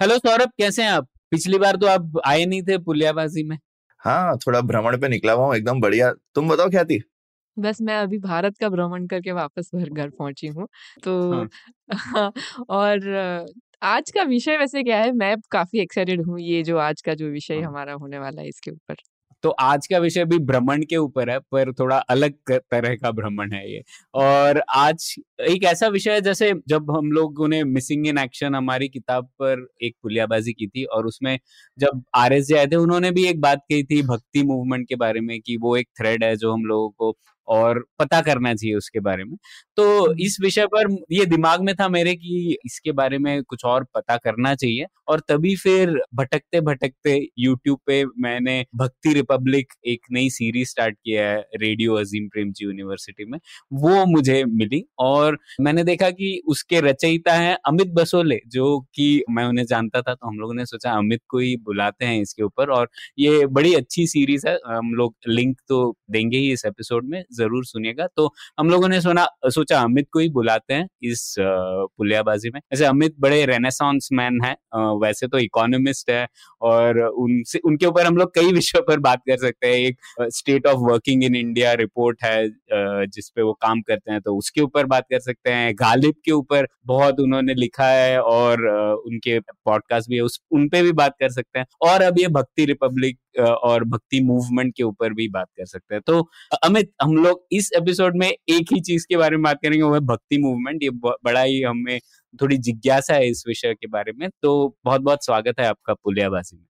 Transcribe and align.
Hello 0.00 0.16
Saurabh 0.18 0.50
कैसे 0.58 0.82
हैं 0.82 0.90
आप? 0.90 1.06
पिछली 1.30 1.58
बार 1.58 1.76
तो 1.76 1.86
आप 1.86 2.12
आए 2.26 2.44
नहीं 2.44 2.62
थे 2.62 2.76
पुलियाबाजी 2.78 3.42
में। 3.42 3.56
हाँ 4.02 4.36
थोड़ा 4.36 4.60
भ्रमण 4.60 4.96
पे 5.00 5.08
निकला 5.08 5.32
हुआ 5.32 5.56
एकदम 5.56 5.80
बढ़िया। 5.80 6.12
तुम 6.34 6.48
बताओ 6.48 6.70
क्या 6.70 6.84
थी? 6.84 7.00
बस 7.56 7.80
मैं 7.80 7.96
अभी 7.96 8.18
भारत 8.18 8.58
का 8.58 8.68
भ्रमण 8.68 9.06
करके 9.06 9.32
वापस 9.32 9.70
घर 9.74 9.88
घर 9.90 10.10
पहुँची 10.10 10.46
हूँ 10.46 10.66
तो 11.04 11.46
हाँ। 11.94 12.32
और 12.68 13.46
आज 13.82 14.10
का 14.10 14.22
विषय 14.22 14.56
वैसे 14.56 14.82
क्या 14.82 14.98
है 14.98 15.12
मैं 15.12 15.34
काफ़ी 15.50 15.80
एक्साइटेड 15.80 16.26
हूँ 16.26 16.40
ये 16.40 16.62
जो 16.62 16.76
आज 16.78 17.02
का 17.02 17.14
जो 17.14 17.28
विषय 17.28 17.54
हाँ। 17.54 17.64
हमारा 17.64 17.92
होने 17.92 18.18
वाला 18.18 18.42
है 18.42 18.48
इसके 18.48 18.70
ऊपर। 18.70 18.94
तो 19.42 19.50
आज 19.50 19.86
का 19.86 19.98
विषय 19.98 20.24
भी 20.24 20.38
भ्रमण 20.40 20.82
के 20.84 20.96
ऊपर 20.96 21.30
है, 21.30 21.38
पर 21.38 21.72
थोड़ा 21.72 21.96
अलग 22.10 22.34
तरह 22.50 22.94
का 22.96 23.10
भ्रमण 23.12 23.52
है 23.52 23.70
ये। 23.72 23.82
और 24.14 24.62
आज 24.70 25.14
एक 25.40 25.64
ऐसा 25.64 25.88
विषय 25.88 26.10
है, 26.10 26.20
जैसे 26.20 26.52
जब 26.68 26.90
हम 26.90 27.10
लोगों 27.12 27.48
ने 27.48 27.62
मिसिंग 27.64 28.06
इन 28.06 28.18
एक्शन 28.18 28.54
हमारी 28.54 28.88
किताब 28.88 29.24
पर 29.42 29.66
एक 29.82 29.94
पुलियाबाजी 30.02 30.52
की 30.52 30.66
थी, 30.66 30.84
और 30.84 31.06
उसमें 31.06 31.38
जब 31.78 32.02
आर 32.16 32.32
एस 32.32 32.46
जे 32.46 32.58
आए 32.58 32.66
थे, 32.66 32.76
उन्होंने 32.76 33.10
भी 33.10 33.26
एक 33.26 33.40
बात 33.40 33.58
कही 33.70 33.82
थी, 33.84 34.02
भक्ति 34.04 34.42
मूवमेंट 34.44 34.88
के 34.88 34.96
बारे 34.96 35.20
में, 35.20 35.40
कि 35.40 35.56
वो 35.56 35.76
एक 35.76 35.88
थ्रेड 36.00 36.24
है 36.24 36.34
जो 36.36 36.52
हम 36.52 36.64
लोगों 36.64 36.88
को 36.90 37.16
और 37.48 37.84
पता 37.98 38.20
करना 38.20 38.54
चाहिए 38.54 38.74
उसके 38.76 39.00
बारे 39.00 39.24
में। 39.24 39.36
तो 39.76 40.14
इस 40.20 40.36
विषय 40.42 40.66
पर 40.66 40.96
ये 41.12 41.24
दिमाग 41.26 41.62
में 41.62 41.74
था 41.74 41.88
मेरे 41.88 42.14
कि 42.16 42.56
इसके 42.66 42.92
बारे 42.92 43.18
में 43.18 43.42
कुछ 43.44 43.64
और 43.64 43.84
पता 43.94 44.16
करना 44.18 44.54
चाहिए 44.54 44.86
और 45.08 45.20
तभी 45.28 45.54
फिर 45.56 45.90
भटकते 46.14 46.60
भटकते 46.60 47.16
यूट्यूब 47.38 47.78
पे 47.86 48.04
मैंने 48.18 48.64
भक्ति 48.76 49.12
रिपब्लिक 49.14 49.72
एक 49.86 50.00
नई 50.12 50.30
सीरीज़ 50.30 50.68
स्टार्ट 50.70 50.96
किया 50.96 51.28
है 51.28 51.38
रेडियो 51.56 51.94
अजीम 51.94 52.28
प्रेम 52.28 52.50
जी 52.52 52.64
यूनिवर्सिटी 52.64 53.24
में। 53.24 53.38
वो 53.74 54.04
मुझे 54.06 54.42
मिली 54.46 54.82
और 54.98 55.38
मैंने 55.60 55.84
देखा 55.84 56.10
कि 56.10 56.40
उसके 56.48 56.80
रचयिता 56.80 57.32
है 57.34 57.56
अमित 57.66 57.92
बसोले 57.94 58.40
जो 58.48 58.78
कि 58.94 59.22
मैं 59.30 59.44
उन्हें 59.44 59.64
जानता 59.66 60.02
था 60.02 60.14
तो 60.14 60.28
हम 60.28 60.38
लोगों 60.40 60.54
ने 60.54 60.66
सोचा 60.66 60.92
अमित 60.92 61.20
को 61.28 61.38
ही 61.38 61.56
बुलाते 61.64 62.04
हैं 62.04 62.20
इसके 62.22 62.42
ऊपर 62.42 62.70
और 62.70 62.88
ये 63.18 63.46
बड़ी 63.48 63.74
अच्छी 63.74 64.06
सीरीज़ 64.06 64.46
है। 64.48 64.56
हम 64.68 64.92
लोग 64.94 65.14
लिंक 65.28 65.56
तो 65.68 65.96
देंगे 66.10 66.38
ही 66.38 66.52
इस 66.52 66.64
एपिसोड 66.66 67.08
में। 67.08 67.22
ज़रूर 67.38 67.64
सुनिएगा। 67.66 68.06
तो 68.16 68.28
हम 68.58 68.70
लोगों 68.70 68.88
ने 68.88 69.00
सुना, 69.00 69.26
सोचा 69.46 69.80
अमित 69.80 70.08
को 70.12 70.18
ही 70.18 70.28
बुलाते 70.30 70.74
हैं 70.74 70.88
इस 71.04 71.34
पुलियाबाजी 71.38 72.50
में। 72.50 72.60
ऐसे 72.72 72.84
अमित 72.86 73.14
बड़े 73.20 73.44
रेनेसांस 73.46 74.08
मैन 74.12 74.40
है 74.44 74.56
वैसे 74.98 75.26
तो 75.28 75.38
इकोनॉमिस्ट 75.38 76.10
है 76.10 76.26
और 76.62 76.98
उनसे, 76.98 77.58
उनके 77.58 77.86
ऊपर 77.86 78.06
हम 78.06 78.16
लोग 78.16 78.34
कई 78.34 78.52
विषयों 78.52 78.82
पर 78.84 78.98
बात 79.00 79.22
कर 79.28 79.36
सकते 79.38 79.66
हैं। 79.66 79.76
एक 79.78 80.28
state 80.34 80.66
of 80.66 80.78
working 80.82 81.24
in 81.24 81.34
India 81.36 81.72
report 81.74 82.24
है 82.24 82.48
जिसपे 83.06 83.42
वो 83.42 83.52
काम 83.62 83.80
करते 83.82 84.12
हैं 84.12 84.20
तो 84.20 84.36
उसके 84.38 84.60
ऊपर 84.60 84.86
बात 84.86 85.04
कर 85.10 85.20
सकते 85.20 85.50
हैं। 85.50 85.74
गालिब 85.76 86.14
के 86.24 86.32
ऊपर 86.32 86.66
बहुत 86.86 87.20
उन्होंने 87.20 87.54
लिखा 87.54 87.86
है 87.86 88.20
और 88.22 88.66
उनके 88.98 89.38
पॉडकास्ट 89.40 90.08
भी 90.10 90.16
है, 90.16 90.22
उस, 90.22 90.40
उन 90.52 90.68
पे 90.68 90.82
भी 90.82 90.92
बात 90.94 91.14
कर 91.20 91.28
सकते 91.30 91.58
हैं। 91.58 91.66
और 91.82 92.02
अब 92.02 92.18
ये 92.18 92.28
भक्ति 92.30 92.64
रिपब्लिक 92.64 93.18
और 93.40 93.84
भक्ति 93.84 94.20
मूवमेंट 94.20 94.74
के 94.76 94.82
ऊपर 94.82 95.12
भी 95.12 95.28
बात 95.28 95.46
कर 95.56 95.66
सकते 95.66 95.94
हैं। 95.94 96.02
तो 96.06 96.30
अमित, 96.64 96.92
हम 97.02 97.16
लोग 97.16 97.46
इस 97.52 97.70
एपिसोड 97.76 98.16
में 98.16 98.28
एक 98.28 98.72
ही 98.72 98.80
चीज़ 98.80 99.06
के 99.08 99.16
बारे 99.16 99.36
में 99.36 99.42
बात 99.42 99.58
करेंगे, 99.62 99.82
वो 99.82 99.94
है 99.94 100.00
भक्ति 100.00 100.38
मूवमेंट। 100.38 100.82
ये 100.82 100.90
बड़ा 101.24 101.42
ही 101.42 101.62
हमें 101.62 101.98
थोड़ी 102.42 102.58
जिज्ञासा 102.58 103.14
है 103.14 103.30
इस 103.30 103.44
विषय 103.48 103.74
के 103.74 103.86
बारे 103.86 104.12
में। 104.12 104.28
तो 104.42 104.76
बहुत 104.84 105.00
बहुत 105.00 105.24
स्वागत 105.24 105.60
है 105.60 105.66
आपका 105.66 105.94
पुलियाबाजी 105.94 106.56
में। 106.56 106.66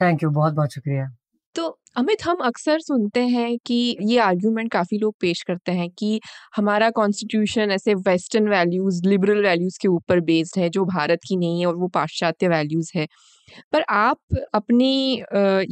थैंक 0.00 0.22
यू 0.22 0.30
बहुत 0.30 0.54
बहुत 0.54 0.74
शुक्रिया। 0.74 1.16
तो 1.54 1.66
अमित, 1.96 2.22
हम 2.24 2.36
अक्सर 2.44 2.78
सुनते 2.80 3.20
हैं 3.26 3.56
कि 3.66 3.74
ये 4.02 4.18
आर्ग्यूमेंट 4.20 4.70
काफ़ी 4.72 4.98
लोग 4.98 5.14
पेश 5.20 5.42
करते 5.42 5.72
हैं 5.72 5.88
कि 5.98 6.20
हमारा 6.56 6.88
कॉन्स्टिट्यूशन 6.90 7.70
ऐसे 7.70 7.94
वेस्टर्न 8.06 8.48
वैल्यूज़ 8.48 9.02
लिबरल 9.08 9.42
वैल्यूज़ 9.44 9.78
के 9.82 9.88
ऊपर 9.88 10.20
बेस्ड 10.22 10.58
है, 10.58 10.68
जो 10.70 10.84
भारत 10.86 11.18
की 11.28 11.36
नहीं 11.36 11.60
है 11.60 11.66
और 11.66 11.76
वो 11.76 11.88
पाश्चात्य 11.94 12.48
वैल्यूज़ 12.48 12.90
है। 12.96 13.06
पर 13.72 13.84
आप 13.90 14.18
अपनी 14.54 15.22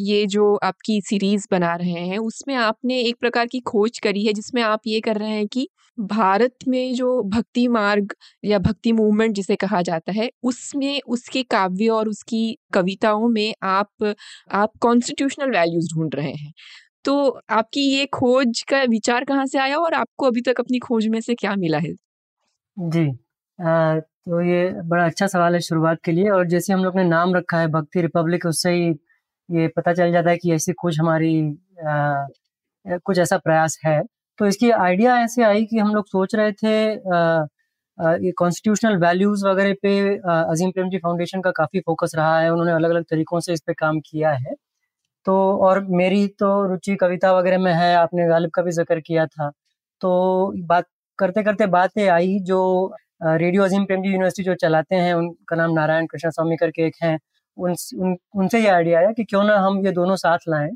ये 0.03 0.27
जो 0.29 0.55
आपकी 0.65 1.01
सीरीज़ 1.03 1.47
बना 1.53 1.75
रहे 1.77 2.07
हैं, 2.07 2.19
उसमें 2.21 2.55
आपने 2.57 3.01
एक 3.03 3.17
प्रकार 3.21 3.47
की 3.49 3.61
खोज 3.67 3.99
करी 4.01 4.25
है 4.27 4.33
जिसमें 4.35 4.63
आप 4.65 4.81
ये 4.87 5.01
कर 5.03 5.19
रहे 5.19 5.31
हैं 5.31 5.47
कि 5.49 5.69
भारत 6.01 6.55
में 6.69 6.95
जो 6.95 7.23
भक्ति 7.27 7.67
मार्ग 7.69 8.15
या 8.45 8.59
भक्ति 8.61 8.93
मूवमेंट 8.93 9.35
जिसे 9.35 9.57
कहा 9.57 9.83
जाता 9.83 10.13
है 10.13 10.31
उसमें 10.45 11.01
उसके 11.09 11.43
काव्य 11.49 11.89
और 11.91 12.09
उसकी 12.09 12.43
कविताओं 12.75 13.29
में 13.29 13.55
आप 13.65 14.15
आप 14.53 14.73
कॉन्स्टिट्यूशनल 14.81 15.51
वैल्यूज़ 15.51 15.95
ढूंढ 15.95 16.15
रहे 16.15 16.33
हैं। 16.33 16.53
तो 17.05 17.29
आपकी 17.53 17.83
ये 17.91 18.07
खोज 18.15 18.63
का 18.69 18.83
विचार 18.87 19.25
कहाँ 19.25 19.47
से 19.47 19.59
आया 19.59 19.79
और 19.79 19.95
आपको 19.95 20.27
अभी 20.27 20.41
तक 20.43 20.61
अपनी 20.61 20.79
खोज 20.81 21.07
में 21.09 21.21
से 21.23 21.35
क्या 21.37 21.57
मिला 21.57 21.79
है? 21.81 21.95
जी 22.77 23.07
आ, 23.59 23.99
तो 24.01 24.41
ये 24.43 24.71
बड़ा 24.85 25.05
अच्छा 25.07 25.27
सवाल 25.27 25.55
है 25.55 25.61
शुरुआत 25.61 25.99
के 26.05 26.13
लिए 26.13 26.29
और 26.31 26.47
जैसे 26.49 26.73
हम 26.73 26.85
लोग 26.85 26.97
ने 26.97 27.05
नाम 27.05 27.35
रखा 27.35 27.59
है 27.59 27.67
भक्ति 27.69 28.01
रिपब्लिक 28.03 28.47
उससे 28.47 28.71
ही 28.73 28.89
ये 29.49 29.69
पता 29.77 29.93
चल 29.95 30.13
जाता 30.13 30.31
है 30.31 30.37
कि 30.37 30.53
ऐसी 30.55 30.73
कुछ 30.75 30.99
हमारी 31.01 31.33
आ, 31.87 32.27
कुछ 32.99 33.19
ऐसा 33.19 33.39
प्रयास 33.39 33.79
है। 33.85 34.01
तो 34.41 34.47
इसकी 34.47 34.71
आइडिया 34.73 35.17
ऐसे 35.23 35.43
आई 35.45 35.65
कि 35.67 35.79
हम 35.79 35.95
लोग 35.95 36.07
सोच 36.09 36.35
रहे 36.35 36.53
थे 36.55 36.75
कॉन्स्टिट्यूशनल 38.33 38.97
वैल्यूज़ 38.99 39.47
वगैरह 39.47 39.75
पे 39.83 39.91
अजीम 40.27 40.71
प्रेम 40.73 40.89
जी 40.91 40.99
फाउंडेशन 40.99 41.41
का 41.41 41.51
काफ़ी 41.57 41.81
फोकस 41.87 42.13
रहा 42.17 42.39
है 42.41 42.51
उन्होंने 42.53 42.73
अलग 42.73 42.91
अलग 42.91 43.05
तरीकों 43.11 43.41
से 43.41 43.53
इस 43.53 43.61
पे 43.67 43.73
काम 43.75 44.01
किया 44.07 44.31
है। 44.35 44.55
तो 45.27 45.35
और 45.67 45.81
मेरी 45.93 46.27
तो 46.41 46.49
रुचि 46.69 46.97
कविता 46.97 47.33
वगैरह 47.35 47.59
में 47.61 47.73
है 47.75 47.95
आपने 47.97 48.29
गालिब 48.29 48.51
का 48.55 48.63
भी 48.63 48.71
ज़िक्र 48.73 49.01
किया 49.01 49.27
था। 49.27 49.51
तो 50.03 50.53
बात 50.69 50.87
करते 51.19 51.43
करते 51.45 51.67
बातें 51.69 52.09
आई 52.11 52.39
जो 52.45 52.61
रेडियो 53.25 53.65
अजीम 53.65 53.85
प्रेम 53.87 54.03
जी 54.03 54.11
यूनिवर्सिटी 54.11 54.45
जो 54.45 54.55
चलाते 54.63 54.97
हैं 54.97 55.15
उनका 55.15 55.57
नाम 55.57 55.73
नारायण 55.75 56.07
कृष्ण 56.07 56.31
स्वामी 56.31 56.57
करके 56.57 56.87
एक 56.87 56.95
हैं 57.03 57.19
उन, 57.57 57.75
उन 57.97 58.17
उनसे 58.37 58.61
ये 58.63 58.69
आइडिया 58.71 58.99
आया 59.01 59.13
कि 59.13 59.25
क्यों 59.25 59.45
ना 59.45 59.59
हम 59.61 59.85
ये 59.87 59.93
दोनों 59.93 60.17
साथ 60.19 60.49
लाएँ 60.49 60.71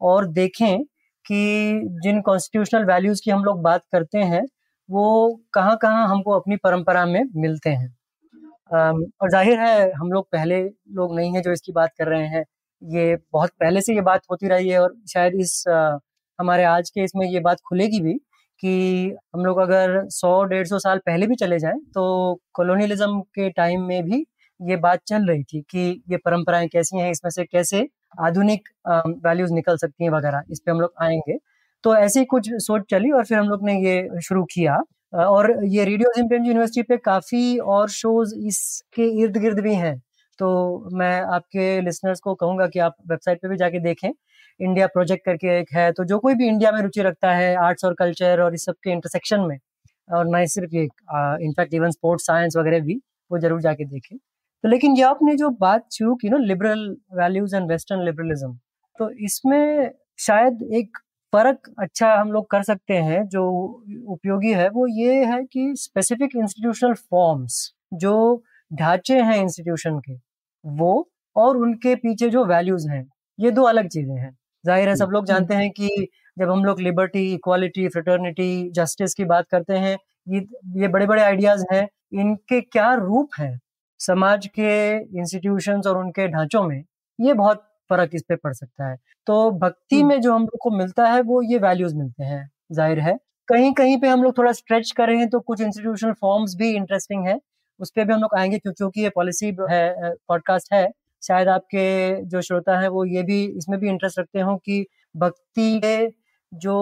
और 0.00 0.26
देखें 0.32 0.84
कि 1.26 1.80
जिन 2.04 2.20
कॉन्स्टिट्यूशनल 2.22 2.84
वैल्यूज़ 2.86 3.20
की 3.24 3.30
हम 3.30 3.44
लोग 3.44 3.62
बात 3.62 3.82
करते 3.92 4.18
हैं, 4.20 4.42
वो 4.88 5.40
कहाँ 5.54 5.76
कहाँ 5.82 6.06
हमको 6.08 6.32
अपनी 6.32 6.56
परंपरा 6.58 7.04
में 7.06 7.22
मिलते 7.36 7.70
हैं। 7.70 7.88
और 8.70 9.30
ज़ाहिर 9.30 9.58
है, 9.60 9.90
हम 9.92 10.12
लोग 10.12 10.26
पहले 10.32 10.62
लोग 10.64 11.14
नहीं 11.16 11.34
है 11.34 11.42
जो 11.42 11.52
इसकी 11.52 11.72
बात 11.72 11.90
कर 11.98 12.08
रहे 12.08 12.26
हैं। 12.28 12.44
ये 12.82 13.16
बहुत 13.32 13.50
पहले 13.60 13.80
से 13.82 13.94
ये 13.94 14.00
बात 14.02 14.22
होती 14.30 14.48
रही 14.48 14.68
है 14.70 14.80
और 14.80 14.94
शायद 15.08 15.34
इस 15.40 15.64
हमारे 16.38 16.64
आज 16.66 16.90
के 16.90 17.04
इसमें 17.04 17.26
ये 17.28 17.40
बात 17.42 17.58
खुलेगी 17.68 18.00
भी 18.00 18.14
कि 18.62 19.16
हम 19.34 19.44
लोग 19.44 19.58
अगर 19.60 19.90
100 20.08 20.32
डेढ़ 20.46 20.66
सौ 20.68 20.78
साल 20.80 20.98
पहले 21.06 21.26
भी 21.26 21.34
चले 21.36 21.58
जाएँ 21.58 21.78
तो 21.94 22.04
कॉलोनियलिज्म 22.54 23.20
के 23.34 23.48
टाइम 23.52 23.82
में 23.84 24.02
भी 24.04 24.24
ये 24.60 24.76
बात 24.78 25.00
चल 25.06 25.26
रही 25.28 25.42
थी 25.44 25.60
कि 25.70 26.02
ये 26.10 26.16
परंपराएँ 26.18 26.68
कैसी 26.68 26.98
हैं, 26.98 27.10
इसमें 27.10 27.30
से 27.30 27.44
कैसे 27.46 27.80
आधुनिक 28.18 28.68
वैल्यूज़ 29.24 29.52
निकल 29.52 29.76
सकती 29.78 30.04
हैं 30.04 30.10
वगैरह, 30.10 30.42
इस 30.50 30.60
पर 30.60 30.72
हम 30.72 30.80
लोग 30.80 30.92
आएँगे। 31.02 31.38
तो 31.84 31.94
ऐसी 31.96 32.24
कुछ 32.26 32.48
सोच 32.58 32.82
चली 32.90 33.10
और 33.10 33.24
फिर 33.24 33.38
हम 33.38 33.48
लोग 33.48 33.64
ने 33.64 33.74
ये 33.80 34.20
शुरू 34.22 34.44
किया। 34.52 34.76
और 35.18 35.50
ये 35.66 35.84
रेडियो 35.84 36.10
जिम्पेन 36.16 36.44
यूनिवर्सिटी 36.46 36.82
पे 36.84 36.96
काफ़ी 36.98 37.58
और 37.58 37.88
शोज़ 37.90 38.34
इसके 38.38 39.04
इर्द 39.22 39.36
गिर्द 39.38 39.60
भी 39.60 39.74
हैं। 39.76 39.96
तो 40.38 40.88
मैं 40.94 41.20
आपके 41.34 41.80
लिसनर्स 41.80 42.20
को 42.20 42.34
कहूँगा 42.34 42.66
कि 42.68 42.78
आप 42.80 42.96
वेबसाइट 43.10 43.38
पे 43.42 43.48
भी 43.48 43.56
जाके 43.56 43.80
देखें। 43.80 44.10
इंडिया 44.60 44.86
प्रोजेक्ट 44.88 45.24
करके 45.24 45.58
एक 45.58 45.68
है 45.74 45.90
तो 45.92 46.04
जो 46.04 46.18
कोई 46.18 46.34
भी 46.34 46.48
इंडिया 46.48 46.72
में 46.72 46.80
रुचि 46.82 47.02
रखता 47.02 47.32
है 47.32 47.54
आर्ट्स 47.58 47.84
और 47.84 47.94
कल्चर 47.94 48.40
और 48.42 48.54
इस 48.54 48.64
सब 48.66 48.74
के 48.84 48.90
इंटरसेक्शन 48.92 49.40
में, 49.42 49.58
और 50.08 50.26
ना 50.28 50.44
सिर्फ़ 50.48 50.74
ये 50.76 50.82
इनफैक्ट 51.44 51.74
इवन 51.74 51.90
स्पोर्ट्स 51.90 52.26
साइंस 52.26 52.56
वगैरह 52.56 52.80
भी, 52.82 53.00
वो 53.30 53.38
ज़रूर 53.38 53.60
जाके 53.62 53.84
देखें। 53.86 54.16
तो 54.64 54.68
लेकिन 54.68 54.96
ये 54.96 55.02
आपने 55.02 55.34
जो 55.36 55.48
बात 55.60 55.86
शुरू 55.92 56.14
की 56.14 56.28
ना 56.28 56.36
liberal 56.38 56.88
values 57.14 57.56
and 57.56 57.70
western 57.70 58.04
liberalism 58.04 58.52
तो 58.98 59.10
इसमें 59.24 59.90
शायद 60.18 60.62
एक 60.74 60.98
फ़र्क 61.32 61.70
अच्छा 61.78 62.12
हम 62.14 62.32
लोग 62.32 62.50
कर 62.50 62.62
सकते 62.62 62.94
हैं 63.02 63.26
जो 63.28 63.44
उपयोगी 64.08 64.52
है 64.52 64.68
वो 64.68 64.86
ये 64.86 65.24
है 65.24 65.42
कि 65.44 65.72
स्पेसिफिक 65.76 66.36
इंस्टीट्यूशनल 66.36 66.94
फॉर्म्स 67.10 67.62
जो 67.94 68.14
ढांचे 68.70 69.20
हैं 69.20 69.36
इंस्टीट्यूशन 69.36 69.98
के 69.98 70.14
वो 70.64 70.92
और 71.36 71.56
उनके 71.56 71.94
पीछे 71.96 72.28
जो 72.30 72.44
वैल्यूज़ 72.44 72.88
हैं 72.90 73.04
ये 73.38 73.50
दो 73.50 73.62
अलग 73.62 73.88
चीज़ें 73.88 74.16
हैं। 74.16 74.30
ज़ाहिर 74.64 74.88
है 74.88 74.96
सब 74.96 75.10
लोग 75.12 75.26
जानते 75.26 75.54
हैं 75.54 75.70
कि 75.70 75.88
जब 76.36 76.50
हम 76.50 76.64
लोग 76.64 76.80
लिबर्टी 76.80 77.32
इक्वालिटी 77.34 77.88
फ्रेटर्निटी 77.88 78.70
जस्टिस 78.72 79.14
की 79.14 79.24
बात 79.24 79.46
करते 79.50 79.74
हैं 79.76 79.96
ये 80.26 80.40
ये 80.76 80.88
बड़े 80.88 81.06
बड़े 81.06 81.22
आइडियाज़ 81.22 81.64
हैं 81.72 81.86
इनके 82.14 82.60
क्या 82.60 82.92
रूप 82.94 83.28
हैं? 83.38 83.58
समाज 84.00 84.46
के 84.48 84.70
इंस्टीट्यूशंस 85.18 85.86
और 85.86 85.98
उनके 85.98 86.28
ढांचों 86.28 86.62
में 86.62 86.82
ये 87.18 87.32
बहुत 87.34 87.66
फ़र्क 87.90 88.10
इस 88.14 88.22
पे 88.22 88.36
पड़ 88.36 88.52
सकता 88.52 88.88
है। 88.90 88.96
तो 89.26 89.50
भक्ति 89.52 90.02
में 90.04 90.20
जो 90.20 90.34
हम 90.34 90.42
लोग 90.42 90.58
को 90.62 90.70
मिलता 90.70 91.06
है 91.08 91.20
वो 91.22 91.42
ये 91.42 91.58
वैल्यूज़ 91.58 91.94
मिलते 91.96 92.24
हैं 92.24 92.50
ज़ाहिर 92.72 93.00
है। 93.00 93.16
कहीं 93.48 93.72
कहीं 93.74 93.96
पे 94.00 94.08
हम 94.08 94.22
लोग 94.22 94.36
थोड़ा 94.38 94.52
स्ट्रेच 94.52 94.90
कर 94.90 95.06
रहे 95.08 95.18
हैं 95.18 95.28
तो 95.28 95.40
कुछ 95.40 95.60
इंस्टीट्यूशनल 95.60 96.12
फॉर्म्स 96.20 96.54
भी 96.56 96.70
इंटरेस्टिंग 96.76 97.26
है 97.28 97.38
उस 97.80 97.90
पर 97.90 98.04
भी 98.04 98.12
हम 98.12 98.20
लोग 98.20 98.34
आएँगे 98.38 98.58
क्योंकि 98.60 99.02
ये 99.02 99.08
पॉलिसी 99.10 99.46
है 99.70 100.14
पॉडकास्ट 100.28 100.72
है। 100.72 100.88
शायद 101.22 101.48
आपके 101.48 102.24
जो 102.26 102.40
श्रोता 102.42 102.78
है 102.80 102.88
वो 102.88 103.04
ये 103.06 103.22
भी 103.22 103.44
इसमें 103.46 103.78
भी 103.80 103.88
इंटरेस्ट 103.88 104.18
रखते 104.18 104.40
हो 104.40 104.56
कि 104.56 104.84
भक्ति 105.14 105.80
के 105.84 105.96
जो 106.52 106.76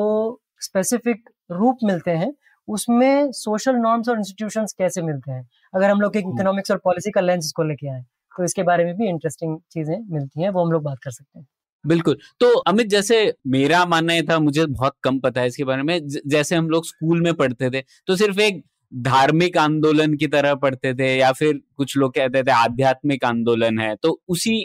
स्पेसिफिक 0.61 1.29
रूप 1.51 1.79
मिलते 1.85 2.11
हैं 2.13 2.33
उसमें 2.69 3.31
सोशल 3.35 3.77
नॉर्म्स 3.79 4.09
और 4.09 4.19
इंस्टीट्यूशंस 4.19 4.73
कैसे 4.79 5.03
मिलते 5.03 5.33
हैं? 5.33 5.47
अगर 5.75 5.91
हम 5.91 6.01
लोग 6.01 6.17
इकोनॉमिक्स 6.17 6.71
और 6.71 6.79
पॉलिसी 6.85 7.11
का 7.11 7.21
लेंस 7.23 7.45
इसको 7.45 7.63
लेके 7.65 7.89
आए 7.91 8.03
तो 8.35 8.45
इसके 8.45 8.63
बारे 8.65 8.85
में 8.85 8.95
भी 8.97 9.09
इंटरेस्टिंग 9.09 9.57
चीज़ें 9.73 9.97
मिलती 10.11 10.43
हैं 10.43 10.51
वो 10.51 10.65
हम 10.65 10.73
लोग 10.73 10.83
बात 10.83 10.99
कर 11.05 11.11
सकते 11.11 11.39
हैं। 11.39 11.47
बिल्कुल। 11.85 12.17
तो 12.41 12.49
अमित 12.61 12.87
जैसे 12.89 13.17
मेरा 13.49 13.85
मानना 13.87 14.15
ये 14.15 14.23
था 14.23 14.39
मुझे 14.41 14.67
बहुत 14.69 14.95
कम 15.05 15.19
पता 15.21 15.41
है 15.41 15.47
इसके 15.47 15.65
बारे 15.65 15.83
में 15.83 15.99
जैसे 16.27 16.57
हम 16.57 16.69
लोग 16.71 16.87
स्कूल 16.87 17.21
में 17.23 17.33
पढ़ते 17.35 17.71
थे 17.71 17.83
तो 18.07 18.17
सिर्फ़ 18.17 18.41
एक 18.41 18.63
धार्मिक 18.93 19.57
आंदोलन 19.59 20.15
की 20.17 20.27
तरह 20.29 20.55
पढ़ते 20.57 20.93
थे 20.95 21.15
या 21.17 21.31
फिर 21.33 21.61
कुछ 21.77 21.97
लोग 21.97 22.15
कहते 22.15 22.43
थे 22.43 22.51
आध्यात्मिक 22.53 23.25
आंदोलन 23.25 23.79
है 23.79 23.95
तो 23.97 24.19
उसी 24.29 24.59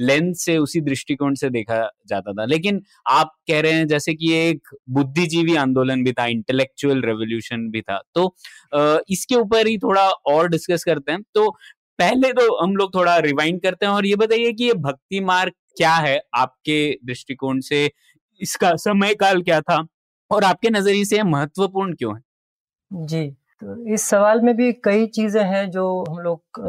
लेंस 0.00 0.44
से, 0.44 0.56
उसी 0.58 0.80
दृष्टिकोण 0.80 1.34
से 1.34 1.50
देखा 1.50 1.80
जाता 2.08 2.32
था। 2.32 2.44
लेकिन 2.44 2.82
आप 3.08 3.32
कह 3.48 3.60
रहे 3.60 3.72
हैं 3.72 3.86
जैसे 3.88 4.14
कि 4.14 4.32
एक 4.34 4.74
बुद्धिजीवी 4.90 5.56
आंदोलन 5.56 6.04
भी 6.04 6.12
था 6.12 6.26
इंटेलेक्चुअल 6.28 7.02
रेवोल्यूशन 7.02 7.68
भी 7.70 7.80
था। 7.82 8.00
तो 8.14 8.34
इसके 9.10 9.34
ऊपर 9.36 9.66
ही 9.66 9.76
थोड़ा 9.78 10.08
और 10.08 10.48
डिस्कस 10.48 10.84
करते 10.84 11.12
हैं। 11.12 11.22
तो 11.34 11.50
पहले 11.98 12.32
तो 12.32 12.56
हम 12.56 12.76
लोग 12.76 12.94
थोड़ा 12.94 13.16
रिवाइंड 13.20 13.60
करते 13.62 13.86
हैं 13.86 13.92
और 13.92 14.06
ये 14.06 14.16
बताइए 14.16 14.52
कि 14.52 14.64
ये 14.64 14.74
भक्ति 14.74 15.20
मार्ग 15.22 15.52
क्या 15.76 15.94
है? 15.94 16.20
आपके 16.34 16.98
दृष्टिकोण 17.06 17.60
से 17.62 17.90
इसका 18.40 18.74
समय 18.78 19.14
काल 19.14 19.42
क्या 19.42 19.60
था? 19.60 19.84
और 20.30 20.44
आपके 20.44 20.70
नज़रिए 20.70 21.04
से 21.04 21.22
महत्वपूर्ण 21.24 21.94
क्यों 21.94 22.14
है? 22.14 22.22
जी 22.90 23.30
तो 23.62 23.92
इस 23.94 24.02
सवाल 24.02 24.40
में 24.40 24.54
भी 24.56 24.72
कई 24.84 25.06
चीज़ें 25.08 25.42
हैं 25.44 25.70
जो 25.70 25.82
हम 26.04 26.18
लोग 26.18 26.60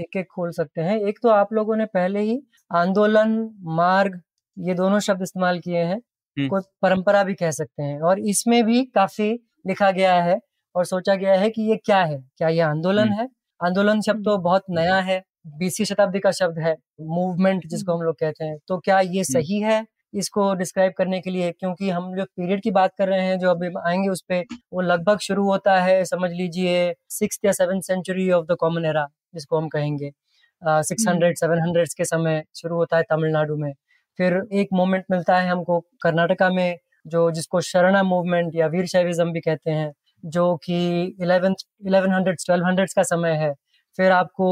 एक 0.00 0.16
एक 0.16 0.26
खोल 0.34 0.50
सकते 0.52 0.80
हैं। 0.80 0.98
एक 1.00 1.18
तो 1.22 1.28
आप 1.30 1.52
लोगों 1.52 1.76
ने 1.76 1.84
पहले 1.86 2.20
ही 2.20 2.36
आंदोलन 2.70 3.30
मार्ग 3.76 4.20
ये 4.56 4.74
दोनों 4.74 4.98
शब्द 5.00 5.22
इस्तेमाल 5.22 5.58
किए 5.60 5.78
हैं 5.78 5.96
हम्म। 5.96 6.48
को 6.48 6.60
परंपरा 6.82 7.22
भी 7.24 7.34
कह 7.34 7.50
सकते 7.50 7.82
हैं। 7.82 8.00
और 8.00 8.18
इसमें 8.20 8.62
भी 8.64 8.82
काफ़ी 8.94 9.30
लिखा 9.66 9.90
गया 9.90 10.14
है 10.22 10.38
और 10.74 10.84
सोचा 10.84 11.14
गया 11.14 11.34
है 11.40 11.50
कि 11.50 11.62
ये 11.62 11.76
क्या 11.76 12.02
है? 12.04 12.18
क्या 12.38 12.48
ये 12.48 12.60
आंदोलन 12.60 13.08
हम्म। 13.08 13.20
है? 13.20 13.28
आंदोलन 13.60 14.00
शब्द 14.00 14.24
तो 14.24 14.36
बहुत 14.38 14.64
नया 14.70 14.96
है 15.00 15.22
बीसवीं 15.58 15.84
शताब्दी 15.86 16.18
का 16.20 16.30
शब्द 16.30 16.58
है 16.58 16.76
मूवमेंट 17.00 17.66
जिसको 17.66 17.94
हम 17.94 18.02
लोग 18.02 18.14
कहते 18.20 18.44
हैं। 18.44 18.58
तो 18.68 18.78
क्या 18.78 19.00
ये 19.00 19.08
हम्म। 19.10 19.32
सही 19.32 19.60
है 19.60 19.84
इसको 20.14 20.52
डिस्क्राइब 20.54 20.92
करने 20.98 21.20
के 21.20 21.30
लिए? 21.30 21.50
क्योंकि 21.52 21.90
हम 21.90 22.14
जो 22.16 22.24
पीरियड 22.26 22.62
की 22.62 22.70
बात 22.70 22.92
कर 22.98 23.08
रहे 23.08 23.22
हैं 23.22 23.38
जो 23.38 23.50
अभी 23.50 23.68
आएँगे 23.86 24.08
उस 24.08 24.22
पर 24.32 24.44
वो 24.72 24.80
लगभग 24.80 25.18
शुरू 25.20 25.44
होता 25.44 25.80
है 25.80 26.04
समझ 26.04 26.30
लीजिए 26.32 26.94
सिक्स 27.10 27.38
या 27.44 27.52
seven 27.52 27.80
century 27.80 28.30
of 28.30 28.46
the 28.46 28.56
common 28.60 28.84
era 28.84 29.06
जिसको 29.34 29.58
हम 29.58 29.68
कहेंगे। 29.68 30.10
सिक्स 30.62 31.08
हंड्रेड 31.08 31.36
सेवन 31.36 31.58
हंड्रेड 31.58 31.88
के 31.96 32.04
समय 32.06 32.42
शुरू 32.56 32.76
होता 32.76 32.96
है 32.96 33.02
तमिलनाडु 33.10 33.56
में। 33.56 33.72
फिर 34.18 34.42
एक 34.52 34.68
मोमेंट 34.72 35.04
मिलता 35.10 35.38
है 35.38 35.48
हमको 35.48 35.78
कर्नाटका 36.02 36.48
में 36.50 36.76
जो 37.06 37.30
जिसको 37.30 37.60
शरणा 37.62 38.02
मूवमेंट 38.04 38.54
या 38.54 38.66
वीर 38.68 38.86
शैविज्म 38.86 39.32
भी 39.32 39.40
कहते 39.40 39.70
हैं 39.70 39.92
जो 40.24 40.54
कि 40.64 40.78
eleven 41.22 41.54
eleven 41.86 42.12
hundred 42.12 42.36
twelve 42.46 42.66
hundred 42.66 42.88
का 42.96 43.02
समय 43.04 43.32
है। 43.36 43.52
फिर 43.98 44.12
आपको 44.12 44.48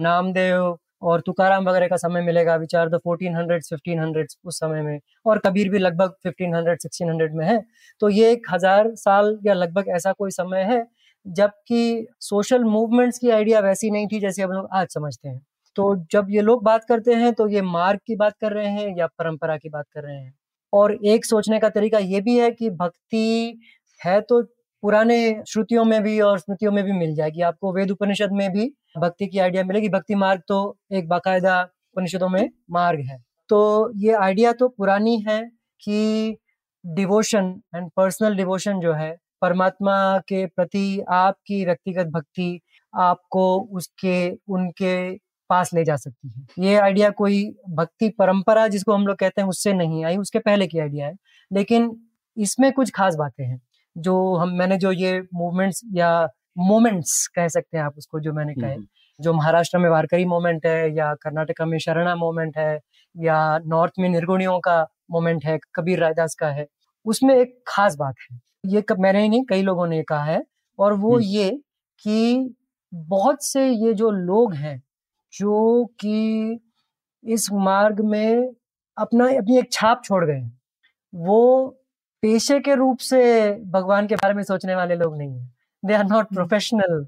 नामदेव 0.00 0.76
और 1.02 1.20
तुकाराम 1.20 1.68
वगैरह 1.68 1.88
का 1.88 1.96
समय 1.96 2.22
मिलेगा 2.22 2.54
विचार 2.56 2.88
the 2.88 2.98
fourteen 3.04 3.36
hundred 3.36 3.62
fifteen 3.64 4.00
hundred 4.00 4.26
उस 4.44 4.58
समय 4.58 4.82
में। 4.82 4.98
और 5.26 5.38
कबीर 5.38 5.68
भी 5.70 5.78
लगभग 5.78 6.14
फिफ्टीन 6.22 6.54
हंड्रेड 6.54 6.78
सिक्सटीन 6.80 7.08
हंड्रेड 7.10 7.34
में 7.34 7.44
है। 7.46 7.60
तो 8.00 8.08
ये 8.10 8.30
एक 8.32 8.46
हज़ार 8.50 8.90
साल 8.96 9.38
या 9.46 9.54
लगभग 9.54 9.88
ऐसा 9.96 10.12
कोई 10.12 10.30
समय 10.32 10.62
है 10.64 10.84
जबकि 11.26 12.06
सोशल 12.20 12.64
मूवमेंट्स 12.64 13.18
की 13.18 13.30
आइडिया 13.30 13.60
वैसी 13.60 13.90
नहीं 13.90 14.06
थी 14.06 14.20
जैसे 14.20 14.42
हम 14.42 14.50
लोग 14.50 14.68
आज 14.72 14.86
समझते 14.90 15.28
हैं। 15.28 15.40
तो 15.76 15.94
जब 16.12 16.26
ये 16.30 16.40
लोग 16.40 16.62
बात 16.64 16.84
करते 16.84 17.14
हैं 17.14 17.32
तो 17.34 17.48
ये 17.48 17.62
मार्ग 17.62 18.00
की 18.06 18.16
बात 18.16 18.34
कर 18.40 18.52
रहे 18.52 18.68
हैं 18.68 18.96
या 18.98 19.06
परंपरा 19.08 19.56
की 19.56 19.68
बात 19.68 19.86
कर 19.94 20.02
रहे 20.02 20.16
हैं? 20.16 20.34
और 20.72 20.94
एक 21.04 21.24
सोचने 21.24 21.58
का 21.58 21.68
तरीका 21.68 21.98
ये 21.98 22.20
भी 22.20 22.36
है 22.38 22.50
कि 22.50 22.70
भक्ति 22.72 23.60
है 24.00 24.20
तो 24.20 24.42
पुराने 24.82 25.18
श्रुतियों 25.48 25.84
में 25.84 26.02
भी 26.02 26.18
और 26.20 26.38
स्मृतियों 26.38 26.72
में 26.72 26.82
भी 26.84 26.92
मिल 26.92 27.14
जाएगी। 27.14 27.40
आपको 27.42 27.72
वेद 27.74 27.90
उपनिषद 27.90 28.32
में 28.32 28.50
भी 28.52 28.66
भक्ति 28.98 29.26
की 29.26 29.38
आइडिया 29.38 29.64
मिलेगी। 29.64 29.88
भक्ति 29.88 30.14
मार्ग 30.14 30.42
तो 30.48 30.76
एक 30.92 31.08
बाकायदा 31.08 31.60
उपनिषदों 31.62 32.28
में 32.28 32.48
मार्ग 32.70 33.00
है। 33.10 33.18
तो 33.50 33.90
ये 33.96 34.12
आइडिया 34.14 34.52
तो 34.52 34.68
पुरानी 34.68 35.18
है 35.28 35.40
कि 35.82 36.36
डिवोशन 36.84 37.54
एंड 37.76 37.90
पर्सनल 37.96 38.36
डिवोशन 38.36 38.80
जो 38.80 38.92
है 38.92 39.14
परमात्मा 39.44 39.96
के 40.28 40.46
प्रति 40.46 41.00
आपकी 41.10 41.64
व्यक्तिगत 41.66 42.06
भक्ति 42.06 42.60
आपको 42.94 43.44
उसके 43.76 44.16
उनके 44.48 44.94
पास 45.50 45.74
ले 45.74 45.84
जा 45.84 45.96
सकती 45.96 46.28
है। 46.28 46.66
ये 46.66 46.76
आइडिया 46.76 47.10
कोई 47.10 47.44
भक्ति 47.70 48.08
परंपरा 48.08 48.68
जिसको 48.68 48.92
हम 48.92 49.06
लोग 49.06 49.16
कहते 49.16 49.40
हैं 49.42 49.48
उससे 49.48 49.72
नहीं 49.72 50.04
आई 50.04 50.16
उसके 50.16 50.38
पहले 50.38 50.66
की 50.66 50.78
आइडिया 50.78 51.06
है। 51.06 51.14
लेकिन 51.50 51.90
इसमें 52.36 52.72
कुछ 52.72 52.90
खास 52.90 53.16
बातें 53.16 53.44
हैं 53.44 53.60
जो 53.96 54.14
हम 54.36 54.52
मैंने 54.52 54.76
जो 54.78 54.92
ये 54.92 55.20
मूवमेंट्स 55.34 55.80
या 55.94 56.10
मोमेंट्स 56.58 57.26
कह 57.36 57.48
सकते 57.48 57.78
हैं 57.78 57.84
आप 57.84 57.94
उसको 57.98 58.20
जो 58.20 58.32
मैंने 58.32 58.54
कहे। 58.54 58.76
जो 59.20 59.32
महाराष्ट्र 59.32 59.78
में 59.78 59.90
वारकरी 59.90 60.24
मोमेंट 60.24 60.66
है 60.66 60.96
या 60.96 61.14
कर्नाटका 61.14 61.66
में 61.66 61.78
शरणा 61.78 62.16
मोमेंट 62.16 62.58
है 62.58 62.80
या 63.14 63.58
नॉर्थ 63.66 63.92
में 63.98 64.08
निर्गुणियों 64.08 64.58
का 64.60 64.82
मोमेंट 65.10 65.44
है 65.44 65.58
कबीर 65.74 66.00
रायदास 66.00 66.34
का 66.34 66.48
है 66.48 66.66
उसमें 67.06 67.34
एक 67.36 67.58
खास 67.68 67.96
बात 67.96 68.14
है। 68.32 68.38
ये 68.64 68.82
कब 68.82 69.00
मैंने 69.00 69.22
ही 69.22 69.28
नहीं 69.28 69.44
कई 69.48 69.62
लोगों 69.62 69.86
ने 69.86 70.02
कहा 70.04 70.24
है। 70.24 70.42
और 70.78 70.92
वो 70.96 71.18
ये 71.20 71.50
कि 72.04 72.54
बहुत 72.92 73.44
से 73.44 73.68
ये 73.68 73.92
जो 73.94 74.10
लोग 74.12 74.54
हैं 74.54 74.82
जो 75.32 75.84
कि 76.00 76.60
इस 77.24 77.48
मार्ग 77.54 78.00
में 78.06 78.48
अपना 78.96 79.26
अपनी 79.38 79.58
एक 79.58 79.72
छाप 79.72 80.02
छोड़ 80.04 80.24
गए 80.24 80.42
वो 81.12 81.66
पेशे 82.22 82.58
के 82.60 82.74
रूप 82.74 82.98
से 83.00 83.20
भगवान 83.72 84.06
के 84.06 84.14
बारे 84.16 84.34
में 84.34 84.42
सोचने 84.44 84.74
वाले 84.74 84.94
लोग 84.96 85.16
नहीं 85.18 85.32
है। 85.32 85.46
They 85.82 85.94
are 85.94 86.04
not 86.06 86.34
professional 86.34 87.04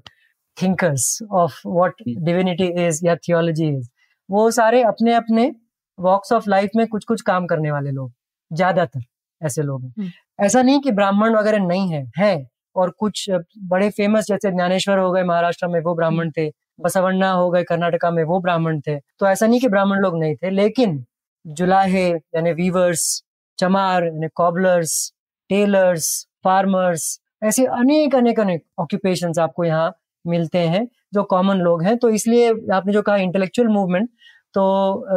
thinkers 0.57 1.19
of 1.33 1.61
what 1.67 2.01
divinity 2.09 2.67
is 2.87 3.05
या 3.05 3.15
थियोलॉजी 3.17 3.67
इज़ 3.69 3.89
वो 4.29 4.49
सारे 4.51 4.83
अपने 4.85 5.13
अपने 5.15 5.51
वॉक्स 5.99 6.31
ऑफ़ 6.33 6.49
लाइफ 6.49 6.71
में 6.75 6.87
कुछ 6.87 7.05
कुछ 7.05 7.21
काम 7.23 7.45
करने 7.47 7.71
वाले 7.71 7.91
लोग 7.91 8.11
ज़्यादातर। 8.51 9.01
ऐसे 9.41 9.61
लोग 9.61 9.83
हैं। 9.83 9.93
hmm. 9.93 10.11
ऐसा 10.39 10.61
नहीं 10.61 10.79
कि 10.79 10.91
ब्राह्मण 10.91 11.35
वगैरह 11.35 11.59
नहीं 11.59 11.91
है 11.91 12.05
है। 12.17 12.47
और 12.75 12.89
कुछ 12.99 13.29
बड़े 13.63 13.89
फ़ेमस 13.89 14.25
जैसे 14.27 14.51
ज्ञानेश्वर 14.51 14.99
हो 14.99 15.11
गए 15.11 15.23
महाराष्ट्र 15.23 15.67
में 15.67 15.79
वो 15.81 15.95
ब्राह्मण 15.95 16.31
थे। 16.37 16.49
बसवन्ना 16.79 17.31
हो 17.31 17.49
गए 17.51 17.63
कर्नाटका 17.63 18.11
में 18.11 18.23
वो 18.23 18.39
ब्राह्मण 18.39 18.79
थे। 18.79 18.97
तो 19.19 19.27
ऐसा 19.27 19.47
नहीं 19.47 19.59
कि 19.59 19.67
ब्राह्मण 19.67 19.99
लोग 19.99 20.19
नहीं 20.19 20.35
थे 20.35 20.49
लेकिन 20.49 21.03
जुलाहे 21.45 22.07
यानी 22.09 22.51
वीवर्स 22.53 23.23
चमार 23.59 24.05
यानी 24.05 24.27
कॉबलर्स 24.35 25.13
टेलर्स 25.49 26.09
फार्मर्स 26.43 27.19
ऐसे 27.43 27.65
अनेक 27.65 28.15
अनेक 28.15 28.39
अनेक 28.39 28.63
ऑक्यूपेशन 28.79 29.33
आपको 29.41 29.63
यहाँ 29.63 29.93
मिलते 30.25 30.59
हैं 30.59 30.87
जो 31.13 31.23
कॉमन 31.23 31.57
लोग 31.57 31.83
हैं। 31.83 31.97
तो 31.97 32.09
इसलिए 32.09 32.49
आपने 32.73 32.93
जो 32.93 33.01
कहा 33.01 33.15
इंटेलेक्चुअल 33.17 33.67
मूवमेंट 33.67 34.09
तो 34.53 34.63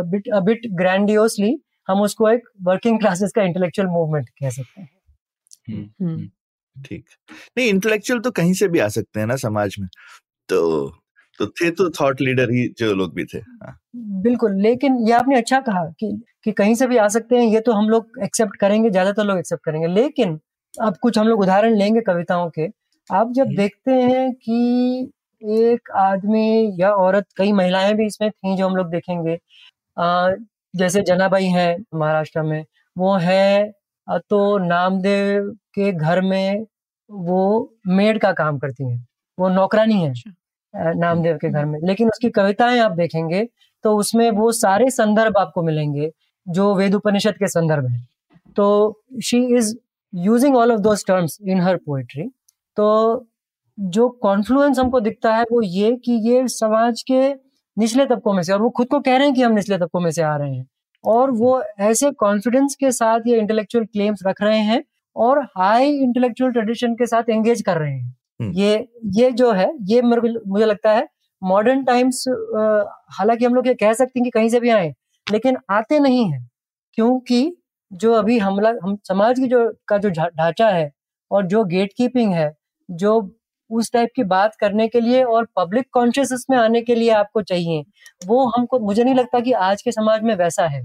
बिट 0.04 0.28
बिट 0.44 0.66
ग्रैंडियोसली 0.72 1.56
हम 1.88 2.00
उसको 2.00 2.28
एक 2.30 2.48
वर्किंग 2.62 2.98
क्लासेस 3.00 3.32
का 3.32 3.42
इंटेलेक्चुअल 3.42 3.88
मूवमेंट 3.88 4.28
कह 4.30 4.50
सकते 4.50 4.80
हैं 4.80 4.88
हम्म, 5.70 5.82
हम्म। 6.00 6.10
हम्म। 6.10 6.28
ठीक 6.76 7.04
नहीं 7.58 7.68
इंटेलेक्चुअल 7.68 8.20
तो 8.20 8.30
कहीं 8.30 8.52
से 8.52 8.68
भी 8.68 8.78
आ 8.78 8.88
सकते 8.88 9.20
हैं 9.20 9.26
ना 9.26 9.36
समाज 9.36 9.76
में 9.80 9.88
तो 10.48 10.60
तो 11.40 11.46
थे 11.46 11.70
तो 11.70 11.88
थॉट 11.90 12.20
लीडर 12.20 12.50
ही 12.50 12.66
जो 12.78 12.92
लोग 12.94 13.14
भी 13.14 13.24
थे 13.24 13.38
हाँ। 13.38 13.76
बिल्कुल 14.22 14.60
लेकिन 14.62 14.98
ये 15.08 15.12
आपने 15.12 15.36
अच्छा 15.36 15.60
कहा 15.60 15.84
कि 16.00 16.12
कि 16.44 16.52
कहीं 16.52 16.74
से 16.74 16.86
भी 16.86 16.96
आ 16.96 17.06
सकते 17.08 17.36
हैं 17.36 17.46
ये 17.46 17.60
तो 17.60 17.72
हम 17.72 17.88
लोग 17.88 18.18
एक्सेप्ट 18.24 18.56
करेंगे 18.56 18.90
ज़्यादातर 18.90 19.24
लोग 19.24 19.38
एक्सेप्ट 19.38 19.64
करेंगे 19.64 19.86
लेकिन 19.86 20.38
अब 20.74 20.96
कुछ 20.96 21.18
हम 21.18 21.28
लोग 21.28 21.40
उदाहरण 21.40 21.76
लेंगे 21.76 22.00
कविताओं 22.00 22.50
के 22.50 22.68
आप 23.10 23.32
जब 23.32 23.54
देखते 23.56 23.92
हैं 23.92 24.32
कि 24.34 25.10
एक 25.42 25.90
आदमी 25.90 26.76
या 26.80 26.90
औरत 26.96 27.26
कई 27.36 27.52
महिलाएँ 27.52 27.94
भी 27.94 28.06
इसमें 28.06 28.30
थी 28.30 28.56
जो 28.56 28.68
हम 28.68 28.76
लोग 28.76 28.90
देखेंगे 28.90 29.34
जैसे 30.74 31.02
जनाबाई 31.02 31.46
है 31.46 31.76
महाराष्ट्र 31.94 32.42
में 32.42 32.64
वो 32.96 33.14
है 33.18 33.72
तो 34.08 34.58
नामदेव 34.58 35.50
के 35.74 35.90
घर 35.92 36.20
में 36.22 36.64
वो 37.10 37.40
मेड 37.88 38.20
का 38.20 38.32
काम 38.32 38.58
करती 38.58 38.84
हैं। 38.84 39.06
वो 39.38 39.48
नौकरानी 39.48 40.00
है 40.02 40.10
अच्छा। 40.10 40.92
नामदेव 40.94 41.36
के 41.36 41.48
घर 41.50 41.64
में। 41.64 41.78
लेकिन 41.84 42.08
उसकी 42.08 42.30
कविताएँ 42.30 42.78
आप 42.80 42.92
देखेंगे 42.92 43.46
तो 43.84 43.96
उसमें 43.96 44.30
वो 44.30 44.50
सारे 44.52 44.90
संदर्भ 44.90 45.36
आपको 45.38 45.62
मिलेंगे 45.62 46.10
जो 46.46 46.74
वेद 46.74 46.94
उपनिषद 46.94 47.34
के 47.38 47.48
संदर्भ 47.48 47.86
है। 47.86 48.00
तो 48.56 49.02
she 49.24 49.38
is 49.56 49.74
using 50.12 50.56
all 50.56 50.72
of 50.72 50.80
those 50.80 51.04
terms 51.06 51.38
in 51.42 51.60
her 51.60 51.76
poetry 51.76 52.24
तो 52.76 52.88
जो 53.78 54.08
कॉन्फ्लुएंस 54.22 54.78
हमको 54.78 55.00
दिखता 55.00 55.34
है 55.34 55.44
वो 55.52 55.62
ये 55.62 55.94
कि 56.04 56.12
ये 56.30 56.46
समाज 56.48 57.02
के 57.10 57.20
निचले 57.80 58.06
तबकों 58.06 58.32
में 58.32 58.42
से 58.42 58.52
और 58.52 58.62
वो 58.62 58.70
खुद 58.72 58.86
को 58.88 59.00
कह 59.00 59.16
रहे 59.16 59.26
हैं 59.26 59.34
कि 59.34 59.42
हम 59.42 59.52
निचले 59.52 59.78
तबकों 59.78 60.00
में 60.00 60.10
से 60.10 60.22
आ 60.22 60.36
रहे 60.36 60.54
हैं 60.54 60.66
और 61.04 61.30
वो 61.32 61.62
ऐसे 61.80 62.10
कॉन्फिडेंस 62.18 62.74
के 62.74 62.90
साथ 62.92 63.26
ये 63.26 63.38
इंटेलेक्चुअल 63.38 63.84
क्लेम्स 63.86 64.22
रख 64.26 64.42
रहे 64.42 64.58
हैं 64.62 64.82
और 65.16 65.42
हाई 65.56 65.92
इंटेलेक्चुअल 65.98 66.52
ट्रेडिशन 66.52 66.94
के 66.94 67.06
साथ 67.06 67.30
एंगेज 67.30 67.62
कर 67.62 67.78
रहे 67.78 67.92
हैं 67.92 68.16
हम्म। 68.40 68.52
ये 68.52 68.88
ये 69.14 69.30
जो 69.32 69.52
है 69.52 69.70
ये 69.84 70.02
मेरे 70.02 70.20
को 70.22 70.40
मुझे 70.48 70.66
लगता 70.66 70.92
है 70.92 71.06
मॉडर्न 71.42 71.84
टाइम्स 71.84 72.24
हालाँकि 73.12 73.44
हम 73.44 73.54
लोग 73.54 73.66
ये 73.66 73.74
कह 73.76 73.92
सकते 73.92 74.18
हैं 74.18 74.24
कि 74.24 74.30
कहीं 74.30 74.48
से 74.48 74.60
भी 74.60 74.70
आए 74.70 74.92
लेकिन 75.26 75.56
आते 75.70 75.98
नहीं 75.98 76.24
हैं 76.32 76.46
क्योंकि 76.98 77.40
जो 77.90 78.12
अभी 78.12 78.38
हमला 78.38 78.70
हम 78.84 78.96
समाज 79.04 79.38
की 79.38 79.46
जो 79.46 79.68
का 79.88 79.98
जो 79.98 80.10
ढांचा 80.10 80.68
है 80.68 80.90
और 81.30 81.46
जो 81.46 81.64
गेट 81.66 81.92
कीपिंग 81.96 82.32
है 82.32 82.52
जो 82.88 83.20
उस 83.70 83.90
टाइप 83.92 84.10
की 84.16 84.24
बात 84.26 84.54
करने 84.60 84.88
के 84.88 85.00
लिए 85.00 85.22
और 85.24 85.46
पब्लिक 85.56 85.86
कॉन्शियसनेस 85.92 86.46
में 86.50 86.56
आने 86.58 86.80
के 86.82 86.94
लिए 86.94 87.10
आपको 87.12 87.42
चाहिए। 87.42 87.82
वो 88.26 88.44
हमको 88.48 88.78
मुझे 88.78 89.04
नहीं 89.04 89.14
लगता 89.14 89.40
कि 89.40 89.52
आज 89.52 89.82
के 89.82 89.92
समाज 89.92 90.22
में 90.22 90.34
वैसा 90.36 90.66
है। 90.68 90.82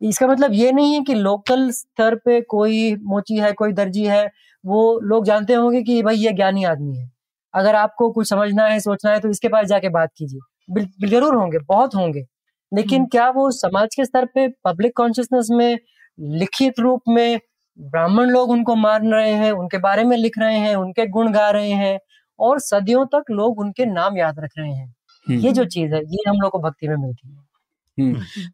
इसका 0.00 0.26
मतलब 0.26 0.52
ये 0.52 0.72
नहीं 0.72 0.94
है 0.94 1.00
कि 1.00 1.14
लोकल 1.14 1.70
स्तर 1.70 2.14
पे 2.16 2.40
कोई 2.40 2.94
मोची 3.04 3.36
है 3.36 3.52
कोई 3.52 3.72
दर्जी 3.72 4.04
है 4.06 4.24
वो 4.64 4.98
लोग 5.04 5.24
जानते 5.24 5.54
होंगे 5.54 5.82
कि 5.82 6.02
भाई 6.02 6.16
ये 6.16 6.32
ज्ञानी 6.32 6.64
आदमी 6.64 6.96
है। 6.98 7.10
अगर 7.54 7.74
आपको 7.74 8.10
कुछ 8.10 8.28
समझना 8.28 8.66
है 8.66 8.80
सोचना 8.80 9.10
है 9.12 9.20
तो 9.20 9.28
इसके 9.28 9.48
पास 9.48 9.66
जाके 9.66 9.88
बात 9.90 10.10
कीजिए। 10.16 11.08
ज़रूर 11.08 11.34
होंगे 11.34 11.58
बहुत 11.58 11.94
होंगे। 11.94 12.24
लेकिन 12.72 12.98
हम्म। 12.98 13.08
क्या 13.08 13.28
वो 13.30 13.50
समाज 13.50 13.94
के 13.94 14.04
स्तर 14.04 14.24
पे 14.24 14.46
पब्लिक 14.64 14.96
कॉन्शियसनेस 14.96 15.48
में 15.52 15.78
लिखित 16.18 16.80
रूप 16.80 17.02
में 17.08 17.38
ब्राह्मण 17.78 18.30
लोग 18.30 18.50
उनको 18.50 18.74
मान 18.76 19.12
रहे 19.12 19.32
हैं 19.32 19.50
उनके 19.52 19.78
बारे 19.80 20.04
में 20.04 20.16
लिख 20.16 20.38
रहे 20.38 20.58
हैं 20.58 20.74
उनके 20.76 21.06
गुण 21.08 21.32
गा 21.32 21.48
रहे 21.50 21.70
हैं 21.72 21.98
और 22.38 22.58
सदियों 22.60 23.04
तक 23.08 23.30
लोग 23.30 23.58
उनके 23.60 23.86
नाम 23.86 24.18
याद 24.18 24.40
रख 24.40 24.50
रहे 24.58 24.70
हैं। 24.70 24.94
ये 25.26 25.52
जो 25.52 25.64
चीज़ 25.66 25.94
है 25.94 26.00
ये 26.02 26.28
हम 26.28 26.40
लोग 26.42 26.50
को 26.52 26.58
भक्ति 26.60 26.88
में 26.88 26.96
मिलती 26.96 27.28
है। 27.28 27.40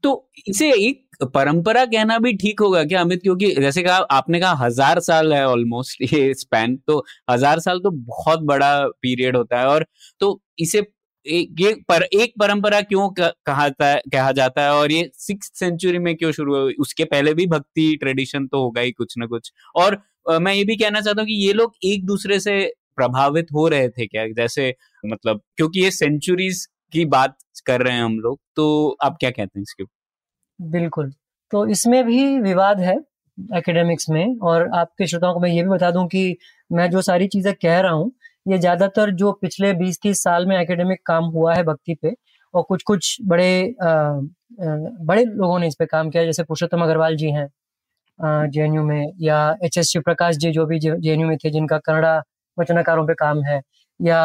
तो 0.03 0.31
इसे 0.49 0.71
एक 0.79 1.25
परंपरा 1.35 1.85
कहना 1.87 2.19
भी 2.19 2.33
ठीक 2.37 2.61
होगा 2.61 2.83
क्या 2.85 3.01
अमित? 3.01 3.21
क्योंकि 3.23 3.51
जैसे 3.55 3.83
कहा 3.83 3.97
आपने 4.13 4.41
कहा 4.41 4.53
हज़ार 4.57 5.01
साल 5.01 5.33
है 5.33 5.47
ऑलमोस्ट 5.47 6.03
ये 6.05 6.33
स्पैन 6.35 6.77
तो 6.87 7.05
हज़ार 7.31 7.61
साल 7.61 7.81
तो 7.81 7.91
बहुत 7.91 8.41
बड़ा 8.45 8.73
पीरियड 9.03 9.37
होता 9.37 9.61
है 9.61 9.67
और 9.67 9.87
तो 10.21 10.41
इसे 10.59 10.81
ये 11.29 11.75
पर 11.89 12.03
एक 12.15 12.33
परंपरा 12.41 12.81
क्यों 12.83 13.09
कहा 13.19 13.69
कहा 13.81 14.31
जाता 14.33 14.63
है 14.63 14.73
और 14.73 14.93
ये 14.93 15.11
सिक्स 15.17 15.51
सेंचुरी 15.55 15.99
में 16.01 16.15
क्यों 16.17 16.31
शुरू 16.33 16.57
हुई? 16.57 16.75
उसके 16.81 17.05
पहले 17.07 17.35
भी 17.35 17.47
भक्ति 17.49 17.97
ट्रेडिशन 17.97 18.47
तो 18.49 18.63
होगा 18.63 18.81
ही 18.83 18.93
कुछ 18.93 19.15
ना 19.19 19.27
कुछ। 19.27 19.53
और 19.77 19.99
अ, 20.27 20.39
मैं 20.39 20.53
ये 20.55 20.65
भी 20.65 20.77
कहना 20.77 21.01
चाहता 21.01 21.21
हूँ 21.21 21.27
कि 21.29 21.35
ये 21.47 21.53
लोग 21.55 21.75
एक 21.85 22.05
दूसरे 22.07 22.41
से 22.41 22.61
प्रभावित 22.97 23.47
हो 23.55 23.67
रहे 23.69 23.89
थे 23.91 24.07
क्या? 24.07 24.27
जैसे 24.29 24.75
मतलब 25.05 25.41
क्योंकि 25.57 25.81
ये 25.81 25.91
सेंचुरीज 25.93 26.67
की 26.93 27.05
बात 27.09 27.37
कर 27.67 27.83
रहे 27.83 27.95
हैं 27.95 28.03
हम 28.03 28.19
लोग 28.21 28.39
तो 28.57 28.97
आप 29.03 29.17
क्या 29.21 29.31
कहते 29.31 29.59
हैं 29.59 29.63
इसके? 29.63 29.85
बिल्कुल। 30.59 31.11
तो 31.53 31.67
इसमें 31.69 32.05
भी 32.05 32.39
विवाद 32.41 32.81
है 32.81 32.97
एकेडमिक्स 33.39 34.09
में 34.11 34.37
और 34.43 34.69
आपके 34.77 35.07
श्रोताओं 35.07 35.35
को 35.35 35.41
मैं 35.41 35.51
ये 35.51 35.63
भी 35.63 35.69
बता 35.71 35.91
दूँ 35.91 36.07
कि 36.09 36.37
मैं 36.71 36.89
जो 36.91 37.03
सारी 37.03 37.27
चीज़ें 37.29 37.53
कह 37.57 37.81
रहा 37.81 37.93
हूँ 37.93 38.11
ये 38.49 38.59
ज़्यादातर 38.59 39.11
जो 39.15 39.33
पिछले 39.43 39.73
20-30 39.75 40.23
साल 40.25 40.47
में 40.47 40.57
एकेडमिक 40.59 41.01
काम 41.07 41.25
हुआ 41.31 41.55
है 41.55 41.63
भक्ति 41.65 41.95
पे 42.03 42.15
और 42.55 42.63
कुछ 42.63 42.83
कुछ 42.83 43.17
बड़े 43.27 43.51
अ, 43.83 43.87
अ, 43.87 44.21
बड़े 45.03 45.25
लोगों 45.25 45.59
ने 45.59 45.69
इस 45.69 45.75
पे 45.79 45.87
काम 45.87 46.11
किया 46.11 46.25
जैसे 46.25 46.43
पुरुषोत्तम 46.45 46.83
अग्रवाल 46.83 47.17
जी 47.17 47.31
हैं 47.31 47.49
जेएनयू 48.19 48.83
में 48.85 49.13
या 49.23 49.39
एच 49.65 49.79
एस 49.79 49.89
शिवप्रकाश 49.89 50.37
जी 50.37 50.51
जो 50.53 50.67
भी 50.67 50.79
जेएनयू 50.81 51.29
में 51.29 51.37
थे 51.39 51.51
जिनका 51.51 51.79
कन्नड़ा 51.79 52.17
वचनाकारों 52.59 53.07
पे 53.07 53.15
काम 53.15 53.43
है 53.45 53.61
या 54.01 54.21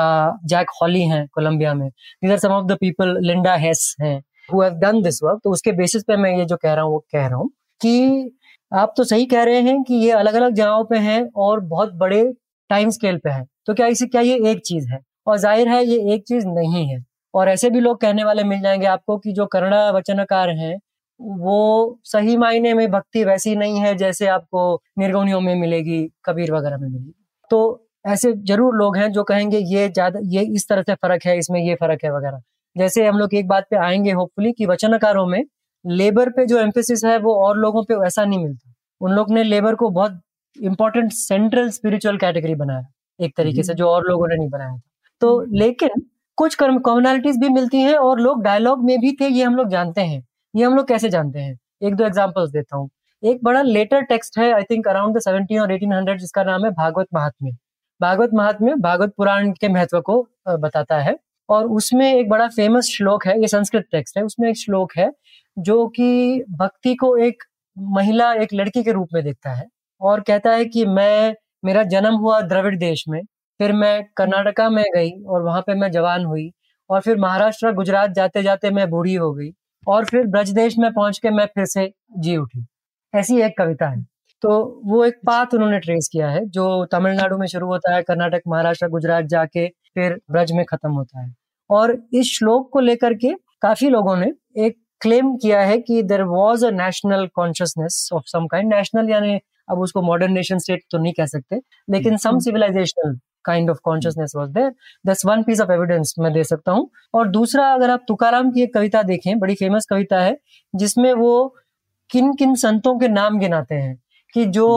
जैक 0.46 0.70
हॉली 0.82 1.02
हैं 1.08 1.26
कोलंबिया 1.34 1.74
में। 1.74 1.88
Are 2.32 2.38
some 2.40 2.50
of 2.50 2.66
the 2.68 2.78
people 2.82 3.18
Linda 3.22 3.56
Hess 3.58 3.96
हैं 4.02 4.18
who 4.50 4.62
have 4.62 4.74
done 4.80 5.02
this 5.04 5.20
work 5.24 5.40
तो 5.44 5.52
उसके 5.52 5.72
बेसिस 5.74 6.04
पे 6.04 6.18
मैं 6.18 6.38
ये 6.38 6.46
जो 6.46 6.58
कह 6.58 6.74
रहा 6.74 6.84
हूँ 6.86 6.94
वो 6.94 7.00
कह 7.14 7.28
रहा 7.28 7.38
हूँ 7.38 7.50
कि 7.82 8.32
आप 8.72 8.94
तो 8.98 9.04
सही 9.04 9.26
कह 9.28 9.44
रहे 9.44 9.62
हैं 9.62 9.82
कि 9.84 9.96
ये 9.96 10.12
अलग 10.14 10.34
अलग 10.34 10.54
जगहों 10.54 10.84
पे 10.86 10.98
हैं 11.00 11.22
और 11.38 11.60
बहुत 11.68 11.94
बड़े 11.96 12.24
टाइम 12.70 12.90
स्केल 12.90 13.18
पे 13.18 13.30
है। 13.30 13.46
तो 13.68 13.74
क्या 13.74 13.88
इसे, 13.88 14.06
क्या 14.06 14.22
ये 14.22 14.52
एक 14.52 14.62
चीज़ 14.66 14.88
है? 14.90 15.00
और 15.28 15.38
ज़ाहिर 15.38 15.68
है 15.68 15.84
ये 15.86 16.14
एक 16.14 16.24
चीज़ 16.28 16.48
नहीं 16.48 16.88
है। 16.88 17.04
और 17.34 17.50
ऐसे 17.50 17.70
भी 17.70 17.80
लोग 17.80 18.00
कहने 18.02 18.24
वाले 18.24 18.44
मिल 18.44 18.62
जाएँगे 18.62 18.86
आपको 18.88 19.18
कि 19.18 19.32
जो 19.34 19.46
कन्नड़ा 19.46 19.90
वचनकार 19.92 20.50
हैं, 20.50 20.78
वो 21.20 22.00
सही 22.04 22.36
मायने 22.38 22.74
में 22.74 22.90
भक्ति 22.92 23.24
वैसी 23.24 23.56
नहीं 23.56 23.80
है 23.80 23.96
जैसे 23.96 24.28
आपको 24.28 24.82
निर्गुणियों 25.00 25.40
में 25.42 25.56
मिलेगी, 25.56 26.04
कबीर 26.26 26.52
वगैरह 26.54 26.78
में 26.78 26.88
मिलेगी। 26.90 27.14
तो 27.52 27.88
ऐसे 28.08 28.32
ज़रूर 28.44 28.76
लोग 28.76 28.98
हैं 28.98 29.12
जो 29.12 29.24
कहेंगे 29.24 29.58
ये 29.58 29.88
ज़्यादा, 29.90 30.20
ये 30.24 30.42
इस 30.56 30.68
तरह 30.70 30.82
से 30.82 30.96
फ़र्क 30.96 31.26
है, 31.26 31.38
इसमें 31.38 31.60
ये 31.62 31.76
फ़र्क 31.76 32.04
है 32.06 32.12
वगैरह। 32.12 32.42
जैसे 32.76 33.06
हम 33.08 33.18
लोग 33.20 33.34
एक 33.34 33.48
बात 33.48 33.68
पे 33.70 33.78
आएँगे 33.78 34.12
होपफुली 34.12 34.52
कि 34.52 34.66
वचनकारों 34.66 35.26
में 35.28 35.44
लेबर 35.86 36.30
पे 36.30 36.46
जो 36.46 36.60
एम्फेसिस 36.60 37.04
है 37.06 37.18
वो 37.20 37.36
और 37.46 37.58
लोगों 37.58 37.84
पे 37.84 37.96
वैसा 37.96 38.26
नहीं 38.26 38.40
मिलता। 38.40 38.74
उन 39.02 39.12
लोग 39.12 39.32
ने 39.32 39.44
लेबर 39.44 39.76
को 39.76 39.90
बहुत 39.90 40.20
इंपॉर्टेंट 40.56 41.12
सेंट्रल 41.12 41.70
स्पिरिचुअल 41.70 42.18
कैटेगरी 42.18 42.56
बनाया। 42.56 42.84
एक 43.20 43.36
तरीके 43.38 43.64
से 43.64 43.74
जो 43.74 43.88
और 43.90 44.08
लोगों 44.08 44.28
ने 44.28 44.36
नहीं 44.36 44.50
बनाया 44.50 44.72
था। 44.72 44.82
तो 45.22 45.40
लेकिन 45.54 46.02
कुछ 46.38 46.56
कॉमनैलिटीज 46.56 47.38
भी 47.40 47.50
मिलती 47.50 47.82
हैं 47.82 47.96
और 47.96 48.20
लोग 48.20 48.44
डायलॉग 48.44 48.84
में 48.86 49.00
भी 49.02 49.12
थे 49.22 49.28
ये 49.28 49.44
हम 49.44 49.56
लोग 49.56 49.70
जानते 49.70 50.02
हैं। 50.02 50.24
ये 50.54 50.64
हम 50.66 50.76
लोग 50.76 50.88
कैसे 50.88 51.10
जानते 51.10 51.40
हैं? 51.40 51.58
एक 51.84 51.96
दो 51.96 52.06
एग्जाम्पल्स 52.06 52.50
देता 52.52 52.78
हूँ। 52.78 52.90
एक 53.24 53.40
बड़ा 53.44 53.62
लेटर 53.62 54.02
टेक्स्ट 54.04 54.38
है 54.40 54.52
I 54.54 54.64
think 54.64 54.88
around 54.88 55.16
the 55.18 55.20
seventeen 55.22 55.60
और 55.60 55.72
एटीन 55.72 55.94
हंड्रेड 55.94 56.20
जिसका 56.20 56.44
नाम 56.44 56.66
है 56.66 56.72
भागवत 56.74 57.08
महात्म्य। 57.14 57.52
भागवत 58.02 58.30
महात्म्य 58.34 58.76
भागवत 58.76 59.14
पुराण 59.18 59.52
के 59.52 59.68
महत्व 59.70 60.00
को 60.02 60.22
बताता 60.50 60.98
है 61.00 61.16
और 61.50 61.66
उसमें 61.70 62.06
एक 62.14 62.30
बड़ा 62.30 62.48
फ़ेमस 62.48 62.88
श्लोक 62.88 63.26
है 63.28 63.40
ये 63.42 63.48
संस्कृत 63.48 63.86
टेक्स्ट 63.92 64.18
है 64.18 64.24
उसमें 64.24 64.50
एक 64.50 64.58
श्लोक 64.58 64.92
है 64.98 65.12
जो 65.58 65.88
कि 65.88 66.44
भक्ति 66.52 66.94
को 66.96 67.16
एक 67.18 67.44
महिला 67.78 68.34
एक 68.34 68.54
लड़की 68.54 68.84
के 68.84 68.92
रूप 68.92 69.10
में 69.14 69.24
देखता 69.24 69.52
है 69.52 69.68
और 70.02 70.22
कहता 70.22 70.52
है 70.52 70.66
कि 70.66 70.86
मैं 70.88 71.34
मेरा 71.64 71.84
जन्म 71.86 72.16
हुआ 72.16 72.40
द्रविड़ 72.44 72.76
देश 72.78 73.04
में। 73.10 73.22
फिर 73.60 73.74
मैं 73.74 74.04
कर्नाटका 74.18 74.70
में 74.70 74.84
गई 74.96 75.12
और 75.24 75.44
वहाँ 75.44 75.62
पे 75.62 75.74
मैं 75.76 75.92
जवान 75.92 76.26
हुई 76.26 76.52
और 76.90 77.02
फिर 77.02 77.18
महाराष्ट्र, 77.18 77.72
गुजरात 77.74 78.12
जाते 78.12 78.44
जाते 78.44 78.70
मैं 78.72 78.90
बूढ़ी 78.90 79.14
हो 79.16 79.32
गई 79.34 79.52
और 79.88 80.06
फिर 80.06 80.28
ब्रज 80.28 80.50
देश 80.52 80.76
में 80.80 80.92
पहुँच 80.94 81.20
के 81.20 81.30
मैं 81.30 81.46
फिर 81.48 81.66
से 81.66 81.92
जी 82.20 82.38
उठी। 82.38 82.66
ऐसी 83.14 83.40
एक 83.42 83.58
कविता 83.58 83.88
है। 83.90 84.04
तो 84.44 84.82
वो 84.86 85.04
एक 85.06 85.16
पाथ 85.28 85.54
उन्होंने 85.54 85.80
ट्रेस 85.80 86.10
किया 86.14 86.30
है, 86.30 86.46
जो 86.46 86.86
तमिलनाडु 86.86 87.38
में 87.38 87.48
शुरू 87.48 87.68
होता 87.68 87.94
है, 87.96 88.02
कर्नाटक, 88.04 88.42
महाराष्ट्र, 88.48 88.88
गुजरात 88.90 89.26
जाके 89.26 89.68
फिर 89.96 90.20
ब्रज 90.32 90.52
में 90.52 90.64
खत्म 90.66 90.92
होता 90.92 91.22
है। 91.22 91.34
और 91.70 91.98
इस 92.14 92.34
श्लोक 92.38 92.70
को 92.74 92.80
लेकर 92.80 93.14
के 93.16 93.34
काफ़ी 93.62 93.90
लोगों 93.90 94.16
ने 94.18 94.32
एक 94.58 94.78
क्लेम 95.02 95.36
किया 95.38 95.62
है 95.62 95.78
कि 95.80 96.02
there 96.04 96.24
was 96.24 96.66
a 96.66 96.70
national 96.72 97.28
consciousness 97.36 98.10
of 98.14 98.24
some 98.28 98.48
kind 98.48 98.74
national 98.74 99.10
यानी 99.10 99.40
अब 99.68 99.80
उसको 99.80 100.02
मॉडर्न 100.02 100.34
नेशन 100.34 100.58
स्टेट 100.60 100.84
तो 100.92 100.98
नहीं 100.98 101.14
कह 101.14 101.26
सकते 101.28 101.60
लेकिन 101.88 102.18
some 102.18 102.40
civilisational 102.40 103.18
kind 103.46 103.70
of 103.70 103.78
consciousness 103.84 104.34
was 104.36 104.50
there 104.52 104.72
this 105.06 105.22
one 105.26 105.44
piece 105.44 105.62
of 105.62 105.72
evidence 105.72 106.14
मैं 106.20 106.32
दे 106.34 106.44
सकता 106.44 106.72
हूँ। 106.72 106.90
और 107.14 107.28
दूसरा 107.30 107.72
अगर 107.74 107.90
आप 107.90 108.04
तुकाराम 108.08 108.52
की 108.52 108.64
एक 108.64 108.74
कविता 108.74 109.02
देखें 109.04 109.38
बड़ी 109.40 109.56
फ़ेमस 109.56 109.86
कविता 109.90 110.22
है 110.22 110.38
जिसमें 110.74 111.14
वो 111.16 111.34
किन 112.10 112.34
किन 112.36 112.56
संतों 112.58 112.98
के 113.00 113.08
नाम 113.10 113.40
गिनाते 113.40 113.76
हैं 113.76 113.96
कि 114.34 114.46
जो 114.48 114.68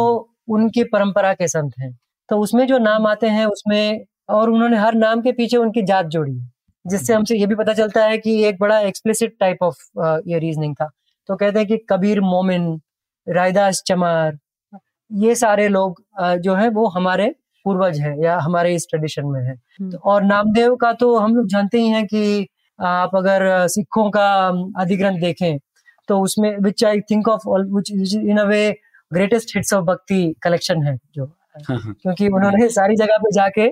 उनकी 0.51 0.85
परंपरा 0.87 1.33
के 1.35 1.49
संत 1.49 1.73
हैं। 1.81 1.93
तो 2.29 2.39
उसमें 2.39 2.67
जो 2.67 2.79
नाम 2.79 3.07
आते 3.07 3.27
हैं 3.29 3.47
उसमें 3.47 4.05
और 4.31 4.51
उन्होंने 4.51 4.77
हर 4.77 4.95
नाम 4.97 5.21
के 5.23 5.33
पीछे 5.33 5.57
उनकी 5.57 5.83
जात 5.85 6.07
जोड़ी 6.09 6.37
है 6.39 6.51
जिससे 6.85 7.15
हमसे 7.15 7.37
ये 7.37 7.47
भी 7.47 7.55
पता 7.55 7.73
चलता 7.75 8.05
है 8.05 8.19
कि 8.19 8.43
एक 8.45 8.59
बड़ा 8.61 8.79
एक्सप्लिसिट 8.81 9.37
टाइप 9.41 9.63
ऑफ़ 9.63 9.77
ये 10.29 10.39
रीजनिंग 10.39 10.75
था। 10.77 10.89
तो 11.29 11.37
कहते 11.37 11.59
हैं 11.59 11.69
कि 11.69 11.77
कबीर 11.91 12.21
मोमिन 12.23 12.69
रायदास 13.27 13.83
चमार 13.87 14.37
ये 15.11 15.35
सारे 15.35 15.69
लोग 15.69 16.03
जो 16.41 16.55
है 16.55 16.69
वो 16.71 16.87
हमारे 16.89 17.35
पूर्वज 17.67 17.99
हैं 18.01 18.17
या 18.19 18.39
हमारे 18.39 18.75
इस 18.75 18.87
ट्रेडिशन 18.91 19.27
में 19.27 19.41
है। 19.43 19.55
तो 19.83 19.99
और 20.01 20.25
नामदेव 20.25 20.75
का 20.77 20.93
तो 20.93 21.17
हम 21.17 21.37
लोग 21.37 21.47
जानते 21.49 21.81
ही 21.81 21.89
हैं 21.89 22.05
कि 22.07 22.47
आप 22.79 23.17
अगर 23.17 23.67
सिखों 23.69 24.11
का 24.11 24.27
अधिग्रंथ 24.81 25.21
देखें 25.21 25.59
तो 26.09 26.21
उसमें 26.21 26.57
which 26.59 26.85
I 26.85 27.01
think 27.01 27.29
of 27.29 27.49
which 27.49 28.15
in 28.15 28.39
a 28.39 28.45
way 28.45 28.71
greatest 29.13 29.57
hits 29.57 29.73
of 29.75 29.85
bhakti 29.85 30.35
collection 30.43 30.83
है 30.83 30.97
जो। 31.15 31.25
हाँ, 31.25 31.79
हाँ, 31.79 31.95
क्योंकि 32.03 32.29
उन्होंने 32.29 32.69
सारी 32.69 32.97
जगह 32.97 33.17
पे 33.17 33.33
जाके 33.33 33.69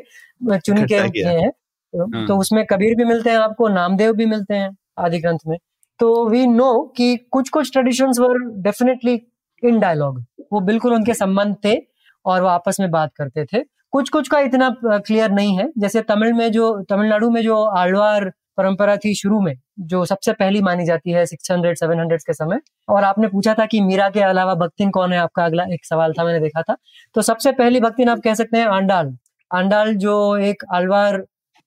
चुन 0.58 0.84
के 0.84 1.08
किए 1.10 1.24
हैं। 1.28 1.50
तो, 1.50 2.06
हाँ। 2.06 2.26
तो 2.26 2.36
उसमें 2.38 2.64
कबीर 2.66 2.94
भी 2.96 3.04
मिलते 3.04 3.30
हैं 3.30 3.36
आपको 3.38 3.68
नामदेव 3.68 4.12
भी 4.12 4.26
मिलते 4.26 4.54
हैं 4.54 4.70
आदि 4.98 5.18
ग्रंथ 5.18 5.38
में। 5.46 5.56
तो 6.00 6.28
वी 6.28 6.46
नो 6.46 6.72
कि 6.96 7.16
कुछ 7.30 7.48
कुछ 7.48 7.72
traditions 7.72 8.18
were 8.20 8.38
definitely 8.62 9.14
in 9.62 9.78
dialogue 9.80 10.24
वो 10.52 10.60
बिल्कुल 10.60 10.94
उनके 10.94 11.14
संबंध 11.14 11.56
थे 11.64 11.76
और 12.24 12.42
वो 12.42 12.48
आपस 12.48 12.80
में 12.80 12.90
बात 12.90 13.10
करते 13.16 13.44
थे। 13.44 13.62
कुछ 13.92 14.08
कुछ 14.08 14.28
का 14.28 14.38
इतना 14.38 14.74
क्लियर 14.84 15.30
नहीं 15.30 15.58
है। 15.58 15.70
जैसे 15.78 16.00
तमिल 16.02 16.32
में 16.32 16.50
जो, 16.52 16.80
तमिलनाडु 16.82 17.30
में 17.30 17.42
जो 17.42 17.62
आलवार 17.64 18.32
परंपरा 18.56 18.96
थी 18.96 19.14
शुरू 19.14 19.40
में, 19.40 19.54
जो 19.80 20.04
सबसे 20.04 20.32
पहली 20.32 20.60
मानी 20.62 20.84
जाती 20.84 21.10
है 21.10 21.24
सिक्स 21.26 21.50
हंड्रेड, 21.50 21.76
सेवन 21.76 22.00
हंड्रेड 22.00 22.20
के 22.20 22.32
समय, 22.32 22.60
और 22.88 23.04
आपने 23.04 23.28
पूछा 23.28 23.54
था 23.54 23.66
कि 23.66 23.80
मीरा 23.80 24.08
के 24.10 24.20
अलावा 24.20 24.54
भक्तिन 24.54 24.90
कौन 24.90 25.12
है, 25.12 25.18
आपका 25.18 25.44
अगला 25.44 25.64
एक 25.72 25.84
सवाल 25.86 26.12
था, 26.12 26.24
मैंने 26.24 26.40
देखा 26.40 26.62
था। 26.62 26.76
तो 27.14 27.22
सबसे 27.22 27.52
पहली 27.52 27.80
भक्तिन 27.80 28.08
आप 28.08 28.20
कह 28.24 28.34
सकते 28.34 28.58
हैं 28.58 28.66
आंडाल। 28.66 29.16
आंडाल 29.50 29.94
जो 29.94 30.36
एक 30.36 30.64
आलवार 30.72 31.18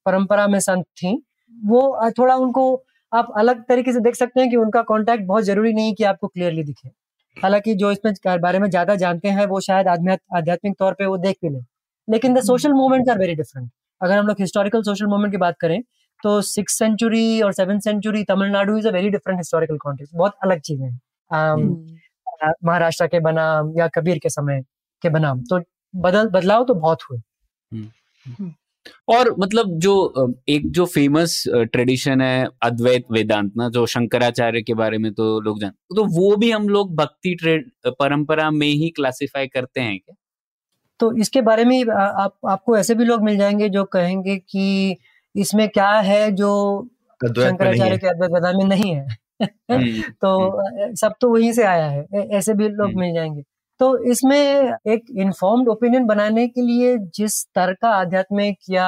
परंपरा 0.06 0.48
में 0.48 0.60
संत 0.60 0.86
थी, 0.86 1.26
वो 1.66 2.12
थोड़ा 2.12 2.36
उनको 2.36 2.84
आप 3.14 3.34
अलग 3.38 3.64
तरीके 3.64 3.94
से 3.94 4.00
देख 4.00 4.16
सकते 4.16 4.40
हैं 4.42 4.50
कि 4.50 4.56
उनका 4.56 4.82
कॉन्टैक्ट 4.82 5.24
बहुत 5.24 5.44
ज़रूरी 5.44 5.74
नहीं 5.74 5.94
कि 5.96 6.04
आपको 6.04 6.28
क्लियरली 6.28 6.64
दिखे। 6.64 6.90
हालाँकि 7.44 7.74
जो 7.76 7.92
इसमें 7.92 8.40
बारे 8.42 8.60
में 8.60 8.70
ज़्यादा 8.70 8.96
जानते 8.96 9.30
हैं 9.30 9.46
वो 9.46 9.60
शायद 9.62 9.88
आध्यात्मिक 9.88 10.76
तौर 10.80 10.94
पर 10.94 11.06
वो 11.06 11.18
देख 11.18 11.38
भी 11.44 11.50
लें 11.50 11.64
लेकिन 12.08 12.34
the 12.34 12.42
social 12.44 12.74
movements 12.74 13.10
are 13.10 13.20
very 13.20 13.36
different 13.36 13.70
अगर 14.02 14.18
हम 14.18 14.28
लोग 14.28 14.38
हिस्टोरिकल 14.40 14.82
सोशल 14.84 15.06
मूवमेंट 15.06 15.32
की 15.32 15.38
बात 15.38 15.58
करें 15.62 15.82
तो 16.24 16.42
सिक्स 16.44 16.78
सेंचुरी 16.78 17.42
और 17.42 17.54
seven 17.54 17.80
century 17.80 18.24
Tamil Nadu 18.24 18.78
is 18.78 18.88
a 18.88 18.92
very 18.92 19.10
different 19.10 19.40
historical 19.40 19.78
context 19.78 20.16
बहुत 20.16 20.36
अलग 20.44 20.60
चीज़ें 20.60 20.86
हैं 20.86 21.00
हम्म। 21.32 21.98
महाराष्ट्र 22.66 23.08
के 23.08 23.20
बनाम 23.20 23.74
या 23.78 23.88
कबीर 23.88 24.20
के 24.20 24.30
समय 24.30 24.62
के 25.04 25.10
बनाम 25.10 25.42
तो 25.44 25.60
बदल 25.94 26.30
बदलाव 26.30 26.64
तो 26.66 26.74
बहुत 26.76 27.04
हुए 27.04 27.18
हम्म। 27.18 27.90
हम्म। 28.26 28.54
और 29.08 29.36
मतलब 29.40 29.80
जो 29.80 30.36
एक 30.50 30.72
जो 30.72 30.86
फ़ेमस 30.86 31.44
ट्रेडिशन 31.48 32.22
है 32.22 32.48
अद्वैत 32.64 33.04
वेदांत 33.12 33.54
ना 33.58 33.70
जो 33.70 33.86
शंकराचार्य 33.86 34.62
के 34.62 34.74
बारे 34.74 34.98
में 34.98 35.14
तो 35.14 35.40
लोग 35.42 35.60
जानते 35.62 35.96
तो 35.96 36.06
वो 36.06 36.36
भी 36.36 36.52
हम 36.52 36.70
लोग 36.70 36.96
भक्ति 36.96 37.36
ट्रेड 37.36 37.72
परंपरा 37.88 38.52
में 38.52 38.68
ही 38.68 38.90
क्लासिफाई 38.90 39.48
करते 39.48 39.82
हैं 39.82 40.00
क्या? 40.00 40.16
तो 41.00 41.18
इसके 41.18 41.42
बारे 41.42 41.66
में 41.66 41.84
आप 41.92 42.38
आपको 42.50 42.78
ऐसे 42.78 42.96
भी 42.96 43.06
लोग 43.06 43.24
मिल 43.24 43.38
जाएँगे 43.38 43.70
जो 43.70 43.84
कहेंगे 43.84 44.38
कि 44.38 44.96
इसमें 45.36 45.70
क्या 45.70 45.90
है 45.90 46.32
जो 46.32 46.88
शंकराचार्य 47.24 47.98
के 47.98 48.08
अद्वैत 48.08 48.32
वेदांत 48.32 48.56
में 48.56 48.66
नहीं 48.66 48.96
है। 48.96 49.08
हम्म, 49.44 50.02
तो 50.22 50.58
हम्म। 50.60 50.94
सब 50.96 51.14
तो 51.22 51.30
वहीं 51.30 51.52
से 51.54 51.64
आया 51.64 51.86
है। 51.86 52.06
ऐसे 52.16 52.54
भी 52.54 52.70
लोग 52.70 52.88
हम्म। 52.88 53.00
मिल 53.00 53.14
जाएँगे। 53.14 53.44
तो 53.80 53.98
इसमें 54.12 54.38
एक 54.88 55.06
इन्फॉर्म्ड 55.18 55.70
ओपिनियन 55.70 56.06
बनाने 56.06 56.48
के 56.48 56.62
लिए 56.62 56.98
जिस 57.16 57.40
स्तर 57.42 57.74
का 57.74 57.90
आध्यात्मिक 57.92 58.58
या 58.70 58.88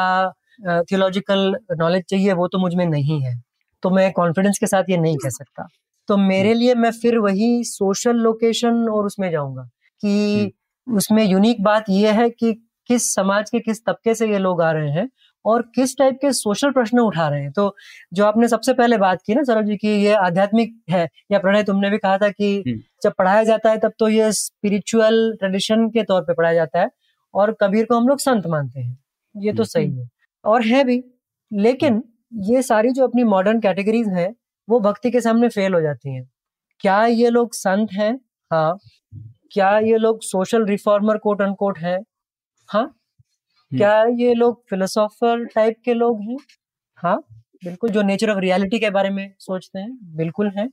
थियोलॉजिकल 0.60 1.56
नॉलेज 1.80 2.04
चाहिए 2.10 2.34
वो 2.34 2.48
तो 2.48 2.60
मुझमें 2.60 2.86
नहीं 2.86 3.22
है। 3.24 3.36
तो 3.84 3.90
मैं 3.90 4.12
कॉन्फिडेंस 4.14 4.58
के 4.60 4.68
साथ 4.68 4.90
ये 4.90 4.98
नहीं 4.98 5.18
कह 5.18 5.30
सकता। 5.30 5.68
तो 6.10 6.18
मेरे 6.18 6.54
लिए 6.54 6.76
मैं 6.76 6.92
फिर 6.92 7.18
वही 7.20 7.64
सोशल 7.66 8.16
लोकेशन 8.18 8.88
और 8.90 9.06
उसमें 9.06 9.30
जाऊँगा 9.32 9.64
कि 10.04 10.52
उसमें 10.88 11.24
यूनिक 11.26 11.64
बात 11.64 11.86
यह 11.90 12.20
है 12.22 12.30
कि 12.30 12.54
किस 12.90 13.14
समाज 13.16 13.50
के 13.50 13.60
किस 13.60 13.84
तबके 13.86 14.16
से 14.16 14.28
ये 14.32 14.38
लोग 14.40 14.62
आ 14.62 14.72
रहे 14.72 14.90
हैं 14.92 15.08
और 15.46 15.62
किस 15.76 15.98
टाइप 15.98 16.18
के 16.22 16.32
सोशल 16.34 16.72
प्रश्न 16.72 17.00
उठा 17.00 17.28
रहे 17.30 17.42
हैं? 17.42 17.52
तो 17.52 17.76
जो 18.14 18.26
आपने 18.26 18.48
सबसे 18.48 18.74
पहले 18.74 18.98
बात 18.98 19.22
की 19.26 19.36
ना 19.36 19.44
सौरभ 19.44 19.66
जी 19.66 19.78
की 19.78 19.90
ये 20.04 20.14
आध्यात्मिक 20.16 20.76
है 20.90 21.08
या 21.32 21.40
प्रणय 21.40 21.64
तुमने 21.64 21.90
भी 21.90 21.98
कहा 21.98 22.18
था 22.18 22.30
कि 22.30 22.56
हम्म। 22.68 22.80
जब 23.04 23.14
पढ़ाया 23.18 23.44
जाता 23.44 23.70
है 23.70 23.78
तब 23.78 23.94
तो 24.00 24.10
ये 24.10 24.32
स्पिरिचुअल 24.32 25.36
ट्रेडिशन 25.40 25.88
के 25.90 26.04
तौर 26.04 26.22
पे 26.22 26.34
पढ़ाया 26.34 26.54
जाता 26.54 26.80
है 26.80 26.90
और 27.34 27.56
कबीर 27.62 27.86
को 27.86 27.96
हम 27.96 28.08
लोग 28.08 28.20
संत 28.20 28.48
मानते 28.48 28.80
हैं। 28.80 28.98
ये 29.36 29.54
तो 29.54 29.64
सही 29.64 29.92
है। 29.92 30.10
और 30.46 30.66
है 30.66 30.84
भी 30.84 31.04
लेकिन 31.52 32.04
ये 32.50 32.62
सारी 32.62 32.92
जो 32.92 33.08
अपनी 33.08 33.24
मॉडर्न 33.24 33.60
कैटेगरीज 33.60 34.08
हैं 34.08 34.34
वो 34.68 34.80
भक्ति 34.80 35.12
के 35.12 35.22
सामने 35.22 35.50
फेल 35.50 35.74
हो 35.74 35.82
जाती 35.82 36.16
हैं। 36.16 36.30
क्या 36.80 37.06
ये 37.06 37.30
लोग 37.30 37.54
संत 37.54 37.92
हैं? 37.94 38.14
हाँ। 38.52 38.78
क्या 39.52 39.78
ये 39.80 39.98
लोग 39.98 40.22
सोशल 40.22 40.66
रिफॉर्मर 40.66 41.18
कोट 41.18 41.42
अनकोट 41.42 41.78
है? 41.80 42.00
हाँ। 42.70 42.96
क्या 43.72 44.04
ये 44.18 44.34
लोग 44.36 44.62
फिलोसोफर 44.70 45.46
टाइप 45.48 45.78
के 45.86 45.94
लोग 45.94 46.22
हैं? 46.22 46.38
हाँ 46.98 47.18
बिल्कुल 47.64 47.90
जो 47.92 48.02
नेचर 48.04 48.30
ऑफ़ 48.32 48.40
रियलिटी 48.40 48.80
के 48.80 48.90
बारे 48.92 49.10
में 49.12 49.32
सोचते 49.40 49.80
हैं 49.80 49.98
बिल्कुल 50.18 50.50
हैं। 50.58 50.70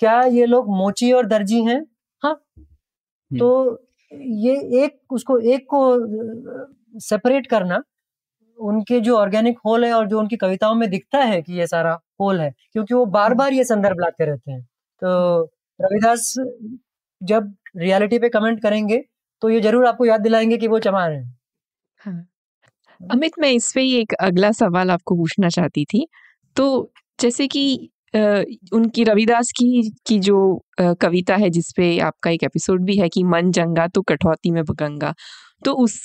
क्या 0.00 0.20
ये 0.24 0.46
लोग 0.46 0.68
मोची 0.72 1.12
और 1.12 1.26
दर्जी 1.28 1.62
हैं? 1.64 1.84
हाँ। 2.22 2.34
तो 3.30 3.78
ये 4.12 4.54
एक 4.84 4.98
उसको 5.12 5.38
एक 5.48 5.66
को 5.70 7.00
सेपरेट 7.00 7.46
करना 7.48 7.82
उनके 8.58 9.00
जो 9.02 9.16
ऑर्गेनिक 9.18 9.58
होल 9.66 9.84
है 9.84 9.92
और 9.94 10.08
जो 10.08 10.20
उनकी 10.20 10.36
कविताओं 10.38 10.74
में 10.76 10.90
दिखता 10.90 11.18
है 11.24 11.42
कि 11.42 11.54
ये 11.54 11.68
सारा 11.68 11.98
होल 12.20 12.40
है 12.40 12.50
क्योंकि 12.72 12.94
वो 12.94 13.06
बार 13.08 13.34
बार 13.36 13.54
ये 13.54 13.64
संदर्भ 13.66 14.00
लाते 14.00 14.26
रहते 14.26 14.52
हैं। 14.52 14.62
तो 15.02 15.42
रविदास 15.80 16.34
जब 17.20 17.54
रियलिटी 17.78 18.18
पे 18.20 18.30
कमेंट 18.30 18.62
करेंगे 18.62 19.02
तो 19.42 19.50
ये 19.50 19.60
ज़रूर 19.62 19.86
आपको 19.86 20.06
याद 20.06 20.20
दिलाएँगे 20.22 20.56
कि 20.58 20.68
वो 20.68 20.78
चमार 20.80 21.12
हैं। 21.12 21.24
हाँ। 22.00 22.26
अमित, 23.00 23.32
मैं 23.38 23.50
इस 23.50 23.70
पे 23.74 23.82
एक 23.98 24.12
अगला 24.20 24.50
सवाल 24.52 24.90
आपको 24.90 25.14
पूछना 25.16 25.48
चाहती 25.48 25.84
थी। 25.84 26.06
तो 26.56 26.92
जैसे 27.20 27.46
कि 27.46 27.90
उनकी 28.72 29.04
रविदास 29.04 29.50
की 29.56 29.90
की 30.06 30.18
जो 30.18 30.36
कविता 30.80 31.36
है 31.36 31.48
जिसपे 31.50 31.98
आपका 31.98 32.30
एक 32.30 32.42
एपिसोड 32.44 32.84
भी 32.84 32.96
है 32.96 33.08
कि 33.08 33.22
मन 33.24 33.50
जंगा 33.50 33.86
तो 33.86 34.02
कठौती 34.02 34.50
में 34.50 34.62
गंगा। 34.70 35.12
तो 35.64 35.72
उस, 35.74 36.00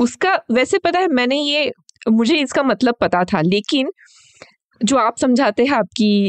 उसका, 0.00 0.34
वैसे 0.52 0.78
पता 0.78 0.98
है, 0.98 1.08
मैंने 1.08 1.40
ये, 1.40 1.70
मुझे 2.08 2.36
इसका 2.36 2.62
मतलब 2.62 2.94
पता 3.00 3.24
था, 3.24 3.40
लेकिन 3.40 3.90
जो 4.84 4.96
आप 4.96 5.16
समझाते 5.16 5.64
हैं 5.64 5.74
आपकी 5.74 6.26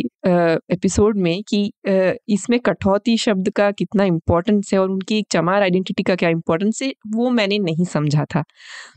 एपिसोड 0.74 1.18
में 1.18 1.42
कि 1.48 1.60
इसमें 2.30 2.60
कठौती 2.60 3.18
शब्द 3.18 3.50
का 3.50 3.70
कितना 3.72 4.04
इम्पोर्टेंस 4.04 4.70
है 4.74 4.80
और 4.80 4.90
उनकी 4.90 5.22
चमार 5.32 5.62
आइडेंटिटी 5.62 6.04
का 6.04 6.16
क्या 6.16 6.30
इम्पोर्टेंस 6.30 6.82
है, 6.84 6.92
वो 7.08 7.30
मैंने 7.30 7.58
नहीं 7.60 7.86
समझा 7.86 8.26
था। 8.36 8.44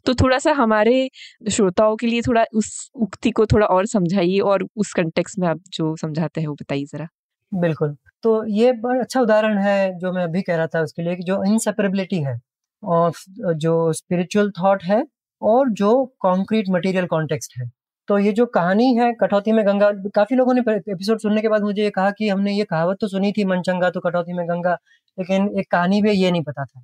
तो 0.07 0.15
थोड़ा 0.15 0.39
सा 0.39 0.53
हमारे 0.53 1.09
श्रोताओं 1.51 1.97
के 1.97 2.07
लिए 2.07 2.23
थोड़ा 2.23 2.45
उस 2.55 2.91
उक्ति 2.97 3.31
को 3.31 3.47
थोड़ा 3.47 3.67
और 3.67 3.87
समझाइए 3.87 4.39
और 4.41 4.67
उस 4.77 4.93
कंटेक्स 4.93 5.39
में 5.39 5.49
आप 5.49 5.61
जो 5.73 5.95
समझाते 5.97 6.41
हैं 6.41 6.49
वो 6.49 6.55
बताइए 6.55 6.85
ज़रा। 6.85 7.09
बिल्कुल। 7.53 7.97
तो 8.23 8.45
ये 8.49 8.73
बड़ा 8.73 9.01
अच्छा 9.01 9.21
उदाहरण 9.21 9.59
है 9.59 9.99
जो 9.99 10.13
मैं 10.13 10.23
अभी 10.25 10.43
कह 10.43 10.57
रहा 10.57 10.67
था 10.67 10.81
उसके 10.81 11.03
लिए 11.03 11.17
कि 11.17 11.23
जो 11.23 11.43
इनसेपरेबिलिटी 11.45 12.23
है 12.23 12.39
और 12.83 13.13
जो 13.57 13.93
स्पिरिचुअल 13.93 14.51
थॉट 14.63 14.83
है 14.83 15.05
और 15.43 15.71
जो 15.73 15.93
कॉन्क्रीट 16.21 16.69
मटेरियल 16.71 17.07
कॉन्टेक्स्ट 17.07 17.59
है। 17.59 17.71
तो 18.11 18.19
ये 18.19 18.31
जो 18.33 18.45
कहानी 18.47 18.87
है 18.95 19.13
कटौती 19.15 19.53
में 19.53 19.67
गंगा, 19.67 19.91
काफ़ी 20.15 20.37
लोगों 20.37 20.55
ने 20.55 20.61
एपिसोड 20.93 21.19
सुनने 21.21 21.41
के 21.43 21.49
बाद 21.49 21.63
मुझे 21.63 21.83
ये 21.83 21.91
कहा 21.91 22.11
कि 22.11 22.29
हमने 22.29 22.53
ये 22.53 22.65
कहावत 22.65 22.97
तो 23.01 23.09
सुनी 23.09 23.31
थी, 23.33 23.45
मनचंगा 23.45 23.91
तो 23.91 24.01
कटौती 24.01 24.33
में 24.33 24.49
गंगा, 24.49 24.73
लेकिन 25.19 25.49
एक 25.59 25.71
कहानी 25.71 26.01
भी 26.03 26.11
ये 26.13 26.31
नहीं 26.31 26.43
पता 26.43 26.65
था। 26.65 26.83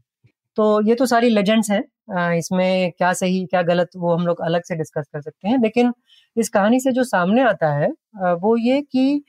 तो 0.57 0.81
ये 0.89 0.95
तो 0.95 1.07
सारी 1.07 1.29
लेजेंड्स 1.31 1.71
हैं 1.71 2.37
इसमें 2.37 2.93
क्या 2.93 3.13
सही, 3.13 3.45
क्या 3.47 3.63
गलत, 3.63 3.91
वो 3.97 4.15
हम 4.15 4.27
लोग 4.27 4.41
अलग 4.41 4.63
से 4.65 4.77
डिस्कस 4.77 5.09
कर 5.13 5.21
सकते 5.21 5.49
हैं, 5.49 5.59
लेकिन 5.63 5.93
इस 6.37 6.49
कहानी 6.49 6.81
से 6.81 6.93
जो 6.93 7.05
सामने 7.05 7.43
आता 7.45 7.73
है 7.75 7.89
वो 8.37 8.57
ये 8.59 8.81
कि 8.83 9.25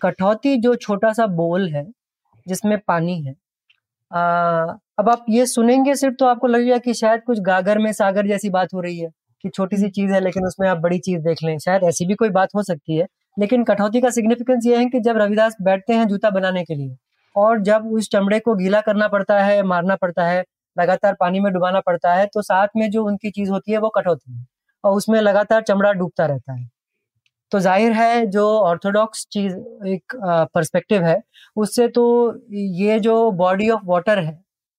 कठौती 0.00 0.56
जो 0.58 0.74
छोटा 0.76 1.12
सा 1.12 1.26
बोल 1.34 1.68
है, 1.68 1.86
जिसमें 2.46 2.78
पानी 2.88 3.20
है 3.22 3.34
अब 4.98 5.08
आप 5.10 5.24
ये 5.28 5.46
सुनेंगे, 5.46 5.94
सिर्फ़ 5.96 6.16
तो 6.16 6.26
आपको 6.26 6.46
लगेगा 6.46 6.78
कि 6.78 6.94
शायद 6.94 7.22
कुछ 7.22 7.40
गागर 7.42 7.78
में 7.78 7.92
सागर 7.92 8.26
जैसी 8.26 8.50
बात 8.50 8.74
हो 8.74 8.80
रही 8.80 8.98
है। 8.98 9.10
कि 9.46 9.50
छोटी 9.50 9.76
सी 9.76 9.88
चीज़ 9.90 10.12
है 10.12 10.20
लेकिन 10.22 10.46
उसमें 10.46 10.68
आप 10.68 10.78
बड़ी 10.80 10.98
चीज़ 11.00 11.20
देख 11.22 11.42
लें। 11.44 11.58
शायद 11.60 11.84
ऐसी 11.84 12.06
भी 12.06 12.14
कोई 12.16 12.30
बात 12.32 12.54
हो 12.54 12.62
सकती 12.64 12.96
है। 12.96 13.06
लेकिन 13.36 13.64
कटौती 13.64 14.00
का 14.00 14.10
सिग्निफिकेंस 14.10 14.66
ये 14.66 14.76
है 14.76 14.84
कि 14.86 15.00
जब 15.00 15.16
रविदास 15.18 15.56
बैठते 15.62 15.94
हैं 15.94 16.06
जूता 16.08 16.30
बनाने 16.30 16.64
के 16.64 16.74
लिए 16.74 16.96
और 17.36 17.60
जब 17.62 17.86
उस 17.94 18.08
चमड़े 18.10 18.38
को 18.40 18.54
गीला 18.56 18.80
करना 18.82 19.08
पड़ता 19.08 19.40
है 19.40 19.62
मारना 19.64 19.96
पड़ता 19.96 20.26
है 20.26 20.44
लगातार 20.76 21.14
पानी 21.20 21.40
में 21.40 21.52
डुबाना 21.52 21.80
पड़ता 21.80 22.14
है 22.14 22.26
तो 22.34 22.42
साथ 22.42 22.68
में 22.76 22.90
जो 22.90 23.04
उनकी 23.06 23.30
चीज़ 23.32 23.50
होती 23.50 23.72
है 23.72 23.78
वो 23.78 23.88
कटौती 23.90 24.32
है 24.32 24.46
और 24.84 24.92
उसमें 24.92 25.20
लगातार 25.20 25.62
चमड़ा 25.62 25.92
डूबता 25.94 26.26
रहता 26.26 26.52
है। 26.54 26.68
तो 27.52 27.58
ज़ाहिर 27.60 27.92
है 27.92 28.26
जो 28.28 28.46
ऑर्थोडॉक्स 28.60 29.26
चीज़ 29.32 29.54
एक 29.88 30.14
पर्सपेक्टिव 30.54 31.04
है 31.04 31.20
उससे 31.56 31.88
तो 31.90 32.04
ये 32.52 32.98
जो 33.00 33.30
बॉडी 33.34 33.68
ऑफ़ 33.70 33.82
वाटर 33.86 34.18
है 34.20 34.38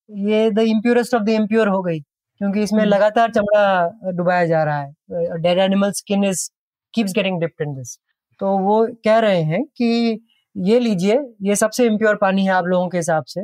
ये 0.09 0.49
the 0.51 0.59
impurest 0.67 1.15
of 1.15 1.23
the 1.23 1.29
impure 1.31 1.67
हो 1.69 1.81
गई। 1.83 1.99
क्योंकि 2.41 2.63
इसमें 2.63 2.79
हम्म। 2.79 2.89
लगातार 2.89 3.31
चमड़ा 3.31 4.11
डुबाया 4.11 4.45
जा 4.45 4.63
रहा 4.63 4.79
है। 4.81 5.39
Dead 5.41 5.59
animal 5.59 5.91
skin 5.91 6.23
is 6.23 6.49
keeps 6.93 7.13
getting 7.13 7.39
dipped 7.39 7.61
in 7.61 7.73
this 7.75 7.97
तो 8.39 8.57
वो 8.59 8.85
कह 9.05 9.17
रहे 9.19 9.41
हैं 9.43 9.63
कि 9.77 10.19
ये 10.55 10.79
लीजिए 10.79 11.19
ये 11.41 11.55
सबसे 11.55 11.85
इम्प्योर 11.85 12.15
पानी 12.15 12.45
है 12.45 12.51
आप 12.51 12.65
लोगों 12.65 12.87
के 12.89 12.97
हिसाब 12.97 13.23
से। 13.27 13.41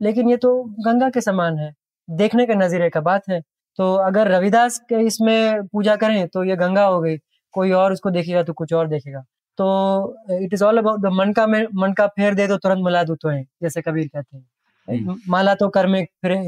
लेकिन 0.00 0.30
ये 0.30 0.36
तो 0.36 0.62
गंगा 0.86 1.08
के 1.10 1.20
समान 1.20 1.58
है। 1.58 1.72
देखने 2.08 2.46
के 2.46 2.54
नज़रिए 2.54 2.88
का 2.90 3.00
बात 3.00 3.28
है। 3.30 3.40
तो 3.78 3.94
अगर 3.96 4.28
रविदास 4.28 4.78
के 4.88 5.00
इसमें 5.06 5.66
पूजा 5.66 5.96
करें 5.96 6.26
तो 6.28 6.44
ये 6.44 6.56
गंगा 6.56 6.84
हो 6.84 7.00
गई। 7.00 7.16
कोई 7.54 7.70
और 7.72 7.92
उसको 7.92 8.10
देखेगा 8.10 8.42
तो 8.42 8.52
कुछ 8.52 8.72
और 8.72 8.88
देखेगा। 8.88 9.20
तो 9.58 10.36
it 10.42 10.54
is 10.54 10.64
all 10.64 10.78
about 10.78 11.00
the 11.00 11.12
मन 11.12 11.32
का 11.32 11.46
मन 11.46 11.92
का 11.96 12.06
फेर 12.06 12.34
दे 12.34 12.46
दो 12.46 12.56
तुरंत 12.56 12.84
मिला 12.84 13.02
दो 13.04 13.14
तो 13.14 13.28
है 13.28 13.42
जैसे 13.62 13.82
कबीर 13.82 14.08
कहते 14.08 14.36
हैं। 14.36 14.46
हम्म। 14.88 15.16
माला 15.28 15.54
तो 15.54 15.68
कर 15.68 15.86
में 15.86 16.04
फिरे 16.22 16.38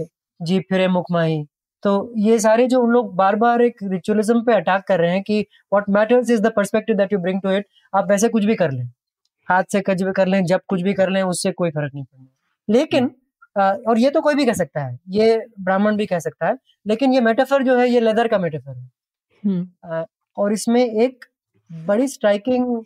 जी 0.42 0.59
फिरे 0.61 0.88
मुखमाही 0.88 1.44
तो 1.85 1.92
ये 2.18 2.38
सारे 2.38 2.66
जो 2.66 2.81
उन 2.81 2.90
लोग 2.90 3.14
बार 3.16 3.37
बार 3.37 3.62
एक 3.62 3.76
रिचुअलिज्म 3.83 4.42
पे 4.44 4.55
अटैक 4.55 4.83
कर 4.88 5.00
रहे 5.00 5.11
हैं 5.11 5.22
कि 5.22 5.40
what 5.72 5.88
matters 5.90 6.31
is 6.31 6.42
the 6.42 6.52
perspective 6.57 6.96
that 6.96 7.12
you 7.12 7.18
bring 7.18 7.40
to 7.42 7.50
it 7.50 7.66
आप 7.92 8.11
वैसे 8.11 8.28
कुछ 8.28 8.44
भी 8.44 8.55
कर 8.55 8.70
लें। 8.70 8.85
हाथ 9.48 9.64
से 9.72 9.81
कुछ 9.81 10.02
भी 10.02 10.12
कर 10.12 10.26
लें 10.26 10.44
जब 10.44 10.61
कुछ 10.68 10.83
भी 10.83 10.92
कर 10.94 11.11
लें 11.11 11.22
उससे 11.22 11.52
कोई 11.52 11.70
फ़र्क 11.70 11.94
नहीं 11.94 12.05
पड़ना 12.05 12.28
लेकिन 12.68 13.11
और 13.88 13.98
ये 13.98 14.11
तो 14.11 14.20
कोई 14.20 14.35
भी 14.35 14.44
कह 14.46 14.52
सकता 14.52 14.85
है 14.85 14.98
ये 15.11 15.37
ब्राह्मण 15.61 15.96
भी 15.96 16.07
कह 16.07 16.18
सकता 16.18 16.46
है 16.46 16.57
लेकिन 16.87 17.12
ये 17.12 17.20
मेटाफर 17.20 17.62
जो 17.62 17.76
है 17.78 17.88
ये 17.88 18.00
लेदर 18.00 18.28
का 18.28 18.38
मेटाफर 18.38 18.76
है। 18.76 18.90
हम्म। 19.42 20.05
और 20.37 20.52
इसमें 20.52 20.85
एक 20.85 21.24
बड़ी 21.70 22.07
स्ट्राइकिंग 22.09 22.83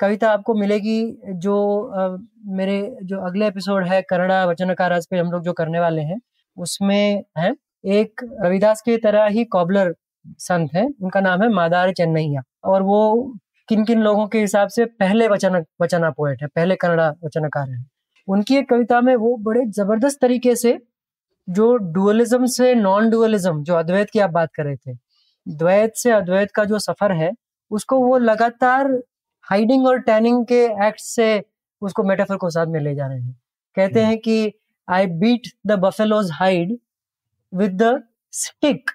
कविता 0.00 0.30
आपको 0.30 0.54
मिलेगी 0.54 1.00
जो 1.24 1.54
आ, 1.86 2.16
मेरे 2.56 2.96
जो 3.02 3.20
अगले 3.26 3.46
एपिसोड 3.46 3.86
है 3.86 4.00
कन्नड़ा 4.02 4.44
वचनकार 4.46 4.98
पे 5.10 5.18
हम 5.18 5.30
लोग 5.32 5.42
जो 5.42 5.52
करने 5.52 5.80
वाले 5.80 6.02
हैं। 6.02 6.20
उसमें 6.60 7.22
है 7.38 7.54
एक 7.88 8.20
रविदास 8.40 8.80
की 8.82 8.96
तरह 8.98 9.26
ही 9.28 9.44
कॉबलर 9.46 9.94
संत 10.40 10.74
है। 10.74 10.84
उनका 11.02 11.20
नाम 11.20 11.42
है 11.42 11.48
मादार 11.50 11.92
चेन्नैया। 11.92 12.42
और 12.64 12.82
वो 12.82 13.00
किन 13.68 13.84
किन 13.84 14.00
लोगों 14.00 14.26
के 14.28 14.40
हिसाब 14.40 14.68
से 14.68 14.84
पहले 14.84 15.28
वचन 15.28 15.64
वचना 15.82 16.10
पोएट 16.10 16.42
है 16.42 16.48
पहले 16.48 16.76
कन्नड़ा 16.76 17.08
वचनकार 17.24 17.70
है। 17.70 17.84
उनकी 18.28 18.56
एक 18.56 18.68
कविता 18.70 19.00
में 19.00 19.14
वो 19.16 19.36
बड़े 19.40 19.64
ज़बरदस्त 19.68 20.20
तरीके 20.20 20.54
से 20.56 20.78
जो 21.48 21.74
डुअलिज्म 21.92 22.46
से 22.46 22.74
नॉन 22.74 23.10
डुअलिज्म 23.10 23.62
जो 23.62 23.74
अद्वैत 23.74 24.10
की 24.10 24.18
आप 24.18 24.30
बात 24.30 24.50
कर 24.54 24.64
रहे 24.64 24.76
थे 24.76 24.96
द्वैत 25.46 25.92
से 25.96 26.10
अद्वैत 26.10 26.50
का 26.50 26.64
जो 26.64 26.78
सफ़र 26.78 27.12
है 27.12 27.30
उसको 27.70 27.98
वो 28.00 28.18
लगातार 28.18 28.90
हाइडिंग 29.48 29.86
और 29.86 29.98
टैनिंग 30.00 30.44
के 30.46 30.64
एक्ट 30.86 31.00
से 31.00 31.28
उसको 31.82 32.02
मेटाफर 32.02 32.36
को 32.36 32.50
साथ 32.50 32.66
में 32.66 32.80
ले 32.80 32.94
जा 32.94 33.06
रहे 33.06 33.20
हैं। 33.20 33.36
कहते 33.76 34.00
हैं 34.00 34.18
कि 34.18 34.52
I 34.90 35.06
beat 35.24 35.48
the 35.66 35.78
buffalo's 35.84 36.30
hide 36.32 36.78
with 37.52 37.82
the 37.82 38.02
stick 38.32 38.90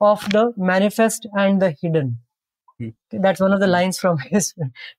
of 0.00 0.20
the 0.30 0.52
manifest 0.56 1.26
and 1.34 1.60
the 1.60 1.74
hidden. 1.80 2.18
Hmm. 2.80 2.88
That's 3.12 3.40
one 3.40 3.52
of 3.52 3.60
the 3.60 3.66
lines 3.66 3.98
from 3.98 4.18
his, 4.18 4.54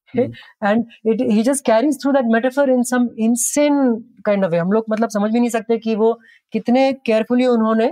hmm. 0.08 0.32
and 0.62 0.86
it 1.04 1.20
he 1.20 1.44
just 1.44 1.64
carries 1.64 1.98
through 1.98 2.14
that 2.14 2.26
metaphor 2.26 2.70
in 2.70 2.84
some 2.84 3.10
insane 3.18 4.04
kind 4.26 4.44
of 4.44 4.52
way. 4.52 4.60
हम 4.60 4.72
लोग 4.72 4.86
मतलब 4.90 5.10
समझ 5.10 5.32
भी 5.32 5.40
नहीं 5.40 5.50
सकते 5.50 5.78
कि 5.78 5.96
वो 5.96 6.14
कितने 6.54 6.92
केयरफुली 7.06 7.46
उन्होंने 7.48 7.92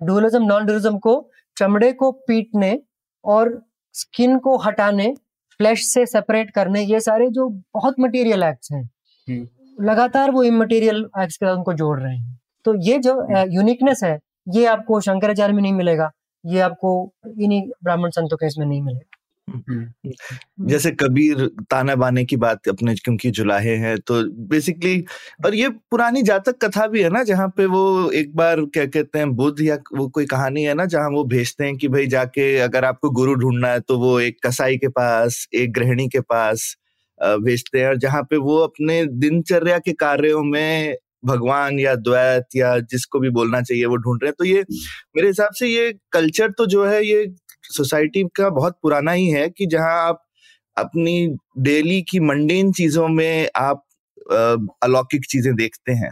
डुअलिज्म 0.00 0.42
नॉन 0.44 0.66
डुअलिज्म 0.66 0.98
को 0.98 1.14
चमड़े 1.56 1.92
को 1.92 2.10
पीटने 2.28 2.78
और 3.24 3.60
स्किन 3.94 4.38
को 4.38 4.56
हटाने 4.58 5.14
फ्लैश 5.60 5.86
से 5.86 6.04
सेपरेट 6.06 6.50
करने 6.50 6.82
ये 6.82 7.00
सारे 7.00 7.28
जो 7.38 7.48
बहुत 7.74 7.96
मटेरियल 8.00 8.42
एक्ट्स 8.42 8.72
हैं 8.72 8.82
hmm. 8.82 9.46
लगातार 9.80 10.30
वो 10.30 10.42
इमटेरियल 10.44 11.04
एक्ट्स 11.18 11.36
के 11.36 11.46
साथ 11.46 11.56
उनको 11.56 11.72
जोड़ 11.74 11.98
रहे 12.00 12.16
हैं 12.16 12.38
तो 12.66 12.74
ये 12.82 12.98
जो 13.00 13.14
यूनिकनेस 13.50 14.00
है, 14.04 14.18
ये 14.48 14.64
आपको 14.68 15.00
शंकराचार्य 15.02 15.52
में 15.52 15.62
नहीं 15.62 15.72
मिलेगा, 15.74 16.10
ये 16.44 16.60
आपको 16.60 16.90
इन्हीं 17.38 17.62
ब्राह्मण 17.84 18.10
संतों 18.10 18.36
के 18.36 18.46
इसमें 18.46 18.66
नहीं 18.66 18.82
मिलेगा 18.82 19.06
हम्म। 19.48 20.66
जैसे 20.68 20.90
कबीर, 20.92 21.46
ताना 21.70 21.94
बाने 21.96 22.24
की 22.24 22.36
बात 22.36 22.68
अपने, 22.68 22.94
क्योंकि 22.94 23.30
जुलाहे 23.30 23.74
हैं 23.76 23.96
तो 24.00 24.22
बेसिकली 24.48 25.04
और 25.46 25.54
ये 25.54 25.68
पुरानी 25.90 26.22
जातक 26.22 26.58
कथा 26.64 26.86
भी 26.86 27.02
है 27.02 27.08
ना, 27.10 27.22
जहाँ 27.24 27.48
पे 27.56 27.66
वो 27.66 28.10
एक 28.12 28.34
बार 28.36 28.60
क्या 28.66 28.84
कहते 28.86 29.18
हैं, 29.18 29.34
बुद्ध 29.36 29.60
या 29.60 29.78
वो 29.94 30.08
कोई 30.08 30.26
कहानी 30.26 30.62
है 30.64 30.74
ना, 30.74 30.84
जहाँ 30.86 31.10
वो 31.10 31.24
भेजते 31.26 31.64
हैं 31.64 31.76
कि 31.76 31.88
भाई 31.88 32.06
जाके 32.08 32.56
अगर 32.60 32.84
आपको 32.84 33.10
गुरु 33.12 33.34
ढूंढना 33.36 33.68
है 33.68 33.80
तो 33.80 33.98
वो 33.98 34.18
एक 34.20 34.38
कसाई 34.46 34.76
के 34.76 34.88
पास, 34.90 35.46
एक 35.54 35.72
गृहिणी 35.72 36.08
के 36.08 36.20
पास 36.22 36.74
भेजते 37.22 37.80
हैं 37.80 37.88
और 37.88 37.96
जहाँ 37.98 38.22
पे 38.22 38.36
वो 38.38 38.58
अपने 38.58 39.04
दिनचर्या 39.18 39.78
के 39.80 39.92
कार्यों 39.94 40.42
में 40.44 40.94
भगवान 41.24 41.78
या 41.80 41.94
द्वैत 41.96 42.46
या 42.56 42.78
जिसको 42.80 43.20
भी 43.20 43.30
बोलना 43.30 43.60
चाहिए 43.62 43.84
वो 43.86 43.96
ढूंढ 43.96 44.20
रहे 44.22 44.28
हैं। 44.28 44.34
तो 44.38 44.44
ये 44.44 44.64
मेरे 45.16 45.28
हिसाब 45.28 45.54
से 45.54 45.68
ये 45.68 45.92
कल्चर 46.12 46.50
तो 46.58 46.66
जो 46.66 46.84
है 46.86 47.04
ये 47.06 47.26
सोसाइटी 47.70 48.24
का 48.36 48.50
बहुत 48.50 48.78
पुराना 48.82 49.12
ही 49.12 49.28
है 49.30 49.48
कि 49.50 49.66
जहाँ 49.66 49.94
आप 50.08 50.22
अपनी 50.76 51.28
डेली 51.60 52.00
की 52.10 52.20
मंडेन 52.22 52.72
चीज़ों 52.72 53.08
में 53.08 53.48
आप 53.56 53.84
अलौकिक 54.84 55.26
चीज़ें 55.30 55.54
देखते 55.56 55.92
हैं 55.94 56.10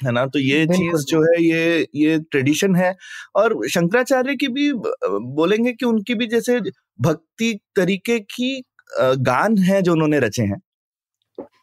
है 0.00 0.12
ना? 0.12 0.26
तो 0.26 0.38
ये 0.40 0.66
चीज़ 0.68 1.04
जो 1.08 1.22
है 1.24 1.42
ये 1.44 1.86
ये 1.96 2.18
ट्रेडिशन 2.32 2.76
है 2.76 2.94
और 3.36 3.56
शंकराचार्य 3.70 4.34
की 4.36 4.48
भी 4.50 4.72
बोलेंगे 4.74 5.72
कि 5.72 5.86
उनकी 5.86 6.14
भी 6.14 6.26
जैसे 6.28 6.60
भक्ति 7.00 7.52
तरीके 7.76 8.18
की 8.20 8.62
गान 8.98 9.58
है 9.60 9.80
जो 9.82 9.92
उन्होंने 9.92 10.18
रचे 10.20 10.42
हैं। 10.44 10.60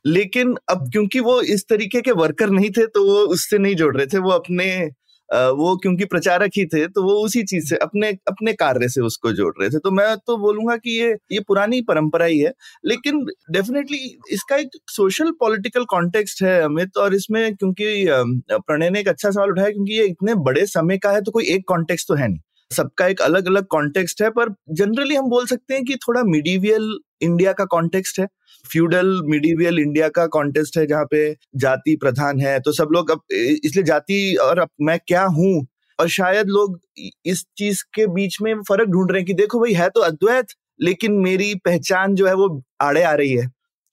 लेकिन 0.06 0.56
अब 0.70 0.90
क्योंकि 0.92 1.20
वो 1.22 1.42
इस 1.44 1.66
तरीके 1.70 2.02
के 2.02 2.12
वर्कर 2.14 2.50
नहीं 2.50 2.70
थे 2.70 2.86
तो 2.88 3.06
वो 3.06 3.20
उससे 3.28 3.58
नहीं 3.58 3.76
जोड़ 3.76 3.96
रहे 3.98 4.06
थे, 4.08 4.18
वो 4.18 4.32
अपने 4.32 4.90
वो 5.30 5.76
क्योंकि 5.78 6.06
प्रचारक 6.06 6.52
ही 6.56 6.66
थे 6.66 6.86
तो 6.88 7.04
वो 7.04 7.14
उसी 7.26 7.42
चीज़ 7.44 7.66
से 7.66 7.76
अपने 7.78 8.08
अपने 8.28 8.54
कार्य 8.54 8.88
से 8.90 9.02
उसको 9.02 9.32
जोड़ 9.34 9.54
रहे 9.60 9.70
थे। 9.70 9.80
तो 9.80 9.92
मैं 9.92 10.16
तो 10.18 10.38
बोलूँगा 10.38 10.76
कि 10.78 10.92
ये 10.94 11.12
ये 11.32 11.40
पुरानी 11.48 11.82
परंपरा 11.82 12.26
ही 12.26 12.40
है, 12.40 12.52
लेकिन 12.86 13.24
डेफिनेटली 13.52 13.98
इसका 14.32 14.56
एक 14.56 14.70
सोशल 14.92 15.32
पॉलिटिकल 15.40 15.86
कॉन्टेक्स्ट 15.90 16.44
है 16.44 16.60
अमित, 16.62 16.98
और 16.98 17.16
इसमें 17.16 17.56
क्योंकि 17.56 18.06
प्रणय 18.52 18.90
ने 18.90 19.00
एक 19.00 19.08
अच्छा 19.10 19.30
सवाल 19.30 19.52
उठाया 19.52 19.70
क्योंकि 19.70 19.94
ये 19.94 20.06
इतने 20.08 20.36
बड़े 20.42 20.66
समय 20.68 20.98
का 20.98 21.12
है 21.12 21.22
तो 21.22 21.32
कोई 21.32 21.46
एक 21.46 21.64
कॉन्टेक्स्ट 21.68 22.08
तो 22.08 22.16
है 22.16 22.28
नहीं। 22.28 22.40
सबका 22.72 23.08
एक 23.08 23.22
अलग 23.22 23.48
अलग 23.48 23.66
कॉन्टेक्स्ट 23.68 24.22
है, 24.22 24.30
पर 24.32 24.54
जनरली 24.74 25.16
हम 25.16 25.30
बोल 25.30 25.46
सकते 25.46 25.74
हैं 25.74 25.84
कि 25.86 25.96
थोड़ा 26.08 26.24
मिडीवियल 26.26 26.98
इंडिया 27.22 27.54
का 27.54 27.66
कॉन्टेक्स्ट 27.66 28.20
है। 28.20 28.28
फ्यूडल 28.66 29.08
मिडिवियल 29.26 29.80
इंडिया 29.80 30.08
का 30.10 30.26
कॉन्टेस्ट 30.28 30.78
है 30.78 30.86
जहाँ 30.88 31.06
पे 31.12 31.32
जाति 31.58 31.96
प्रधान 32.02 32.40
है। 32.42 32.60
तो 32.60 32.72
सब 32.74 32.90
लोग 32.94 33.12
अब 33.12 33.22
इसलिए 33.66 33.84
जाति 33.86 34.36
और 34.44 34.60
अब 34.60 34.70
मैं 34.82 34.98
क्या 35.08 35.24
हूँ? 35.38 35.66
और 36.00 36.08
शायद 36.10 36.48
लोग 36.50 36.80
इस 37.26 37.44
चीज़ 37.58 37.84
के 37.96 38.08
बीच 38.08 38.38
में 38.42 38.54
फ़र्क 38.70 38.90
ढूंढ 38.90 39.12
रहे 39.12 39.20
हैं 39.20 39.26
कि 39.28 39.34
देखो 39.34 39.60
भाई 39.60 39.74
है 39.74 39.90
तो 39.90 40.02
अद्वैत 40.02 40.48
लेकिन 40.82 41.14
मेरी 41.22 41.54
पहचान 41.66 42.16
जो 42.16 42.28
है 42.28 42.34
वो 42.36 42.50
आड़े 42.82 43.04
आ 43.04 43.14
रही 43.14 43.34
है। 43.34 43.48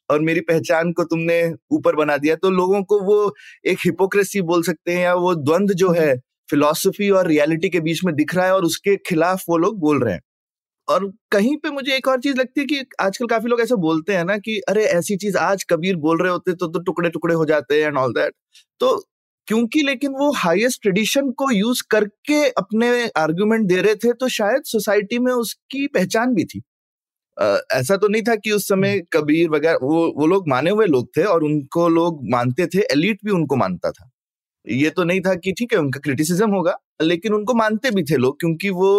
और 0.08 0.20
मेरी 0.20 0.40
पहचान 0.42 0.92
को 0.92 1.04
तुमने 1.04 1.42
ऊपर 1.72 1.96
बना 1.96 2.16
दिया। 2.16 2.36
तो 2.36 2.50
लोगों 2.50 2.82
को 2.84 3.00
वो 3.02 3.34
एक 3.66 3.78
हिपोक्रेसी 3.84 4.42
बोल 4.42 4.62
सकते 4.64 4.92
हैं 4.92 5.02
या 5.02 5.14
वो 5.16 5.34
द्वंद 5.36 5.72
जो 5.74 5.90
है 5.92 6.16
फिलोसफी 6.50 7.10
और 7.10 7.26
रियलिटी 7.28 7.68
के 7.70 7.80
बीच 7.80 8.04
में 8.04 8.14
दिख 8.16 8.34
रहा 8.36 8.46
है 8.46 8.54
और 8.54 8.64
उसके 8.64 8.96
खिलाफ 9.06 9.44
वो 9.48 9.58
लोग 9.58 9.78
बोल 9.80 10.02
रहे 10.04 10.14
हैं। 10.14 10.20
और 10.88 11.06
कहीं 11.32 11.56
पे 11.56 11.70
मुझे 11.70 11.96
एक 11.96 12.08
और 12.08 12.20
चीज़ 12.20 12.36
लगती 12.36 12.60
है 12.60 12.66
कि 12.66 12.84
आजकल 13.00 13.26
काफ़ी 13.26 13.48
लोग 13.48 13.60
ऐसे 13.60 13.74
बोलते 13.76 14.14
हैं 14.16 14.24
ना 14.24 14.36
कि 14.38 14.58
अरे 14.68 14.84
ऐसी 14.84 15.16
चीज़ 15.16 15.36
आज 15.38 15.64
कबीर 15.64 15.96
बोल 15.96 16.22
रहे 16.22 16.32
होते 16.32 16.54
तो 16.54 16.68
तो 16.68 16.80
टुकड़े 16.80 17.10
टुकड़े 17.10 17.34
हो 17.34 17.44
जाते 17.44 17.80
हैं 17.80 17.88
एंड 17.88 17.98
ऑल 17.98 18.12
दैट 18.12 18.34
तो 18.80 18.96
क्योंकि 19.48 19.82
लेकिन 19.82 20.12
वो 20.12 20.32
हाईएस्ट 20.32 20.82
ट्रेडिशन 20.82 21.30
को 21.32 21.50
यूज़ 21.50 21.82
करके 21.90 22.48
अपने 22.50 22.88
आर्ग्यूमेंट 23.16 23.66
दे 23.68 23.80
रहे 23.82 23.94
थे 23.94 24.12
तो 24.12 24.28
शायद 24.28 24.62
सोसाइटी 24.64 25.18
में 25.18 25.32
उसकी 25.32 25.86
पहचान 25.86 26.34
भी 26.34 26.44
थी। 26.44 26.62
Uh, 27.36 27.58
ऐसा 27.72 27.96
तो 27.96 28.08
नहीं 28.08 28.22
था 28.22 28.34
कि 28.36 28.50
उस 28.50 28.68
समय 28.68 28.92
हम्म। 28.92 29.02
कबीर 29.12 29.48
वगैरह 29.50 29.78
वो 29.82 30.06
वो 30.16 30.26
लोग 30.26 30.48
माने 30.48 30.70
हुए 30.70 30.86
लोग 30.86 31.08
थे 31.16 31.24
और 31.24 31.44
उनको 31.44 31.88
लोग 31.88 32.20
मानते 32.30 32.66
थे 32.66 32.80
एलिट 32.92 33.18
भी 33.24 33.30
उनको 33.30 33.56
मानता 33.56 33.90
था। 33.90 34.10
ये 34.68 34.90
तो 34.90 35.04
नहीं 35.04 35.20
था 35.20 35.34
कि 35.34 35.52
ठीक 35.52 35.72
है 35.72 35.78
उनका 35.78 36.00
क्रिटिसिज्म 36.00 36.50
होगा 36.50 36.76
लेकिन 37.02 37.32
उनको 37.34 37.54
मानते 37.54 37.90
भी 37.90 38.02
थे 38.02 38.16
लोग 38.16 38.40
क्योंकि 38.40 38.70
वो 38.70 38.90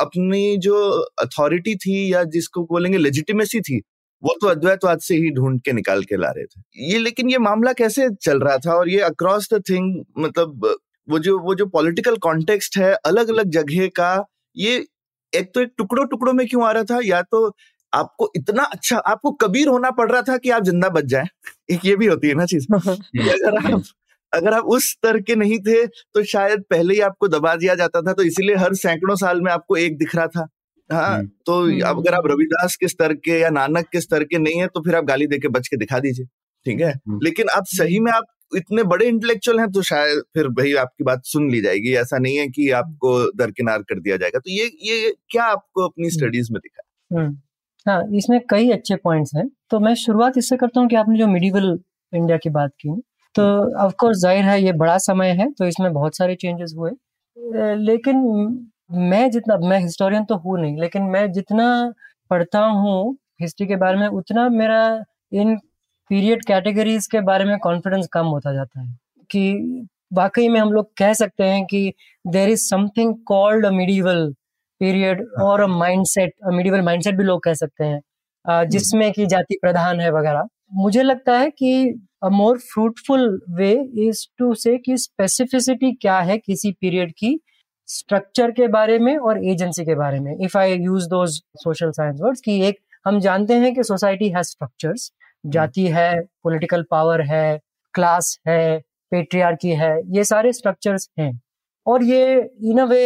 अपनी 0.00 0.56
जो 0.58 0.74
अथॉरिटी 1.18 1.74
थी 1.76 2.12
या 2.14 2.22
जिसको 2.24 2.62
बोलेंगे 2.64 2.98
लेजिटिमेसी 2.98 3.60
थी 3.60 3.80
वो 4.22 4.34
तो 4.40 4.46
अद्वैतवाद 4.48 4.98
से 5.00 5.14
ही 5.16 5.30
ढूंढ 5.30 5.60
के 5.60 5.72
निकाल 5.72 6.02
के 6.04 6.16
ला 6.16 6.30
रहे 6.30 6.44
थे। 6.44 6.62
ये 6.92 6.98
लेकिन 6.98 7.30
ये 7.30 7.38
मामला 7.38 7.72
कैसे 7.72 8.08
चल 8.22 8.40
रहा 8.40 8.56
था 8.58 8.74
और 8.74 8.88
ये 8.88 9.00
अक्रॉस 9.00 9.48
द 9.54 9.62
थिंग 9.70 10.04
मतलब 10.18 10.66
वो 11.08 11.18
जो 11.18 11.38
वो 11.38 11.54
जो 11.54 11.66
पॉलिटिकल 11.66 12.16
कॉन्टेक्स्ट 12.18 12.76
है 12.78 12.92
अलग 13.06 13.28
अलग 13.28 13.50
जगह 13.50 13.86
का 13.88 14.12
ये 14.56 14.76
एक 15.32 15.50
तो 15.54 15.60
एक 15.60 15.72
टुकड़ों 15.78 16.06
टुकड़ों 16.06 16.32
में 16.32 16.46
क्यों 16.48 16.64
आ 16.64 16.70
रहा 16.72 16.84
था? 16.84 16.98
या 17.04 17.22
तो 17.22 17.46
आपको 17.92 18.30
इतना 18.36 18.62
अच्छा 18.64 18.96
आपको 18.98 19.30
कबीर 19.32 19.68
होना 19.68 19.90
पड़ 19.90 20.10
रहा 20.12 20.22
था 20.22 20.36
कि 20.38 20.50
आप 20.50 20.64
ज़िंदा 20.64 20.88
बच 20.88 21.04
जाए? 21.04 21.24
एक 21.70 21.80
ये 21.86 21.96
भी 21.96 22.06
होती 22.06 22.28
है 22.28 22.34
ना 22.34 22.46
चीज़। 22.46 22.66
अगर 22.74 23.56
आप 23.74 23.82
अगर 24.32 24.54
आप 24.54 24.64
उस 24.66 24.90
स्तर 24.90 25.20
के 25.20 25.34
नहीं 25.36 25.58
थे 25.58 25.86
तो 25.86 26.22
शायद 26.24 26.62
पहले 26.70 26.94
ही 26.94 27.00
आपको 27.00 27.28
दबा 27.28 27.54
दिया 27.56 27.74
जाता 27.74 28.00
था 28.02 28.12
तो 28.12 28.22
इसीलिए 28.22 28.56
हर 28.56 28.74
सैकड़ों 28.76 29.16
साल 29.16 29.40
में 29.40 29.50
आपको 29.52 29.76
एक 29.76 29.98
दिख 29.98 30.14
रहा 30.16 30.26
था। 30.26 30.46
हाँ 30.90 31.16
हम्म। 31.16 31.26
तो 31.46 31.86
अब 31.86 31.98
अगर 31.98 32.14
आप 32.14 32.26
रविदास 32.26 32.76
के 32.76 32.88
स्तर 32.88 33.12
के 33.14 33.38
या 33.40 33.50
नानक 33.50 33.88
के 33.92 34.00
स्तर 34.00 34.24
के 34.24 34.38
नहीं 34.38 34.60
है 34.60 34.66
तो 34.66 34.80
फिर 34.80 34.96
आप 34.96 35.04
गाली 35.04 35.26
देके 35.26 35.48
बच 35.48 35.68
के 35.68 35.76
दिखा 35.76 35.98
दीजिए 35.98 36.26
ठीक 36.66 36.80
है? 36.80 36.90
हम्म। 36.90 37.18
लेकिन 37.24 37.48
आप 37.48 37.64
सही 37.68 38.00
में 38.00 38.10
आप 38.12 38.24
इतने 38.56 38.82
बड़े 38.84 39.06
इंटेलेक्चुअल 39.06 39.58
हैं 39.60 39.70
तो 39.72 39.82
शायद 39.82 40.22
फिर 40.34 40.48
भाई 40.56 40.72
आपकी 40.76 41.04
बात 41.04 41.22
सुन 41.24 41.50
ली 41.50 41.60
जाएगी 41.60 41.94
ऐसा 41.96 42.18
नहीं 42.18 42.36
है 42.36 42.46
कि 42.48 42.68
आपको 42.70 43.12
दरकिनार 43.36 43.82
कर 43.82 44.00
दिया 44.00 44.16
जाएगा। 44.16 44.38
तो 44.38 44.50
ये 44.50 44.70
ये 44.84 45.14
क्या 45.30 45.44
आपको 45.44 45.88
अपनी 45.88 46.10
स्टडीज़ 46.10 46.50
हम्म। 46.50 46.54
में 46.54 46.60
दिखा? 46.60 46.82
हाँ 47.86 48.02
इसमें 48.16 48.40
कई 48.50 48.70
अच्छे 48.70 48.96
पॉइंट्स 48.96 49.30
हैं। 49.36 49.48
तो 49.70 49.80
मैं 49.80 49.94
शुरुआत 49.94 50.38
इससे 50.38 50.56
करता 50.56 50.80
हूँ 50.80 50.88
कि 50.88 50.96
आपने 50.96 51.18
जो 51.18 51.26
मिडिवल 51.28 51.78
इंडिया 52.12 52.36
की 52.36 52.50
बात 52.50 52.70
की 52.80 52.88
तो 53.34 53.42
ऑफ़ 53.78 53.94
कोर्स 54.00 54.18
ज़ाहिर 54.18 54.44
है 54.44 54.60
ये 54.62 54.72
बड़ा 54.74 54.96
समय 55.00 55.30
है 55.36 55.50
तो 55.52 55.66
इसमें 55.66 55.92
बहुत 55.92 56.16
सारे 56.16 56.34
चेंजेस 56.36 56.74
हुए। 56.78 56.90
लेकिन 57.76 58.18
मैं 59.02 59.30
जितना 59.30 59.56
मैं 59.68 59.78
हिस्टोरियन 59.80 60.24
तो 60.24 60.36
हूँ 60.38 60.58
नहीं 60.60 60.80
लेकिन 60.80 61.02
मैं 61.10 61.30
जितना 61.32 61.66
पढ़ता 62.30 62.60
हूँ 62.76 63.16
हिस्ट्री 63.42 63.66
के 63.66 63.76
बारे 63.76 63.96
में 63.98 64.06
उतना 64.08 64.48
मेरा 64.50 64.82
इन 65.34 65.56
पीरियड 66.10 66.44
कैटेगरीज 66.46 67.06
के 67.06 67.20
बारे 67.22 67.44
में 67.44 67.58
कॉन्फिडेंस 67.60 68.06
कम 68.12 68.26
होता 68.28 68.52
जाता 68.54 68.80
है। 68.80 68.94
कि 69.30 69.86
वाकई 70.14 70.48
में 70.48 70.60
हम 70.60 70.72
लोग 70.72 70.90
कह 70.98 71.12
सकते 71.14 71.44
हैं 71.44 71.64
कि 71.66 71.92
there 72.24 72.48
is 72.50 72.62
something 72.68 73.14
called 73.26 73.66
a 73.66 73.70
medieval 73.72 74.26
period 74.80 75.24
और 75.42 75.60
अ 75.60 75.66
माइंडसेट 75.68 76.32
मिडिवल 76.54 76.80
माइंडसेट 76.82 77.16
भी 77.16 77.24
लोग 77.24 77.42
कह 77.44 77.54
सकते 77.54 77.84
हैं। 77.84 78.00
जिसमें 78.68 79.10
कि 79.12 79.26
जाति 79.26 79.58
प्रधान 79.62 80.00
है 80.00 80.10
वगैरह। 80.12 80.46
मुझे 80.72 81.02
लगता 81.02 81.38
है 81.38 81.50
कि 81.50 82.00
a 82.24 82.28
more 82.28 82.58
fruitful 82.58 83.40
way 83.50 83.72
is 84.00 84.26
to 84.38 84.54
say 84.54 84.76
कि 84.78 84.96
स्पेसिफिसिटी 84.96 85.92
क्या 85.92 86.18
है 86.20 86.36
किसी 86.38 86.70
पीरियड 86.72 87.12
की 87.18 87.38
स्ट्रक्चर 87.88 88.50
के 88.50 88.68
बारे 88.68 88.98
में 88.98 89.16
और 89.16 89.44
एजेंसी 89.44 89.84
के 89.84 89.94
बारे 89.94 90.20
में। 90.20 90.36
If 90.44 90.56
I 90.58 90.74
use 90.74 91.08
those 91.08 91.40
social 91.56 91.90
science 91.90 92.18
words 92.20 92.40
कि 92.40 92.60
एक, 92.66 92.78
हम 93.06 93.18
जानते 93.20 93.54
हैं 93.54 93.74
कि 93.74 93.82
सोसाइटी 93.84 94.28
हैज़ 94.28 94.46
स्ट्रक्चर्स 94.46 95.10
जाति 95.44 95.86
है 95.88 96.20
पॉलिटिकल 96.44 96.84
पावर 96.90 97.20
है 97.22 97.60
क्लास 97.94 98.38
है 98.48 98.78
पेट्रियार्की 99.12 99.70
है, 99.70 99.96
ये 100.16 100.24
सारे 100.24 100.52
स्ट्रक्चर्स 100.52 101.08
हैं। 101.18 101.40
और 101.86 102.02
ये 102.04 102.36
इन 102.64 102.78
अ 102.78 102.84
वे 102.84 103.02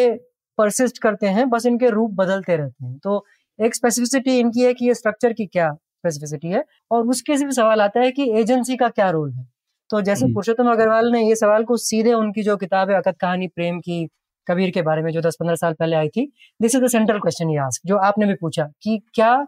परसिस्ट 0.59 0.98
करते 0.98 1.26
हैं, 1.26 1.48
बस 1.50 1.66
इनके 1.66 1.90
रूप 1.90 2.11
बदलते 2.14 2.57
रहते 2.57 2.85
हैं। 2.85 2.98
तो 2.98 3.24
एक 3.59 3.74
स्पेसिफिसिटी 3.74 4.38
इनकी 4.38 4.64
है 4.64 4.74
कि 4.74 4.87
ये 4.87 4.94
स्ट्रक्चर 4.94 5.33
की 5.33 5.46
क्या 5.46 5.68
स्पेसिफिसिटी 6.10 6.48
है 6.48 6.64
और 6.90 7.06
उसके 7.08 7.36
से 7.38 7.44
भी 7.44 7.52
सवाल 7.52 7.80
आता 7.80 8.00
है 8.00 8.10
कि 8.12 8.30
एजेंसी 8.40 8.76
का 8.76 8.88
क्या 8.88 9.10
रोल 9.10 9.32
है? 9.32 9.46
तो 9.90 10.00
जैसे। 10.00 10.26
पुरुषोत्तम 10.26 10.70
अग्रवाल 10.72 11.10
ने 11.12 11.22
ये 11.28 11.36
सवाल 11.36 11.64
को 11.64 11.76
सीधे 11.76 12.12
उनकी 12.12 12.42
जो 12.42 12.56
किताब 12.56 12.90
है 12.90 12.96
अकत 12.96 13.16
कहानी 13.20 13.48
प्रेम 13.48 13.80
की 13.80 14.06
कबीर 14.46 14.70
के 14.70 14.82
बारे 14.82 15.02
में 15.02 15.10
जो 15.12 15.20
दस 15.20 15.36
पंद्रह 15.40 15.56
साल 15.56 15.74
पहले 15.74 15.96
आई 15.96 16.08
थी 16.08 16.26
this 16.62 16.74
is 16.74 16.84
the 16.84 16.88
central 16.88 17.18
question 17.20 17.50
ये 17.50 17.58
आस्क 17.58 17.86
जो 17.86 17.96
आपने 17.98 18.26
भी 18.26 18.34
पूछा 18.34 18.64
कि 18.82 18.98
क्या 19.14 19.46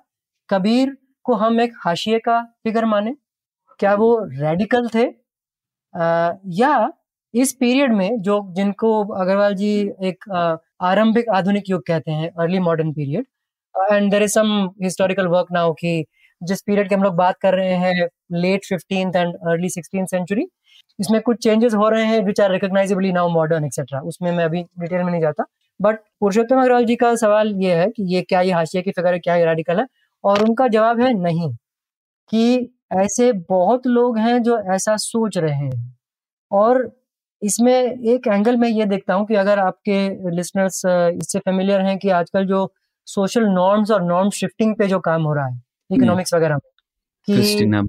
कबीर 0.49 0.97
को 1.25 1.35
हम 1.35 1.61
एक 1.61 1.73
हाशिए 1.85 2.19
का 2.19 2.41
फिगर 2.65 2.85
माने? 2.85 3.15
क्या 3.81 3.95
वो 3.95 4.19
रेडिकल 4.33 4.89
थे? 4.89 5.05
आ, 5.95 6.33
या 6.47 6.93
इस 7.35 7.53
पीरियड 7.53 7.93
में 7.93 8.21
जो 8.23 8.41
जिनको 8.55 8.91
अग्रवाल 9.15 9.55
जी 9.55 9.71
एक 10.03 10.25
आरंभिक 10.81 11.29
आधुनिक 11.29 11.71
युग 11.71 11.83
कहते 11.87 12.11
हैं 12.11 12.31
early 12.39 12.59
modern 12.59 12.93
period 12.93 13.27
and 13.93 14.11
there 14.11 14.23
is 14.23 14.33
some 14.33 14.71
historical 14.83 15.27
work 15.27 15.47
now 15.53 15.73
कि 15.73 16.05
जिस 16.43 16.63
पीरियड 16.63 16.89
की 16.89 16.95
हम 16.95 17.03
लोग 17.03 17.15
बात 17.17 17.39
कर 17.43 17.55
रहे 17.55 17.75
हैं 17.77 18.09
late 18.33 18.65
fifteenth 18.65 19.17
and 19.17 19.35
early 19.35 19.69
sixteen 19.71 20.07
century 20.07 20.47
इसमें 20.99 21.21
कुछ 21.23 21.43
चेंजेस 21.45 21.75
हो 21.75 21.89
रहे 21.89 22.05
हैं 22.07 22.21
which 22.25 22.41
are 22.41 22.51
recognisably 22.53 23.13
now 23.13 23.29
modern 23.29 23.65
etcetera 23.65 24.01
उसमें 24.03 24.31
मैं 24.33 24.45
अभी 24.45 24.63
डिटेल 24.81 25.03
में 25.03 25.11
नहीं 25.11 25.21
जाता। 25.21 25.45
बट 25.81 25.99
पुरुषोत्तम 26.21 26.61
अग्रवाल 26.61 26.85
जी 26.85 26.97
का 26.97 27.15
सवाल 27.17 27.55
ये 27.63 27.75
है 27.75 27.89
कि 27.91 28.03
ये 28.15 28.23
क्या 28.23 28.41
ये 28.41 28.53
हाशिया 28.53 28.83
की 28.83 28.91
फिगर 28.91 29.13
है, 29.13 29.19
क्या 29.19 29.37
ये 29.37 29.45
रेडिकल 29.45 29.81
है? 29.81 29.87
और 30.25 30.43
उनका 30.43 30.67
जवाब 30.69 31.01
है 31.01 31.13
नहीं, 31.15 31.53
कि 32.33 32.71
ऐसे 32.95 33.33
बहुत 33.51 33.87
लोग 33.87 34.19
हैं 34.19 34.43
जो 34.43 34.59
ऐसा 34.75 34.97
सोच 34.99 35.39
रहे 35.39 35.55
हैं। 35.55 35.97
और 36.51 36.91
इसमें 37.43 37.73
एक 37.75 38.27
एंगल 38.29 38.57
में 38.57 38.69
ये 38.69 38.85
देखता 38.87 39.15
हूँ 39.15 39.27
कि 39.27 39.35
अगर 39.37 39.59
आपके 39.59 40.31
लिसनर्स 40.37 40.83
इससे 40.87 41.39
फेमिलियर 41.39 41.81
हैं 41.81 41.97
कि 41.99 42.11
आजकल 42.11 42.47
जो 42.47 42.71
सोशल 43.09 43.45
नॉर्म्स 43.51 43.91
और 43.91 44.03
नॉर्म 44.05 44.31
शिफ्टिंग 44.31 44.75
पे 44.77 44.87
जो 44.87 44.99
काम 45.01 45.23
हो 45.23 45.35
रहा 45.35 45.47
है 45.47 45.61
इकोनॉमिक्स 45.91 46.35
वगैरह 46.35 46.55
में। 46.55 46.71
क्रिस्टीना 47.29 47.83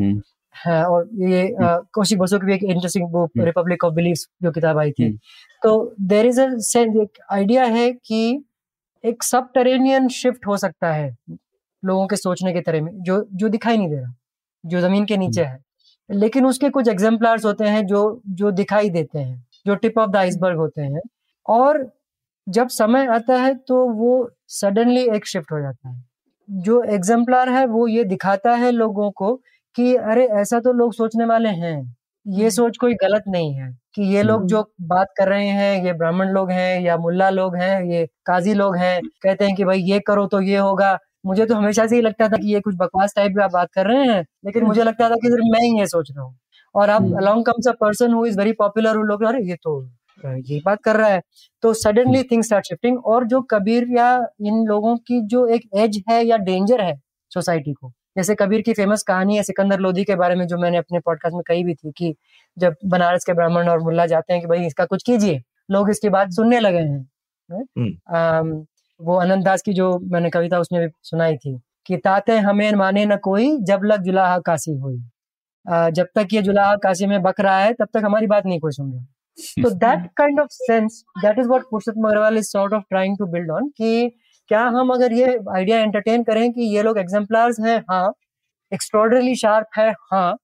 हम्म। 0.00 0.20
है 0.54 0.84
और 0.84 1.08
ये 1.14 1.48
कौशिक 1.94 2.18
बसु 2.18 2.38
की 2.38 2.46
भी 2.46 2.54
एक 2.54 2.62
interesting 2.62 3.08
book. 3.08 3.30
Republic 3.38 3.84
of 3.84 3.94
beliefs 3.94 4.26
जो 4.42 4.50
किताब 4.50 4.78
आई 4.78 4.90
थी। 4.90 5.04
हम्म। 5.04 5.18
तो 5.62 5.94
देर 6.00 6.26
इज़ 6.26 6.40
एक 6.40 7.18
आइडिया 7.32 7.64
है 7.64 7.92
कि 7.92 8.44
एक 9.04 9.22
सब 9.22 9.48
शिफ्ट 10.12 10.46
हो 10.46 10.56
सकता 10.56 10.92
है 10.92 11.16
लोगों 11.84 12.06
के 12.06 12.16
सोचने 12.16 12.52
के 12.52 12.60
तरह 12.60 12.82
में 12.82 12.92
जो 13.02 13.26
जो 13.32 13.48
दिखाई 13.48 13.76
नहीं 13.76 13.88
दे 13.88 13.96
रहा 13.96 14.14
जो 14.66 14.80
ज़मीन 14.80 15.04
के 15.04 15.16
नीचे 15.16 15.44
है। 15.44 15.58
लेकिन 16.10 16.46
उसके 16.46 16.70
कुछ 16.70 16.88
एग्जाम्पलार्स 16.88 17.44
होते 17.44 17.64
हैं 17.64 17.86
जो 17.86 18.22
जो 18.28 18.50
दिखाई 18.50 18.90
देते 18.90 19.18
हैं 19.18 19.44
जो 19.66 19.74
टिप 19.74 19.98
ऑफ़ 19.98 20.10
द 20.10 20.16
आइसबर्ग 20.16 20.56
होते 20.56 20.82
हैं। 20.82 21.00
और 21.46 21.92
जब 22.48 22.68
समय 22.68 23.06
आता 23.06 23.36
है 23.36 23.54
तो 23.54 23.88
वो 23.90 24.30
सडनली 24.48 25.08
एक 25.16 25.26
शिफ्ट 25.26 25.52
हो 25.52 25.60
जाता 25.60 25.88
है। 25.88 26.04
जो 26.48 26.82
एग्जाम्पलार 26.84 27.48
है 27.48 27.64
वो 27.66 27.86
ये 27.88 28.04
दिखाता 28.04 28.54
है 28.54 28.70
लोगों 28.70 29.10
को 29.12 29.34
कि 29.76 29.94
अरे 29.96 30.26
ऐसा 30.40 30.60
तो 30.60 30.72
लोग 30.72 30.92
सोचने 30.94 31.24
वाले 31.24 31.48
हैं। 31.50 31.76
ये 32.26 32.50
सोच 32.50 32.76
कोई 32.76 32.94
गलत 32.94 33.24
नहीं 33.28 33.52
है 33.54 33.70
कि 33.94 34.02
ये 34.14 34.22
लोग 34.22 34.46
जो 34.48 34.62
बात 34.82 35.08
कर 35.16 35.28
रहे 35.28 35.48
हैं 35.48 35.84
ये 35.84 35.92
ब्राह्मण 35.92 36.28
लोग 36.28 36.50
हैं 36.50 36.80
या 36.82 36.96
मुल्ला 36.96 37.28
लोग 37.30 37.56
हैं 37.56 37.82
ये 37.84 38.06
काजी 38.26 38.54
लोग 38.54 38.76
हैं 38.76 39.00
कहते 39.22 39.44
हैं 39.44 39.54
कि 39.56 39.64
भाई 39.64 39.82
ये 39.82 39.98
करो 40.06 40.26
तो 40.26 40.40
ये 40.42 40.56
होगा। 40.58 40.96
मुझे 41.26 41.46
तो 41.46 41.54
हमेशा 41.54 41.86
से 41.86 41.96
ही 41.96 42.02
लगता 42.02 42.28
था 42.28 42.36
कि 42.36 42.52
ये 42.54 42.60
कुछ 42.60 42.74
बकवास 42.78 43.12
टाइप 43.16 43.32
का 43.38 43.46
बात 43.48 43.68
कर 43.74 43.86
रहे 43.86 44.04
हैं 44.06 44.20
लेकिन 44.46 44.64
मुझे 44.64 44.82
लगता 44.84 45.08
था 45.10 45.14
कि 45.14 45.28
सिर्फ़ 45.28 45.52
मैं 45.52 45.60
ही 45.62 45.78
ये 45.80 45.86
सोच 45.86 46.10
रहा 46.10 46.24
हूँ। 46.24 46.36
और 46.74 46.88
अब 46.88 47.02
हम्म। 47.02 47.16
Along 47.18 47.44
comes 47.46 47.68
a 47.68 47.72
person 47.80 48.12
who 48.12 48.24
is 48.26 48.38
very 48.38 48.52
popular 48.54 48.96
लोग 49.04 49.22
अरे 49.24 49.42
ये 49.48 49.56
तो 49.62 49.80
ये 50.24 50.60
बात 50.64 50.78
कर 50.82 50.96
रहा 50.96 51.08
है। 51.08 51.20
तो 51.62 51.72
सडनली 51.74 52.22
थिंग्स 52.22 52.46
स्टार्ट 52.46 52.66
शिफ्टिंग 52.66 52.98
और 53.06 53.26
जो 53.26 53.40
कबीर 53.42 53.86
या 53.90 54.16
इन 54.40 54.64
लोगों 54.66 54.96
की 54.96 55.20
जो 55.26 55.46
एक 55.46 55.62
एज 55.76 56.02
है 56.10 56.24
या 56.26 56.36
डेंजर 56.36 56.80
है 56.80 56.94
सोसाइटी 57.30 57.72
को 57.72 57.92
जैसे 58.16 58.34
कबीर 58.34 58.62
की 58.62 58.72
फ़ेमस 58.72 59.02
कहानी 59.02 59.36
है 59.36 59.42
सिकंदर 59.42 59.80
लोधी 59.80 60.04
के 60.04 60.14
बारे 60.16 60.34
में 60.34 60.46
जो 60.46 60.58
मैंने 60.58 60.78
अपने 60.78 60.98
पॉडकास्ट 61.00 61.34
में 61.34 61.42
कही 61.46 61.64
भी 61.64 61.74
थी 61.74 61.92
कि 61.96 62.14
जब 62.56 62.74
बनारस 62.84 63.24
के 63.24 63.32
ब्राह्मण 63.32 63.68
और 63.68 63.80
मुल्ला 63.80 64.06
जाते 64.06 64.32
हैं 64.32 64.42
कि 64.42 64.48
भाई 64.48 64.66
इसका 64.66 64.84
कुछ 64.84 65.02
कीजिए 65.02 65.42
लोग 65.70 65.90
इसकी 65.90 66.08
बात 66.08 66.30
सुनने 66.30 66.60
लगे 66.60 66.78
हैं 66.78 67.06
अम, 68.14 68.66
वो 69.00 69.16
अनंत 69.16 69.44
दास 69.44 69.62
की 69.62 69.72
जो 69.72 69.98
मैंने 70.12 70.30
कविता 70.30 70.58
उसमें 70.58 70.80
भी 70.82 70.88
सुनाई 71.02 71.36
थी 71.36 71.58
कि 71.86 71.96
ताते 71.96 72.38
हमें 72.38 72.72
माने 72.72 73.04
न 73.06 73.16
कोई 73.16 73.56
जब 73.62 73.80
लग 73.84 74.02
जुलाहा 74.02 74.38
काशी 74.38 74.72
हुई। 74.76 74.98
जब 75.66 76.06
तक 76.14 76.28
ये 76.32 76.42
जुलाहा 76.42 76.76
काशी 76.76 77.06
में 77.06 77.22
बक 77.22 77.40
रहा 77.40 77.58
है 77.58 77.72
तब 77.74 77.88
तक 77.94 78.02
हमारी 78.04 78.26
बात 78.26 78.46
नहीं 78.46 78.60
कोई 78.60 78.72
सुन 78.72 78.92
रहा। 78.92 79.04
तो 79.38 79.70
that 79.72 80.06
kind 80.16 80.40
of 80.40 80.48
sense 80.52 81.02
that 81.18 81.38
is 81.38 81.48
what 81.48 81.62
Purushottam 81.70 82.08
Agrawal 82.08 82.36
is 82.38 82.46
sort 82.48 82.72
of 82.74 82.82
trying 82.90 83.16
to 83.18 83.26
build 83.32 83.50
on 83.52 83.68
कि 83.78 84.08
क्या 84.50 84.62
हम 84.70 84.90
अगर 84.90 85.12
ये 85.12 85.38
आइडिया 85.56 85.78
एंटरटेन 85.80 86.22
करें 86.24 86.52
कि 86.52 86.62
ये 86.74 86.82
लोग 86.82 86.98
एग्जाम्पलार्स 86.98 87.60
हैं? 87.60 87.78
हाँ। 87.90 88.12
एक्स्ट्रॉर्डनरी 88.72 89.34
शार्प 89.36 89.68
है? 89.78 89.90
हाँ। 90.12 90.36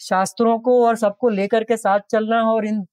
शास्त्रों 0.00 0.58
को 0.60 0.84
और 0.86 0.96
सबको 0.96 1.28
लेकर 1.30 1.64
के 1.64 1.76
साथ 1.76 2.00
चलना 2.10 2.42
और 2.52 2.66
इन 2.66 2.84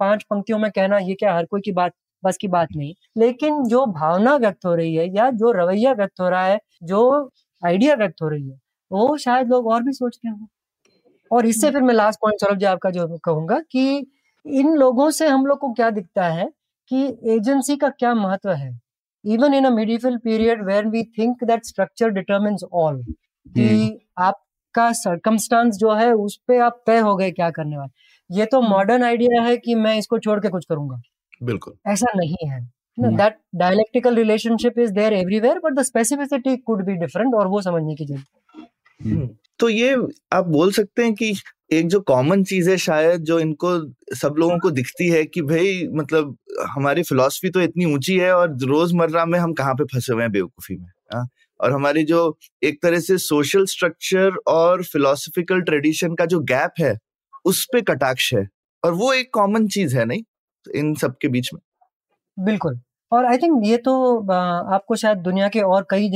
पाँच 0.00 0.22
पंक्तियों 0.24 0.58
में 0.58 0.70
कहना 0.72 0.98
ये 1.00 1.14
क्या 1.14 1.34
हर 1.34 1.44
कोई 1.46 1.60
की 1.60 1.72
बात 1.72 1.92
बस 2.22 2.36
की 2.38 2.48
बात 2.48 2.68
नहीं। 2.76 2.94
लेकिन 3.16 3.62
जो 3.68 3.84
भावना 3.88 4.36
व्यक्त 4.36 4.66
हो 4.66 4.74
रही 4.74 4.94
है 4.96 5.06
या 5.16 5.30
जो 5.32 5.50
रवैया 5.52 5.92
व्यक्त 5.94 6.20
हो 6.20 6.28
रहा 6.30 6.44
है 6.46 6.58
जो 6.84 7.30
आइडिया 7.62 7.94
व्यक्त 7.96 8.22
हो 8.22 8.28
रही 8.28 8.48
है 8.48 8.58
वो 8.90 9.16
शायद 9.18 9.48
लोग 9.48 9.66
और 9.68 9.82
भी 9.82 9.92
सोचते 9.92 10.28
हों। 10.28 10.46
और 11.30 11.46
इससे 11.46 11.70
फिर 11.70 11.82
मैं 11.82 11.94
लास्ट 11.94 12.20
पॉइंट 12.20 12.40
सौरभ 12.40 12.58
जी 12.58 12.66
आपका 12.66 12.90
जो 12.92 13.06
कहूँगा 13.24 13.58
कि 13.72 14.06
इन 14.46 14.74
लोगों 14.74 15.10
से 15.10 15.28
हम 15.28 15.46
लोग 15.46 15.58
को 15.58 15.72
क्या 15.72 15.90
दिखता 15.90 16.26
है 16.28 16.50
कि 16.90 17.04
एजेंसी 17.34 17.76
का 17.76 17.88
क्या 17.88 18.14
महत्व 18.14 18.50
है? 18.50 18.78
Even 19.24 19.54
in 19.54 19.64
a 19.64 19.70
period 20.24 20.64
where 20.66 20.86
we 20.86 21.02
think 21.18 21.44
that 21.44 21.64
structure 21.64 22.10
determines 22.10 22.64
all 22.72 23.02
कि 23.46 23.98
आपका 24.18 24.90
सरकमस्टांस 24.92 25.76
जो 25.76 25.92
है 25.92 26.12
उस 26.14 26.36
पे 26.48 26.58
आप 26.58 26.82
तय 26.86 26.98
हो 26.98 27.14
गए 27.16 27.30
क्या 27.30 27.50
करने 27.50 27.76
वाले। 27.76 28.36
ये 28.38 28.46
तो 28.46 28.60
मॉडर्न 28.60 29.02
आइडिया 29.02 29.42
है 29.42 29.56
कि 29.56 29.74
मैं 29.74 29.96
इसको 29.98 30.18
छोड़ 30.18 30.38
के 30.40 30.48
कुछ 30.48 30.64
करूँगा। 30.64 31.00
बिल्कुल। 31.42 31.74
ऐसा 31.86 32.12
नहीं 32.16 32.48
है। 32.50 32.60
हम्म। 32.60 33.16
That 33.16 33.38
dialectical 33.54 34.16
relationship 34.16 34.78
is 34.78 34.92
there 34.92 35.12
everywhere 35.12 35.58
but 35.58 35.78
the 35.78 35.82
specificity 35.82 36.56
could 36.56 36.84
be 36.84 36.94
different 36.96 37.34
और 37.34 37.46
वो 37.46 37.60
समझने 37.62 37.94
की 37.94 38.06
ज़रूरत 38.06 39.36
तो 39.60 39.68
ये 39.68 39.96
आप 40.32 40.46
बोल 40.46 40.70
सकते 40.72 41.02
हैं 41.02 41.14
कि 41.14 41.32
एक 41.70 41.88
जो 41.88 42.00
कॉमन 42.00 42.44
चीज़ 42.44 42.70
है 42.70 42.76
शायद 42.76 43.20
जो 43.20 43.38
इनको 43.38 43.70
सब 44.14 44.34
लोगों 44.38 44.58
को 44.58 44.70
दिखती 44.70 45.08
है 45.08 45.24
कि 45.24 45.42
भाई 45.42 45.88
मतलब 45.88 46.36
हमारी 46.70 47.02
फिलॉसफी 47.02 47.50
तो 47.50 47.60
इतनी 47.60 47.84
ऊँची 47.84 48.18
है 48.18 48.32
और 48.36 48.56
रोज़मर्रा 48.62 49.24
में 49.24 49.38
हम 49.38 49.52
कहाँ 49.52 49.74
पे 49.74 49.84
फंसे 49.84 50.12
हुए 50.12 50.22
हैं 50.22 50.32
बेवकूफ़ी 50.32 50.76
में 50.76 50.88
हाँ? 51.14 51.28
और 51.60 51.72
हमारी 51.72 52.04
जो 52.04 52.38
एक 52.62 52.82
तरह 52.82 53.00
से 53.00 53.18
सोशल 53.18 53.64
स्ट्रक्चर 53.64 54.36
और 54.48 54.82
फिलोसफिकल 54.82 55.60
ट्रेडिशन 55.60 56.14
का 56.14 56.24
जो 56.24 56.40
गैप 56.40 56.72
है 56.80 56.98
उस 57.44 57.66
पे 57.72 57.80
कटाक्ष 57.80 58.34
है 58.34 58.48
और 58.84 58.92
वो 58.92 59.12
एक 59.12 59.30
कॉमन 59.34 59.68
चीज़ 59.68 59.96
है 59.96 60.04
नहीं 60.04 60.22
इन 60.74 60.94
सब 60.94 61.16
के 61.22 61.28
बीच 61.28 61.50
में 61.54 61.60
बिल्कुल 62.44 62.80
और 63.12 63.26
आई 63.26 63.36
थिंक 63.36 63.60
ये 63.64 63.76
तो 63.76 64.18
आपको 64.32 64.96
शायद 64.96 65.18
दुनिया 65.18 65.48
के 65.48 65.60
और 65.60 65.86
कई 65.90 66.10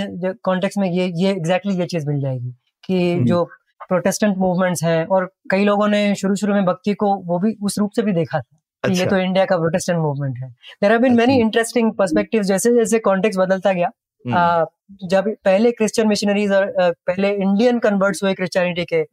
कॉन्टेक्स्ट 0.45 0.79
में 0.79 0.91
ये 0.91 1.07
ये 1.07 1.31
एग्जैक्टली 1.31 1.73
exactly 1.73 1.81
ये 1.81 1.87
चीज़ 1.87 2.07
मिल 2.09 2.21
जाएगी 2.21 2.51
कि। 2.85 3.25
जो 3.25 3.49
प्रोटेस्टेंट 3.91 4.37
मूवमेंट्स 4.39 4.83
हैं 4.85 5.05
और 5.07 5.31
कई 5.51 5.65
लोगों 5.65 5.89
ने 5.89 6.15
शुरू 6.15 6.35
शुरू 6.37 6.55
में 6.55 6.65
भक्ति 6.65 6.95
को 6.95 7.15
वो 7.27 7.39
भी 7.39 7.55
उस 7.63 7.79
रूप 7.79 7.91
से 7.97 8.03
भी 8.03 8.13
देखा 8.13 8.41
था 8.41 8.59
कि 8.85 8.93
ये 8.93 9.03
अच्छा। 9.03 9.11
तो 9.11 9.23
इंडिया 9.23 9.45
का 9.45 9.57
प्रोटेस्टेंट 9.57 9.99
मूवमेंट 9.99 10.37
है 10.39 10.49
देर 10.83 10.93
हैव 10.93 11.01
बीन 11.01 11.17
मेनी 11.17 11.33
अच्छा। 11.33 11.45
इंटरेस्टिंग 11.45 11.93
पर्सपेक्टिव 11.93 12.43
जैसे 12.43 12.75
जैसे 12.75 12.99
कॉन्टेक्स्ट 13.01 13.41
बदलता 13.41 13.73
गया 13.73 13.91
हम्म, 14.25 14.37
आ, 14.37 14.65
जब 15.05 15.29
पहले 15.45 15.71
क्रिश्चियन 15.73 16.09
मिशनरीज 16.09 16.53
और 16.53 16.73
पहले 16.81 17.31
इंडियन 17.33 17.79
कन्वर्ट्स 17.79 18.23
हुए 18.23 18.35
क्रिश्चियनिटी 18.35 18.85
के 18.85 19.05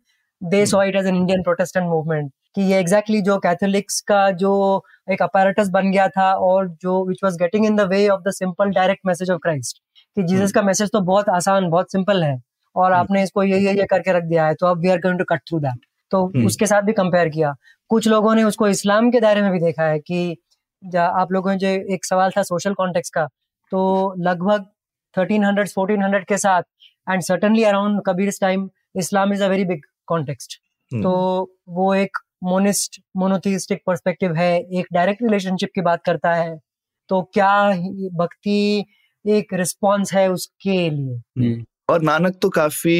they 0.42 0.66
saw 0.66 0.84
it 0.84 0.96
as 0.96 1.08
an 1.08 1.16
Indian 1.16 1.44
Protestant 1.44 1.86
movement 1.86 2.32
कि 2.56 2.62
ये 2.62 2.80
एग्जैक्टली 2.80 3.18
exactly 3.18 3.26
जो 3.26 3.38
कैथोलिक्स 3.40 4.00
का 4.02 4.30
जो 4.34 4.52
एक 5.12 5.22
अपैरेटस 5.22 5.70
बन 5.70 5.92
गया 5.92 6.08
था 6.08 6.32
और 6.42 6.68
जो 6.82 7.06
which 7.08 7.20
was 7.24 7.38
getting 7.38 7.66
in 7.66 7.76
the 7.76 7.88
way 7.90 8.08
of 8.10 8.22
the 8.28 8.32
simple 8.34 8.72
direct 8.72 9.06
message 9.06 9.32
of 9.32 9.40
Christ 9.40 9.82
कि 10.18 10.24
जीसस 10.24 10.52
का 10.52 10.62
मैसेज 10.62 10.92
तो 10.92 11.02
बहुत 11.04 11.30
आसान 11.30 11.70
बहुत 11.70 11.92
सिंपल 11.92 12.24
है 12.24 12.38
और 12.76 12.92
आपने 12.92 13.24
इसको 13.24 13.44
ये 13.44 13.60
ये 13.60 13.74
ये 13.74 13.86
करके 13.86 14.14
रख 14.14 14.24
दिया 14.24 14.48
है 14.48 14.54
तो 14.54 14.68
अब 14.68 14.80
we 14.80 14.90
are 14.90 15.00
going 15.00 15.20
to 15.20 15.26
cut 15.26 15.40
through 15.40 15.60
that 15.60 15.86
तो 16.12 16.26
हम्म। 16.26 16.46
उसके 16.46 16.66
साथ 16.66 16.82
भी 16.82 16.94
कंपेयर 16.94 17.30
किया। 17.30 17.56
कुछ 17.90 18.08
लोगों 18.08 18.36
ने 18.36 18.44
उसको 18.44 18.68
इस्लाम 18.68 19.12
के 19.12 19.20
दायरे 19.20 19.42
में 19.42 19.52
भी 19.52 19.60
देखा 19.60 19.84
है 19.84 20.00
कि 20.00 20.38
आप 20.98 21.32
लोगों 21.32 21.52
ने 21.52 21.58
जो 21.58 21.68
एक 21.94 22.06
सवाल 22.06 22.32
था 22.38 22.44
सोशल 22.44 22.74
कॉन्टेक्स्ट 22.74 23.14
का 23.14 23.26
तो 23.72 24.16
लगभग 24.18 24.66
1300 25.16 25.68
1400 25.68 26.24
के 26.28 26.38
साथ 26.38 26.64
and 27.10 27.22
certainly 27.22 27.64
around 27.64 28.02
Kabir 28.06 28.32
time 28.42 28.70
Islam 28.96 29.34
is 29.34 29.44
a 29.44 29.48
very 29.48 29.66
big 29.66 29.82
context 30.08 30.60
hmm, 30.92 31.04
तो 31.04 31.56
वो 31.70 31.94
एक 31.94 32.18
मोनिस्ट 32.44 33.02
मोनोथिस्टिक 33.18 33.82
पर्सपेक्टिव 33.88 34.36
है 34.36 34.52
एक 34.60 34.88
डायरेक्ट 34.94 35.24
रिलेशनशिप 35.24 35.70
की 35.76 35.82
बात 35.82 36.04
करता 36.06 36.34
है 36.34 36.58
तो 37.10 37.22
क्या 37.34 37.70
भक्ति 38.14 38.86
एक 39.26 39.54
रिस्पॉन्स 39.54 40.14
है 40.14 40.28
उसके 40.32 40.90
लिए? 40.90 41.16
हम्म, 41.16 41.66
और 41.90 42.02
नानक 42.02 42.38
तो 42.42 42.50
काफ़ी 42.50 42.96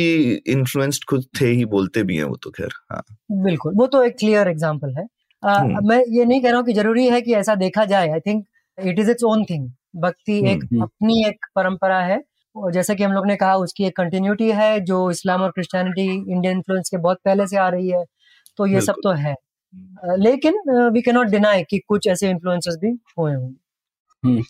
इन्फ्लुएंस्ड 0.48 1.04
खुद 1.10 1.26
थे 1.42 1.46
ही 1.48 1.66
बोलते 1.66 2.04
भी 2.04 2.18
हैं 2.18 2.24
वो 2.24 2.36
तो 2.44 2.50
खैर 2.50 2.74
हाँ। 2.92 3.02
बिल्कुल 3.44 3.74
वो 3.76 3.88
तो 3.88 4.04
एक 4.04 4.16
क्लियर 4.20 4.48
एग्ज़ाम्पल 4.48 4.94
है। 4.98 5.06
आ, 5.44 5.54
हम्म। 5.54 5.88
मैं 5.90 6.04
ये 6.10 6.26
नहीं 6.26 6.42
कह 6.42 6.50
रहा 6.50 6.58
हूँ 6.58 6.66
कि 6.66 6.74
ज़रूरी 6.74 7.08
है 7.10 7.22
कि 7.22 7.34
ऐसा 7.36 7.56
देखा 7.56 7.86
जाए। 7.86 8.10
I 8.10 8.20
think 8.20 8.46
it 8.78 9.00
is 9.00 9.12
its 9.12 9.24
own 9.24 9.44
thing 9.44 9.70
bhakti 10.02 10.38
एक 10.52 10.64
हम्म, 10.64 10.82
अपनी 10.84 11.24
एक 11.28 11.46
परंपरा 11.56 12.00
है। 12.02 12.22
और 12.56 12.72
जैसा 12.72 12.94
कि 12.94 13.04
हम 13.04 13.12
लोग 13.12 13.26
ने 13.28 13.36
कहा 13.36 13.56
उसकी 13.56 13.86
एक 13.86 13.96
कंटिन्यूटी 13.98 14.50
है 14.52 14.80
जो 14.82 15.10
इस्लाम 15.12 15.42
और 15.42 15.52
क्रिश्चियनिटी 15.52 16.04
इंडियन 16.04 16.56
इन्फ्लुएंस 16.58 16.90
के 16.90 16.98
बहुत 16.98 17.18
पहले 17.26 17.48
से 17.48 17.58
आ 17.58 17.68
रही 17.70 17.90
है। 17.90 18.04
तो 18.60 18.66
ये 18.66 18.82
सब 18.82 18.96
तो 19.04 19.12
है। 19.14 19.36
लेकिन 20.20 20.60
वी 20.94 21.02
कैन 21.02 21.16
नॉट 21.16 21.28
डिनाई 21.28 21.64
कि 21.64 21.80
कुछ 21.88 22.08
ऐसे 22.08 22.30
इन्फ्लुएंसेस 22.30 22.78
भी 22.82 22.90
हुए 23.20 23.34
होंगे। 23.34 24.42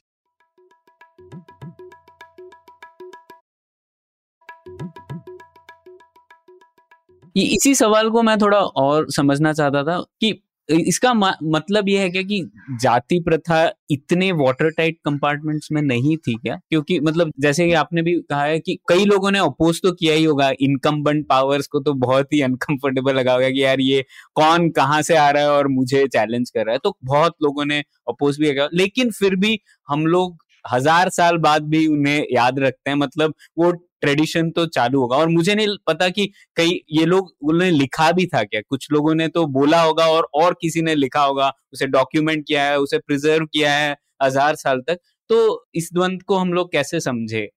इसी 7.36 7.76
सवाल 7.76 8.10
को 8.10 8.22
मैं 8.24 8.38
थोड़ा 8.38 8.58
और 8.58 9.12
समझना 9.12 9.54
चाहता 9.54 9.84
था 9.84 10.00
कि 10.22 10.40
इसका 10.70 11.14
मतलब 11.14 11.90
यह 11.90 12.02
है 12.02 12.10
क्या 12.10 12.22
कि 12.22 12.42
जाति 12.82 13.20
प्रथा 13.20 13.58
इतने 13.92 14.32
वाटर 14.32 14.70
टाइट 14.70 14.98
कंपार्टमेंट्स 15.06 15.68
में 15.72 15.82
नहीं 15.82 16.16
थी 16.18 16.34
क्या? 16.36 16.56
क्योंकि 16.70 17.00
मतलब 17.00 17.32
जैसे 17.40 17.68
कि 17.68 17.74
आपने 17.74 18.02
भी 18.02 18.14
कहा 18.22 18.44
है 18.44 18.60
कि 18.60 18.78
कई 18.90 19.06
लोगों 19.06 19.32
ने 19.32 19.40
अपोज 19.40 19.82
तो 19.84 19.92
किया 19.92 20.14
ही 20.14 20.24
होगा। 20.24 20.50
इनकम्बेंट 20.60 21.26
पावर्स 21.28 21.68
को 21.68 21.80
तो 21.80 21.94
बहुत 21.96 22.34
ही 22.34 22.42
अनकंफर्टेबल 22.42 23.16
लगा 23.16 23.34
होगा 23.34 23.50
कि 23.50 23.64
यार 23.64 23.82
ये 23.82 24.04
कौन 24.36 24.70
कहाँ 24.72 25.02
से 25.02 25.16
आ 25.18 25.30
रहा 25.30 25.44
है 25.44 25.50
और 25.50 25.68
मुझे 25.68 26.06
चैलेंज 26.08 26.50
कर 26.50 26.66
रहा 26.66 26.74
है। 26.74 26.80
तो 26.84 26.96
बहुत 27.04 27.36
लोगों 27.44 27.66
ने 27.66 27.80
अपोज 28.10 28.40
भी 28.40 28.54
किया। 28.54 28.68
लेकिन 28.74 29.12
फिर 29.12 29.36
भी 29.36 29.60
हम 29.88 30.06
लोग 30.08 30.38
हज़ार 30.66 31.10
साल 31.12 31.38
बाद 31.40 31.64
भी 31.66 31.86
उन्हें 31.88 32.26
याद 32.32 32.60
रखते 32.60 32.90
हैं। 32.90 32.98
मतलब 32.98 33.34
वो 33.58 33.72
ट्रेडिशन 34.06 34.50
तो 34.52 34.66
चालू 34.68 35.02
होगा। 35.02 35.18
और 35.18 35.30
मुझे 35.30 35.56
नहीं 35.56 35.76
पता 35.88 36.10
कि 36.10 36.26
कई, 36.58 36.80
ये 36.92 37.06
लोग, 37.06 37.32
उन्होंने 37.44 37.70
लिखा 37.72 38.12
भी 38.12 38.26
था 38.28 38.44
क्या? 38.44 38.62
कुछ 38.62 38.88
लोगों 38.92 39.16
ने 39.16 39.28
तो 39.30 39.46
बोला 39.52 39.82
होगा 39.82 40.06
और 40.08 40.28
और 40.36 40.56
किसी 40.62 40.82
ने 40.82 40.96
लिखा 40.96 41.22
होगा, 41.22 41.52
उसे 41.74 41.88
डॉक्यूमेंट 41.90 42.44
किया 42.48 42.64
है, 42.64 42.78
उसे 42.80 42.98
प्रिजर्व 43.00 43.46
किया 43.48 43.74
है 43.74 43.96
हज़ार 44.24 44.56
साल 44.58 44.82
तक। 44.82 45.00
तो 45.30 45.66
इस 45.76 45.90
द्वंद 45.94 46.24
को 46.24 46.38
हम 46.38 46.54
लोग 46.54 46.72
कैसे 46.72 47.00
समझे? 47.02 47.48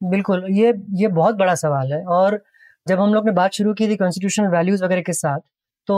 बिल्कुल, 0.00 0.44
ये 0.50 0.72
ये 0.94 1.08
बहुत 1.10 1.34
बड़ा 1.36 1.54
सवाल 1.56 1.92
है। 1.92 2.04
और 2.06 2.42
जब 2.86 3.00
हम 3.00 3.14
लोग 3.14 3.26
ने 3.26 3.32
बात 3.32 3.52
शुरू 3.54 3.74
की 3.74 3.88
थी 3.88 3.96
कॉन्स्टिट्यूशनल 3.96 4.48
वैल्यूज़ 4.50 4.84
वगैरह 4.84 5.02
के 5.02 5.12
साथ 5.14 5.40
तो 5.88 5.96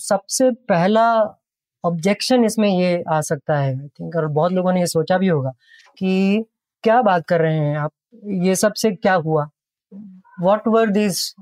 सबसे 0.00 0.50
पहला 0.68 1.02
ऑब्जेक्शन 1.84 2.44
इसमें 2.44 2.68
ये 2.70 3.02
आ 3.10 3.20
सकता 3.22 3.58
है 3.58 3.68
आई 3.70 3.88
थिंक 3.90 4.16
और 4.16 4.26
बहुत 4.28 4.52
लोगों 4.52 4.72
ने 4.72 4.80
ये 4.80 4.86
सोचा 4.88 5.18
भी 5.18 5.28
होगा 5.28 5.50
कि 5.98 6.44
क्या 6.84 7.00
बात 7.02 7.26
कर 7.28 7.40
रहे 7.40 7.58
हैं 7.58 7.76
आप? 7.78 7.92
ये 8.14 8.54
सबसे 8.56 8.90
क्या 8.90 9.14
हुआ? 9.14 9.48
What 10.40 10.68
were 10.68 10.90
this 10.90 11.34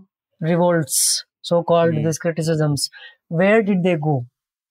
revolts 0.42 0.96
so 1.42 1.60
called 1.62 1.94
hmm. 1.94 2.06
This 2.06 2.18
criticisms 2.18 2.90
where 3.32 3.60
did 3.60 3.82
they 3.82 3.96
go 3.96 4.18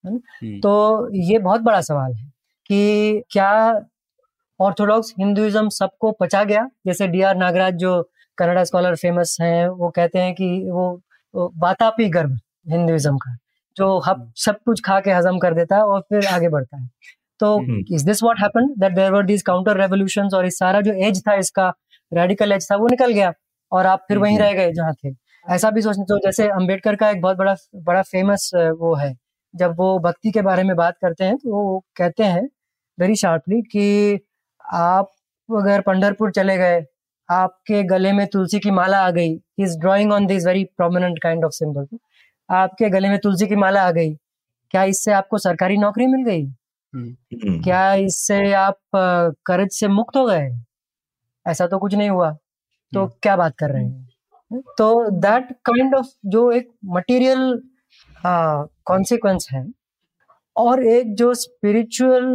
hmm, 0.03 0.17
तो 0.60 1.10
ये 1.15 1.39
बहुत 1.39 1.62
बड़ा 1.62 1.81
सवाल 1.81 2.13
है 2.13 2.31
कि 2.65 3.23
क्या 3.31 3.51
ऑर्थोडॉक्स 4.60 5.13
हिंदुइज्म 5.19 5.69
सबको 5.69 6.12
पचा 6.12 6.43
गया? 6.43 6.69
जैसे 6.86 7.07
डी 7.07 7.21
आर 7.21 7.36
नागराज 7.36 7.73
जो 7.73 8.01
कनाडा 8.38 8.63
स्कॉलर 8.63 8.95
फ़ेमस 8.95 9.38
हैं 9.41 9.67
वो 9.67 9.89
कहते 9.89 10.19
हैं 10.19 10.33
कि 10.36 10.49
वो, 10.71 11.03
बातापी 11.33 12.10
गर्भ 12.10 12.39
हिंदुइज्म 12.71 13.17
का 13.17 13.36
जो 13.77 13.97
हम 13.99 14.31
सब 14.36 14.60
कुछ 14.65 14.81
खा 14.86 14.99
के 14.99 15.12
हजम 15.12 15.38
कर 15.39 15.53
देता 15.53 15.75
है 15.75 15.83
और 15.83 16.01
फिर 16.01 16.25
आगे 16.27 16.49
बढ़ता 16.49 16.77
है। 16.77 16.89
तो 17.39 17.57
हम्म। 17.57 17.83
Is 17.95 18.05
this 18.05 18.23
what 18.23 18.39
happened 18.39 18.69
that 18.79 18.93
there 18.93 19.12
were 19.12 19.25
these 19.25 19.43
counter 19.43 19.77
revolutions 19.77 20.33
और 20.33 20.45
इस 20.45 20.57
सारा 20.60 20.81
जो 20.81 20.93
एज 21.07 21.21
था 21.27 21.33
इसका 21.33 21.73
रेडिकल 22.11 22.51
एज 22.51 22.67
था 22.71 22.75
वो 22.77 22.87
निकल 22.87 23.11
गया 23.13 23.33
और 23.71 23.85
आप 23.87 24.05
फिर 24.07 24.17
वहीं। 24.17 24.37
रह 24.39 24.53
गए 24.53 24.71
जहाँ 24.73 24.93
थे। 24.95 25.13
ऐसा 25.45 25.69
भी 25.71 25.81
सोचने 25.81 26.03
तो 26.05 26.17
जैसे 26.19 26.47
अंबेडकर 26.49 26.95
का 26.95 27.09
एक 27.09 27.21
बहुत 27.21 27.37
बड़ा 27.37 27.55
बड़ा 27.77 28.01
फ़ेमस 28.03 28.49
वो 28.55 28.93
है। 28.95 29.13
जब 29.53 29.75
वो 29.77 29.97
भक्ति 29.99 30.31
के 30.31 30.41
बारे 30.43 30.63
में 30.63 30.75
बात 30.77 30.97
करते 31.01 31.23
हैं 31.23 31.37
तो 31.37 31.53
वो 31.53 31.79
कहते 31.97 32.23
हैं 32.25 32.47
वेरी 32.97 33.15
शार्पली 33.15 33.61
कि 33.63 34.19
आप 34.65 35.11
अगर 35.49 35.81
पंडरपुर 35.81 36.31
चले 36.31 36.57
गए 36.57 36.83
आपके 37.29 37.81
गले 37.85 38.11
में 38.13 38.25
तुलसी 38.27 38.59
की 38.59 38.71
माला 38.71 38.99
आ 38.99 39.09
गई। 39.11 39.33
Is 39.59 39.77
drawing 39.79 40.11
on 40.13 40.25
this 40.27 40.45
very 40.47 40.63
prominent 40.77 41.19
kind 41.23 41.45
of 41.45 41.51
symbol 41.53 41.87
आपके 42.49 42.89
गले 42.89 43.09
में 43.09 43.17
तुलसी 43.19 43.47
की 43.47 43.55
माला 43.57 43.83
आ 43.83 43.91
गई। 43.91 44.13
क्या 44.73 44.83
इससे 44.85 45.11
आपको 45.13 45.37
सरकारी 45.39 45.77
नौकरी 45.77 46.07
मिल 46.07 46.23
गई? 46.25 46.43
हम्म, 46.93 47.61
क्या 47.63 47.93
इससे 47.95 48.51
आप 48.55 48.79
कर्ज 49.47 49.71
से 49.71 49.87
मुक्त 49.89 50.17
हो 50.17 50.25
गए? 50.27 50.49
ऐसा 51.47 51.67
तो 51.67 51.77
कुछ 51.79 51.95
नहीं 51.95 52.10
हुआ। 52.10 52.31
तो 52.93 52.99
हम्म। 52.99 53.12
क्या 53.21 53.36
बात 53.38 53.55
कर 53.57 53.71
रहे 53.71 53.83
हैं? 53.83 54.07
तो 54.77 55.10
दैट 55.12 55.51
काइंड 55.65 55.95
ऑफ़ 55.95 56.07
जो 56.25 56.51
एक 56.51 56.69
मटेरियल 56.86 57.62
कॉन्सिक्वेंस 58.25 59.47
है 59.51 59.65
और 60.55 60.83
एक 60.88 61.13
जो 61.15 61.33
स्पिरिचुअल 61.33 62.25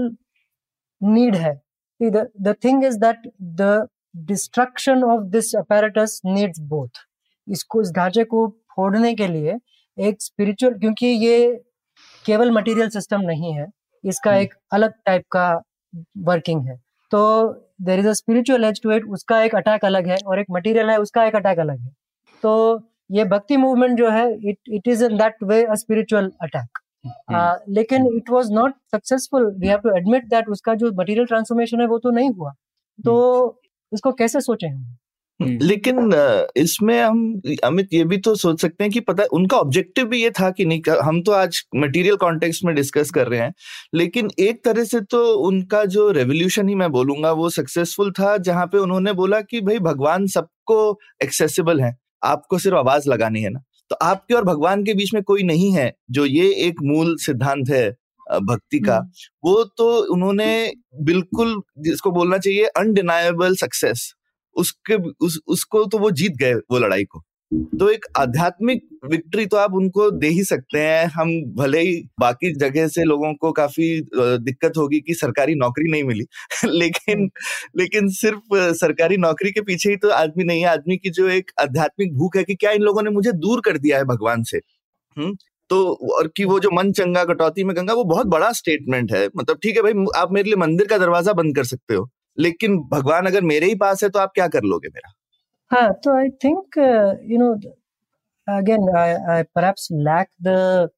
नीड 1.01 1.37
है। 1.37 1.61
The 2.01 2.55
thing 2.65 2.85
is 2.85 2.99
that 2.99 3.31
the 3.43 3.89
destruction 4.17 5.03
of 5.05 5.23
this 5.31 5.55
apparatus 5.57 6.21
needs 6.25 6.61
both 6.61 7.07
इसको 7.49 7.81
इस 7.83 7.93
ढांचे 7.93 8.25
को 8.25 8.47
फोड़ने 8.77 9.15
के 9.15 9.29
लिए 9.29 9.59
एक 9.99 10.23
स्पिरिचुअल 10.23 10.75
क्योंकि 10.75 11.07
ये 11.07 11.65
केवल 12.25 12.51
मटेरियल 12.51 12.89
सिस्टम 12.89 13.21
नहीं 13.21 13.53
है 13.55 13.67
इसका 14.05 14.31
हम्म। 14.31 14.43
एक 14.43 14.55
अलग 14.73 14.93
टाइप 15.07 15.25
का 15.33 15.63
वर्किंग 16.19 16.67
है। 16.69 16.81
तो 17.13 17.25
there 17.83 17.99
is 17.99 18.09
a 18.09 18.13
spiritual 18.15 18.65
edge 18.65 18.81
to 18.83 18.93
it 18.93 19.05
उसका 19.13 19.43
एक 19.45 19.55
अटैक 19.57 19.85
अलग 19.85 20.09
है 20.09 20.17
और 20.27 20.39
एक 20.41 20.47
मटेरियल 20.51 20.91
है 20.91 20.97
उसका 20.99 21.25
एक 21.27 21.37
अटैक 21.37 21.59
अलग 21.59 21.81
है। 21.81 21.91
तो 22.43 22.53
ये 23.11 23.25
भक्ति 23.27 23.57
मूवमेंट 23.57 23.99
जो 23.99 24.11
है 24.11 24.25
it 24.51 24.59
it 24.69 24.89
is 24.89 25.05
in 25.05 25.17
that 25.19 25.43
way 25.45 25.63
a 25.65 25.75
spiritual 25.77 26.31
attack 26.43 26.79
hmm. 27.07 27.73
लेकिन 27.75 28.07
it 28.17 28.31
was 28.31 28.53
not 28.53 28.75
successful 28.93 29.47
we 29.61 29.69
have 29.69 29.79
to 29.79 29.97
admit 29.97 30.29
that 30.29 30.49
उसका 30.49 30.75
जो 30.75 30.91
मटेरियल 31.01 31.27
ट्रांसफॉर्मेशन 31.27 31.81
है 31.81 31.87
वो 31.87 31.99
तो 31.99 32.11
नहीं 32.11 32.31
हुआ। 32.31 32.53
तो 32.99 33.15
इसको 33.93 34.13
कैसे 34.13 34.41
सोचे 34.41 34.67
हम? 34.67 34.75
हम्म, 34.75 34.97
लेकिन 35.47 36.11
इसमें 36.57 37.03
हम 37.03 37.41
अमित 37.65 37.89
ये 37.93 38.05
भी 38.05 38.17
तो 38.17 38.35
सोच 38.35 38.61
सकते 38.61 38.85
हैं 38.85 38.93
कि 38.93 39.01
पता 39.01 39.25
उनका 39.33 39.57
ऑब्जेक्टिव 39.57 40.07
भी 40.07 40.23
ये 40.23 40.31
था 40.31 40.51
कि 40.51 40.65
नहीं 40.65 40.83
हम 41.03 41.23
तो 41.23 41.33
आज 41.33 41.63
मटेरियल 41.77 42.17
कॉन्टेक्स्ट 42.17 42.65
में 42.65 42.75
डिस्कस 42.75 43.11
कर 43.11 43.29
रहे 43.29 43.41
हैं 43.41 43.55
लेकिन 43.95 44.29
एक 44.39 44.65
तरह 44.65 44.85
से 44.85 45.01
तो 45.01 45.35
उनका 45.35 45.85
जो 45.85 46.11
रेवोल्यूशन 46.11 46.69
ही 46.69 46.75
मैं 46.75 46.91
बोलूँगा 46.91 47.33
वो 47.33 47.51
सक्सेसफुल 47.51 48.13
था 48.13 48.37
जहाँ 48.37 48.67
पे 48.67 48.79
उन्होंने 48.79 49.13
बोला 49.13 49.41
कि 49.41 49.61
भाई 49.61 49.79
भगवान 49.79 50.27
सबको 50.27 50.99
एक्सेसिबल 51.23 51.81
है 51.81 51.97
आपको 52.25 52.59
सिर्फ़ 52.59 52.77
आवाज़ 52.77 53.11
लगानी 53.11 53.43
है 53.43 53.51
ना। 53.51 53.61
तो 53.91 53.97
आपके 54.03 54.35
और 54.35 54.45
भगवान 54.45 54.85
के 54.85 54.95
बीच 54.95 55.15
में 55.15 55.23
कोई 55.23 55.43
नहीं 55.43 55.73
है 55.73 55.95
जो 56.11 56.27
ये 56.27 56.53
एक 56.55 56.75
मूल 56.83 57.17
सिद्धांत 57.17 57.71
है 57.71 57.91
भक्ति 58.33 58.79
का 58.79 59.11
वो 59.45 59.65
तो 59.65 60.13
उन्होंने 60.13 60.73
बिल्कुल 61.03 61.63
जिसको 61.79 62.11
बोलना 62.11 62.39
चाहिए 62.39 62.65
अनडिनाएबल 62.65 63.55
सक्सेस 63.55 64.13
उसके, 64.57 64.95
उस, 65.27 65.41
उसको 65.47 65.85
तो 65.85 65.99
वो 65.99 66.11
जीत 66.11 66.33
गए 66.33 66.55
वो 66.55 66.79
लड़ाई 66.79 67.05
को। 67.05 67.23
तो 67.81 67.91
एक 67.91 68.07
आध्यात्मिक 68.17 68.83
विक्ट्री 69.11 69.47
तो 69.47 69.57
आप 69.57 69.75
उनको 69.75 70.11
दे 70.11 70.29
ही 70.29 70.45
सकते 70.45 70.79
हैं। 70.79 71.07
हम 71.07 71.31
भले 71.55 71.81
ही 71.81 72.09
बाकी 72.21 72.53
जगह 72.55 72.89
से 72.89 73.05
लोगों 73.05 73.35
को 73.35 73.53
काफ़ी 73.53 74.01
दिक्कत 74.15 74.73
होगी 74.77 75.01
कि 75.01 75.15
सरकारी 75.15 75.55
नौकरी 75.55 75.91
नहीं 75.91 76.05
मिली। 76.05 76.27
लेकिन 76.67 77.31
लेकिन 77.79 78.09
सिर्फ़ 78.09 78.41
सरकारी 78.55 79.17
नौकरी 79.17 79.51
के 79.51 79.61
पीछे 79.61 79.91
ही 79.91 79.97
तो 79.97 80.11
आदमी 80.11 80.45
नहीं 80.45 80.61
है। 80.61 80.69
आदमी 80.69 80.97
की 80.97 81.11
जो 81.11 81.29
एक 81.29 81.51
आध्यात्मिक 81.61 82.15
भूख 82.17 82.37
है 82.37 82.45
कि 82.45 82.55
क्या 82.55 82.71
इन 82.71 82.83
लोगों 82.83 83.03
ने 83.03 83.11
मुझे 83.11 83.33
दूर 83.33 83.61
कर 83.61 83.79
दिया 83.79 83.99
है 83.99 84.05
भगवान 84.05 84.43
से? 84.43 84.61
हम्म 85.17 85.35
तो 85.71 85.95
और 86.17 86.29
कि 86.37 86.45
वो 86.45 86.61
जो 86.61 86.71
मन 86.73 86.93
चंगा, 86.93 87.25
कटौती 87.25 87.65
में 87.65 87.77
गंगा, 87.77 87.95
वो 87.95 88.05
बहुत 88.05 88.27
बड़ा 88.27 88.53
स्टेटमेंट 88.53 89.13
है। 89.13 89.29
मतलब 89.37 89.59
ठीक 89.63 89.77
है 89.77 89.83
भाई, 89.83 89.93
आप 90.17 90.33
मेरे 90.33 90.47
लिए 90.47 90.57
मंदिर 90.57 90.87
का 90.87 90.99
दरवाज़ा 90.99 91.33
बंद 91.33 91.57
कर 91.57 91.65
सकते 91.65 91.95
हो। 91.95 92.09
लेकिन 92.39 92.79
भगवान 92.93 93.27
अगर 93.27 93.43
मेरे 93.43 93.67
ही 93.67 93.75
पास 93.75 94.03
है 94.03 94.09
तो 94.09 94.19
आप 94.19 94.33
क्या 94.35 94.49
कर 94.49 94.63
लोगे 94.63 94.89
मेरा? 94.89 95.13
हाँ 95.71 95.93
तो 96.05 96.17
I 96.19 96.29
think 96.45 96.79
you 97.31 97.39
know 97.39 97.53
again 98.49 98.89
lack 100.03 100.29
the 100.43 100.91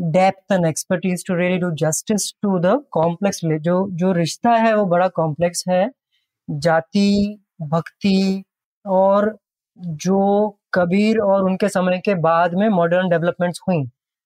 depth 0.00 0.52
and 0.52 0.66
expertise 0.66 1.26
to 1.26 1.34
really 1.34 1.58
do 1.58 1.70
justice 1.76 2.32
to 2.42 2.58
the 2.58 2.82
complex 2.90 3.40
जो 3.44 3.86
जो 3.90 4.12
रिश्ता 4.12 4.50
है 4.50 4.74
वो 4.76 4.84
बड़ा 4.86 5.08
कॉम्प्लेक्स 5.08 5.64
है। 5.68 5.90
जाति 6.48 7.38
भक्ति 7.62 8.44
और 8.84 9.36
जो 9.78 10.48
कबीर 10.74 11.18
और 11.18 11.44
उनके 11.44 11.68
समय 11.68 11.98
के 11.98 12.14
बाद 12.14 12.54
में 12.54 12.68
मॉडर्न 12.68 13.08
डेवलपमेंट्स 13.08 13.60
हुई 13.68 13.82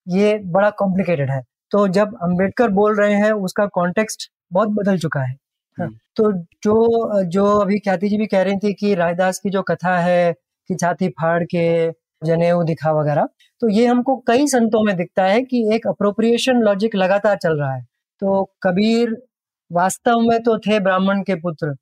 ये 0.07 0.39
बड़ा 0.47 0.71
कॉम्प्लिकेटेड 0.71 1.31
है। 1.31 1.43
तो 1.71 1.87
जब 1.89 2.17
अंबेडकर 2.23 2.69
बोल 2.71 2.97
रहे 2.97 3.15
हैं 3.15 3.33
उसका 3.33 3.67
कॉन्टेक्स्ट 3.67 4.31
बहुत 4.53 4.69
बदल 4.69 4.99
चुका 4.99 5.21
हाँ, 5.21 5.35
तो 5.81 6.33
जो 6.33 7.23
जो 7.25 7.45
अभी 7.59 7.79
ख्याति 7.79 8.09
जी 8.09 8.17
भी 8.17 8.27
कह 8.27 8.43
रही 8.43 8.57
थी 8.57 8.73
कि 8.73 8.95
रायदास 8.95 9.39
की 9.39 9.51
जो 9.51 9.63
कथा 9.63 9.97
है 9.99 10.33
कि 10.71 10.75
छाती 10.75 11.09
फाड़ 11.09 11.43
के 11.45 11.91
जनेऊ 12.27 12.63
दिखा 12.63 12.93
वगैरह 12.93 13.29
तो 13.63 13.69
ये 13.69 13.87
हमको 13.87 14.17
कई 14.27 14.47
संतों 14.47 14.83
में 14.85 14.97
दिखता 14.97 15.25
है 15.25 15.43
कि 15.43 15.75
एक 15.75 15.87
अप्रोप्रिएशन 15.87 16.61
लॉजिक 16.61 16.95
लगातार 16.97 17.37
चल 17.37 17.59
रहा 17.61 17.75
है। 17.75 17.83
तो 18.23 18.45
कबीर 18.63 19.17
वास्तव 19.71 20.21
में 20.21 20.39
तो 20.43 20.59
थे 20.59 20.81
ब्राह्मण 20.81 21.23
के 21.23 21.35
पुत्र 21.35 21.75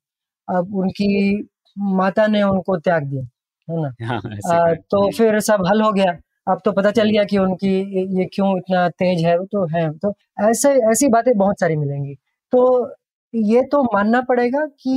अब 0.47 0.75
उनकी 0.75 1.47
माता 1.77 2.27
ने 2.27 2.41
उनको 2.43 2.77
त्याग 2.77 3.03
दिया 3.03 3.23
है 3.67 3.81
ना? 3.81 3.93
हाँ, 4.05 4.21
आ, 4.47 4.73
तो 4.73 5.09
फिर 5.11 5.39
सब 5.39 5.65
हल 5.67 5.81
हो 5.81 5.91
गया। 5.91 6.11
अब 6.47 6.61
तो 6.65 6.71
पता 6.71 6.91
चल 6.91 7.09
गया 7.09 7.23
कि 7.23 7.37
उनकी 7.37 7.67
ये, 7.67 8.01
ये 8.19 8.25
क्यों 8.33 8.57
इतना 8.57 8.87
तेज 8.89 9.25
है 9.25 9.37
वो 9.39 9.45
तो 9.45 9.65
है। 9.67 9.89
तो 9.97 10.13
ऐसे 10.49 10.69
ऐसी 10.91 11.07
बातें 11.07 11.37
बहुत 11.37 11.59
सारी 11.59 11.75
मिलेंगी। 11.75 12.15
तो 12.53 12.85
ये 13.33 13.61
तो 13.61 13.81
मानना 13.83 14.21
पड़ेगा 14.21 14.65
कि 14.81 14.91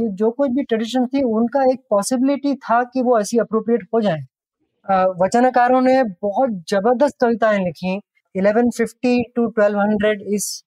ये 0.00 0.08
जो 0.14 0.30
कुछ 0.30 0.50
भी 0.50 0.62
ट्रेडिशन 0.62 1.06
थी, 1.06 1.22
उनका 1.22 1.62
एक 1.72 1.80
पॉसिबिलिटी 1.90 2.54
था 2.56 2.82
कि 2.84 3.02
वो 3.02 3.18
ऐसी 3.20 3.38
अप्रोप्रिएट 3.38 3.86
हो 3.94 4.00
जाए। 4.00 4.20
वचनकारों 5.22 5.80
ने 5.80 6.02
बहुत 6.22 6.50
ज़बरदस्त 6.70 7.16
कविताएँ 7.20 7.58
लिखी। 7.58 8.00
1150 8.34 9.22
टू 9.36 9.46
1200 9.50 10.22
इस 10.34 10.62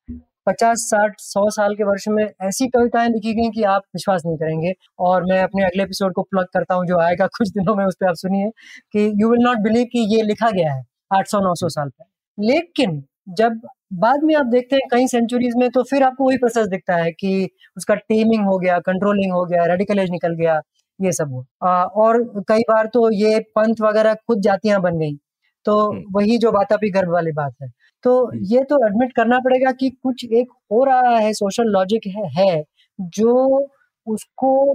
50 0.48 0.88
60 0.90 1.20
100 1.20 1.50
साल 1.50 1.76
के 1.76 1.84
वर्ष 1.84 2.08
में 2.08 2.24
ऐसी 2.42 2.68
कविताएँ 2.68 3.10
लिखी 3.10 3.34
गई 3.34 3.50
कि 3.52 3.64
आप 3.66 3.84
विश्वास 3.96 4.24
नहीं 4.26 4.38
करेंगे। 4.38 4.74
और 5.00 5.24
मैं 5.24 5.42
अपने 5.44 5.66
अगले 5.66 5.84
एपिसोड 5.84 6.14
को 6.14 6.22
प्लग 6.24 6.48
करता 6.54 6.76
हूँ 6.76 6.86
जो 6.86 7.00
आएगा 7.00 7.28
कुछ 7.38 7.50
दिनों 7.50 7.76
में, 7.76 7.86
उस 7.86 7.96
पर 7.96 8.08
आप 8.08 8.16
सुनिए 8.16 8.50
कि 8.94 9.12
यू 9.22 9.30
विल 9.30 9.44
नॉट 9.44 9.58
बिलीव 9.60 9.86
कि 9.94 10.00
ये 10.16 10.22
लिखा 10.24 10.50
गया 10.52 10.74
है 10.74 10.84
800 11.12 11.40
900 11.40 11.70
साल 11.70 11.90
पहले। 11.90 12.54
लेकिन 12.54 13.04
जब 13.28 13.60
बाद 13.96 14.24
में 14.24 14.34
आप 14.36 14.46
देखते 14.46 14.76
हैं 14.76 14.88
कई 14.92 15.08
सेंचुरीज 15.08 15.56
में 15.58 15.70
तो 15.70 15.84
फिर 15.84 16.04
आपको 16.04 16.26
वही 16.26 16.38
प्रोसेस 16.38 16.68
दिखता 16.68 16.96
है 16.96 17.12
कि 17.14 17.50
उसका 17.78 17.96
टीमिंग 17.96 18.46
हो 18.46 18.58
गया 18.60 18.80
कंट्रोलिंग 18.82 19.34
हो 19.34 19.44
गया 19.46 19.66
रेडिकल 19.66 20.00
एज 20.00 20.10
निकल 20.12 20.34
गया 20.36 20.60
ये 21.00 21.12
सब 21.12 21.32
हुआ 21.32 21.84
और 21.98 22.24
कई 22.48 22.62
बार 22.70 22.88
तो 22.94 23.10
ये 23.14 23.40
पंथ 23.56 23.82
वगैरह 23.82 24.14
खुद 24.28 24.42
जातियाँ 24.42 24.82
बन 24.82 24.98
गई 25.00 25.16
तो 25.66 25.80
हम्म। 25.84 26.04
वही 26.16 26.38
जो 26.38 26.52
वातापी 26.52 26.90
गर्भ 26.92 27.10
वाली 27.10 27.32
बात 27.32 27.54
है 27.62 27.70
तो 28.04 28.18
हम्म। 28.26 28.40
ये 28.46 28.64
तो 28.64 28.86
एडमिट 28.88 29.14
करना 29.16 29.40
पड़ेगा 29.40 29.72
कि 29.72 29.90
कुछ 30.04 30.26
एक 30.26 30.52
हो 30.72 30.84
रहा 30.84 31.18
है 31.18 31.34
सोशल 31.34 31.70
लॉजिक 31.70 32.08
है, 32.08 32.28
है 32.38 32.64
जो 33.00 33.68
उसको 34.08 34.74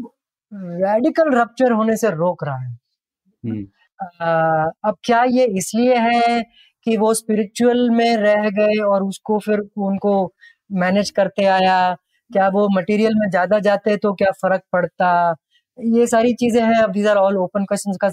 रेडिकल 0.53 1.31
रप्चर 1.33 1.73
होने 1.73 1.97
से 1.97 2.11
रोक 2.13 2.45
रहा 2.45 2.57
है 2.59 2.77
हम्म। 3.45 3.67
आ, 4.21 4.71
अब 4.85 4.97
क्या 5.05 5.23
ये 5.27 5.45
इसलिए 5.59 5.97
है 5.99 6.43
कि 6.89 6.97
वो 6.97 7.13
स्पिरिचुअल 7.15 7.89
में 7.93 8.17
रह 8.19 8.49
गए 8.53 8.77
और 8.85 9.03
उसको 9.05 9.39
फिर 9.41 9.61
उनको 9.79 10.13
मैनेज 10.71 11.11
करते 11.13 11.45
आया। 11.47 11.79
क्या 12.31 12.49
वो 12.51 12.69
मटेरियल 12.73 13.15
में 13.17 13.29
ज़्यादा 13.31 13.59
जाते 13.61 13.97
तो 13.99 14.13
क्या 14.15 14.31
फ़र्क 14.43 14.63
पड़ता? 14.73 15.35
ये 15.79 16.07
सारी 16.07 16.33
चीज़ें 16.35 16.63
हैं। 16.63 16.83
अब 16.83 16.93
these 16.93 17.07
are 17.07 17.17
all 17.17 17.37
open 17.39 17.65
questions 17.65 17.97
का 18.03 18.09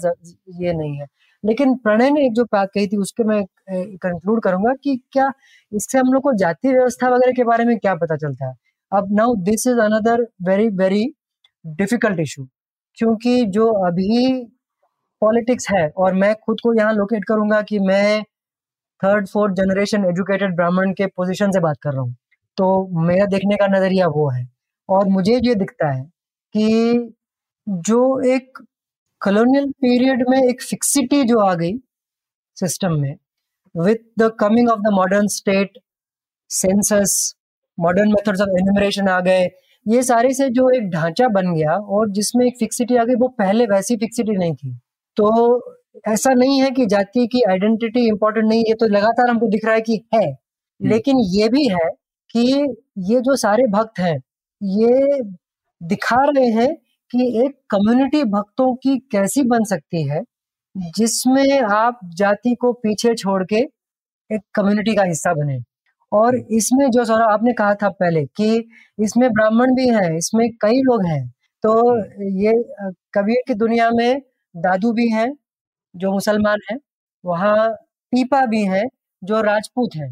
ये 0.60 0.72
नहीं 0.72 0.98
है। 0.98 1.06
लेकिन 1.44 1.74
प्रणय 1.76 2.10
ने 2.10 2.24
एक 2.26 2.32
जो 2.34 2.44
बात 2.44 2.68
कही 2.74 2.86
थी, 2.86 2.96
उसके 2.96 3.24
मैं 3.24 3.42
कंक्लूड 3.70 4.42
करूँगा 4.42 4.72
कि 4.84 4.96
क्या 5.12 5.30
इससे 5.72 5.98
हम 5.98 6.12
लोग 6.12 6.22
को 6.22 6.32
जाति 6.38 6.68
व्यवस्था 6.68 7.08
वगैरह 7.10 7.32
के 7.36 7.44
बारे 7.44 7.64
में 7.64 7.76
क्या 7.78 7.94
पता 7.96 8.16
चलता 8.16 8.46
है? 8.48 8.54
अब 8.92 9.08
now 9.12 9.34
this 9.44 9.66
is 9.66 9.80
another 9.80 10.26
very 10.42 10.68
very 10.76 11.04
difficult 11.64 12.20
issue 12.20 12.46
क्योंकि 12.98 13.44
जो 13.48 13.66
अभी 13.86 14.44
पॉलिटिक्स 15.22 15.70
है 15.70 15.88
और 15.98 16.14
मैं 16.14 16.34
खुद 16.36 16.60
को 16.62 16.74
यहाँ 16.74 16.92
लोकेट 16.94 17.24
करूँगा 17.24 17.60
कि 17.62 17.78
मैं 17.80 18.22
थर्ड 19.02 19.28
फोर्थ 19.28 19.54
जनरेशन 19.54 20.04
एजुकेटेड 20.04 20.54
ब्राह्मण 20.56 20.92
के 20.92 21.06
पोजीशन 21.08 21.50
से 21.50 21.60
बात 21.60 21.76
कर 21.82 21.92
रहा 21.92 22.02
हूँ। 22.02 22.14
तो 22.58 22.88
मेरा 23.02 23.26
देखने 23.26 23.56
का 23.56 23.66
नज़रिया 23.68 24.06
वो 24.08 24.28
है। 24.30 24.46
और 24.88 25.08
मुझे 25.08 25.34
ये 25.36 25.54
दिखता 25.54 25.90
है 25.90 26.02
कि 26.54 27.14
जो 27.66 28.00
एक 28.26 28.58
कॉलोनियल 29.20 29.70
पीरियड 29.82 30.24
में 30.30 30.38
एक 30.40 30.62
फिक्सिटी 30.62 31.22
जो 31.24 31.38
आ 31.40 31.54
गई 31.54 31.72
सिस्टम 32.56 32.92
में 33.00 33.16
with 33.74 33.96
the 34.18 34.30
coming 34.40 34.68
of 34.70 34.80
the 34.80 34.92
modern 34.94 35.26
state 35.28 35.78
census 36.50 37.34
modern 37.78 38.08
methods 38.08 38.40
of 38.40 38.48
enumeration 38.50 39.08
आ 39.08 39.20
गए, 39.20 39.44
ये 39.86 40.02
सारे 40.02 40.32
से 40.34 40.48
जो 40.50 40.68
एक 40.70 40.90
ढांचा 40.90 41.28
बन 41.28 41.52
गया 41.54 41.72
और 41.72 42.10
जिसमें 42.10 42.46
एक 42.46 42.58
फिक्सिटी 42.58 42.96
आ 42.96 43.04
गई, 43.04 43.14
वो 43.14 43.28
पहले 43.28 43.66
वैसी 43.66 43.96
फिक्सिटी 43.96 44.36
नहीं 44.36 44.54
थी। 44.54 44.72
तो 45.16 45.75
ऐसा 46.08 46.32
नहीं 46.34 46.60
है 46.60 46.70
कि 46.70 46.86
जाति 46.86 47.26
की 47.26 47.42
आइडेंटिटी 47.50 48.06
इंपॉर्टेंट 48.08 48.46
नहीं 48.46 48.64
ये 48.64 48.74
तो 48.74 48.86
लगातार 48.88 49.30
हमको 49.30 49.48
दिख 49.48 49.64
रहा 49.64 49.74
है 49.74 49.80
कि 49.80 50.00
है 50.14 50.24
हम्म। 50.24 50.88
लेकिन 50.88 51.20
ये 51.30 51.48
भी 51.48 51.66
है 51.68 51.88
कि 52.30 52.40
ये 53.10 53.20
जो 53.20 53.36
सारे 53.36 53.66
भक्त 53.70 54.00
हैं 54.00 54.16
ये 54.60 55.20
दिखा 55.80 56.22
रहे 56.26 56.48
हैं 56.52 56.74
कि 57.10 57.26
एक 57.44 57.56
कम्युनिटी 57.70 58.22
भक्तों 58.30 58.74
की 58.76 58.96
कैसी 59.12 59.42
बन 59.46 59.64
सकती 59.64 60.02
है 60.08 60.22
जिसमें 60.96 61.60
आप 61.60 62.00
जाति 62.16 62.54
को 62.54 62.72
पीछे 62.78 63.14
छोड़ 63.14 63.42
के 63.44 63.60
एक 64.30 64.40
कम्युनिटी 64.54 64.94
का 64.94 65.02
हिस्सा 65.04 65.32
बने 65.34 65.58
और 66.12 66.36
हम्म। 66.36 66.56
इसमें 66.56 66.90
जो 66.90 67.04
सर 67.04 67.22
आपने 67.22 67.52
कहा 67.52 67.74
था 67.74 67.88
पहले 67.90 68.24
कि 68.36 68.68
इसमें 68.98 69.28
ब्राह्मण 69.30 69.74
भी 69.74 69.88
हैं 69.88 70.16
इसमें 70.16 70.48
कई 70.62 70.80
लोग 70.82 71.06
हैं 71.06 71.26
तो 71.64 71.72
हम्म। 71.90 72.28
ये 72.40 72.52
कबीर 73.14 73.42
की 73.46 73.54
दुनिया 73.54 73.90
में 73.90 74.20
दादू 74.54 74.92
भी 74.92 75.08
हैं 75.08 75.28
जो 75.96 76.12
मुसलमान 76.12 76.58
हैं, 76.70 76.78
वहाँ 77.24 77.68
पीपा 78.12 78.46
भी 78.46 78.64
हैं, 78.64 78.84
जो 79.22 79.40
राजपूत 79.42 79.90
हैं। 79.96 80.10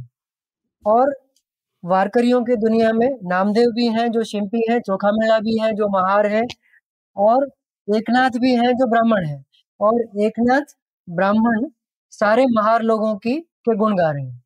और 0.84 1.14
वारकरियों 1.84 2.42
के 2.44 2.56
दुनिया 2.56 2.92
में 2.92 3.08
नामदेव 3.24 3.70
भी 3.70 3.88
हैं, 3.88 4.10
जो 4.12 4.24
शिंपी 4.24 4.62
हैं, 4.70 4.80
चोखा 4.80 5.10
मेला 5.12 5.38
भी 5.40 5.58
हैं, 5.58 5.74
जो 5.74 5.88
महार 5.88 6.26
हैं, 6.26 6.44
और 7.16 7.50
एकनाथ 7.88 8.30
भी 8.30 8.54
हैं, 8.54 8.72
जो 8.74 8.86
ब्राह्मण 8.86 9.26
हैं। 9.26 9.44
और 9.80 10.00
एकनाथ 10.20 10.76
ब्राह्मण 11.08 11.66
सारे 12.12 12.46
महार 12.50 12.82
लोगों 12.82 13.16
की, 13.16 13.36
के 13.36 13.76
गुण 13.76 13.96
गा 13.96 14.10
रहे 14.10 14.24
हैं। 14.24 14.42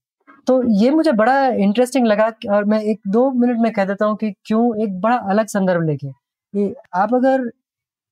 तो 0.46 0.62
ये 0.74 0.90
मुझे 0.90 1.12
बड़ा 1.12 1.46
इंटरेस्टिंग 1.48 2.06
लगा 2.06 2.26
और 2.50 2.64
मैं 2.64 2.80
एक 2.82 3.00
दो 3.08 3.30
मिनट 3.32 3.58
में 3.60 3.72
कह 3.72 3.84
देता 3.84 4.06
हूँ 4.06 4.16
कि 4.16 4.30
क्यों 4.44 4.82
एक 4.82 5.00
बड़ा 5.00 5.16
अलग 5.30 5.46
संदर्भ 5.46 5.82
लेके। 5.82 6.08
आप 6.94 7.14
अगर 7.14 7.50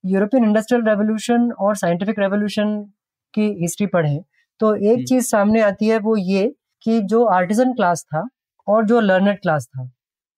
यूरोपियन 0.05 0.45
इंडस्ट्रियल 0.45 0.85
रेवोल्यूशन 0.85 1.51
और 1.53 1.77
साइंटिफिक 1.77 2.19
रेवोल्यूशन 2.19 2.93
की 3.37 3.49
हिस्ट्री 3.61 3.87
पढ़ें 3.89 4.19
तो 4.61 4.75
एक 4.75 4.87
हम्म। 4.89 5.05
चीज़ 5.05 5.27
सामने 5.27 5.61
आती 5.63 5.89
है 5.89 5.99
वो 6.01 6.17
ये 6.19 6.47
कि 6.83 7.01
जो 7.05 7.25
आर्टिजन 7.33 7.73
क्लास 7.75 8.05
था 8.05 8.27
और 8.67 8.85
जो 8.87 9.01
लर्नर 9.03 9.35
क्लास 9.37 9.67
था 9.69 9.91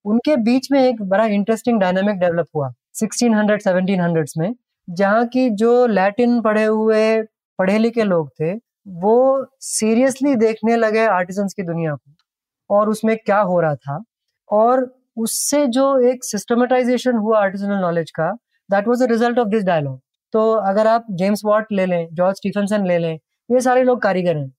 उनके 0.05 0.37
बीच 0.43 0.71
में 0.73 0.81
एक 0.81 1.03
बड़ा 1.05 1.25
इंटरेस्टिंग 1.29 1.81
डायनामिक 1.81 2.19
डेवलप 2.19 2.47
हुआ 2.55 2.73
1600 2.97 3.59
1700s 3.61 4.37
में 4.39 4.55
जहाँ 4.89 5.27
की 5.27 5.49
जो 5.57 5.75
लैटिन 5.89 6.41
पढ़े 6.41 6.65
हुए 6.65 7.21
पढ़े 7.59 7.79
लिखे 7.79 8.05
लोग 8.05 8.29
थे 8.31 8.53
वो 8.97 9.17
सीरियसली 9.63 10.35
देखने 10.37 10.77
लगे 10.77 11.07
आर्टिजन 11.09 11.49
की 11.57 11.63
दुनिया 11.65 11.95
को 11.95 12.77
और 12.77 12.89
उसमें 12.89 13.17
क्या 13.17 13.41
हो 13.43 13.61
रहा 13.61 13.75
था 13.77 14.03
और 14.51 14.91
उससे 15.17 15.67
जो 15.69 15.87
एक 16.11 16.25
सिस्टमेटाइजेशन 16.25 17.17
हुआ 17.17 17.41
आर्टिजनल 17.41 17.81
नॉलेज 17.81 18.11
का 18.11 18.31
that 18.71 18.89
was 18.89 19.03
the 19.03 19.11
result 19.11 19.39
of 19.39 19.49
this 19.49 19.65
dialogue 19.65 19.99
तो 20.35 20.51
अगर 20.71 20.87
आप 20.87 21.07
जेम्स 21.13 21.43
वॉट 21.45 21.73
ले 21.73 21.87
लें 21.87 22.09
जॉर्ज 22.15 22.37
स्टीफनसन 22.37 22.87
ले 22.87 22.99
लें 22.99 23.15
ये 23.49 23.61
सारे 23.61 23.83
लोग 23.85 24.01
कारीगर 24.03 24.37
हैं। 24.37 24.53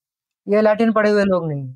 ये 0.47 0.61
लैटिन 0.61 0.91
पढ़े 0.93 1.09
हुए 1.09 1.23
लोग 1.25 1.47
नहीं 1.47 1.73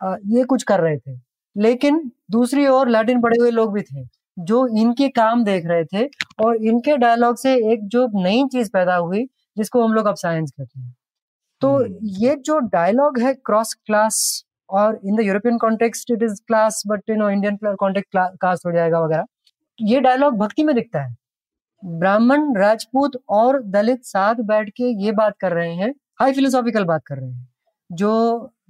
आ, 0.00 0.16
ये 0.28 0.44
कुछ 0.44 0.62
कर 0.62 0.80
रहे 0.80 0.96
थे। 0.98 1.18
लेकिन 1.56 2.10
दूसरी 2.30 2.66
ओर 2.66 2.88
लैटिन 2.88 3.20
पढ़े 3.22 3.36
हुए 3.40 3.50
लोग 3.50 3.72
भी 3.74 3.82
थे 3.82 4.04
जो 4.38 4.66
इनके 4.78 5.08
काम 5.10 5.44
देख 5.44 5.66
रहे 5.66 5.84
थे 5.84 6.04
और 6.44 6.56
इनके 6.64 6.96
डायलॉग 6.96 7.36
से 7.38 7.54
एक 7.72 7.86
जो 7.88 8.06
नई 8.14 8.44
चीज़ 8.52 8.70
पैदा 8.72 8.94
हुई 8.96 9.24
जिसको 9.56 9.82
हम 9.84 9.94
लोग 9.94 10.06
अब 10.06 10.14
साइंस 10.16 10.50
कहते 10.50 10.80
हैं। 10.80 10.94
तो 11.62 11.74
हम्म। 11.76 12.08
ये 12.20 12.34
जो 12.36 12.58
डायलॉग 12.68 13.18
है 13.18 13.32
क्रॉस 13.36 13.74
क्लास 13.86 14.44
और 14.70 14.98
in 15.04 15.16
the 15.16 15.20
European 15.20 15.58
context 15.58 16.10
it 16.10 16.22
is 16.22 16.40
class 16.46 16.82
but 16.88 17.10
you 17.10 17.16
know 17.16 17.28
Indian 17.30 17.58
context 17.80 18.16
caste 18.42 18.66
हो 18.66 18.72
जाएगा 18.72 19.00
वगैरह 19.00 19.26
ये 19.78 20.00
डायलॉग 20.00 20.38
भक्ति 20.38 20.64
में 20.64 20.74
दिखता 20.76 21.02
है। 21.02 21.14
ब्राह्मण 21.82 22.54
राजपूत 22.56 23.12
और 23.30 23.60
दलित 23.64 24.04
साथ 24.04 24.34
बैठ 24.46 24.68
के 24.70 24.84
ये 25.04 25.12
बात 25.12 25.34
कर 25.40 25.52
रहे 25.52 25.74
हैं 25.74 25.92
हाई 26.20 26.32
फिलोसॉफिकल 26.32 26.84
बात 26.84 27.02
कर 27.06 27.16
रहे 27.16 27.30
हैं 27.30 27.48
जो 27.90 28.10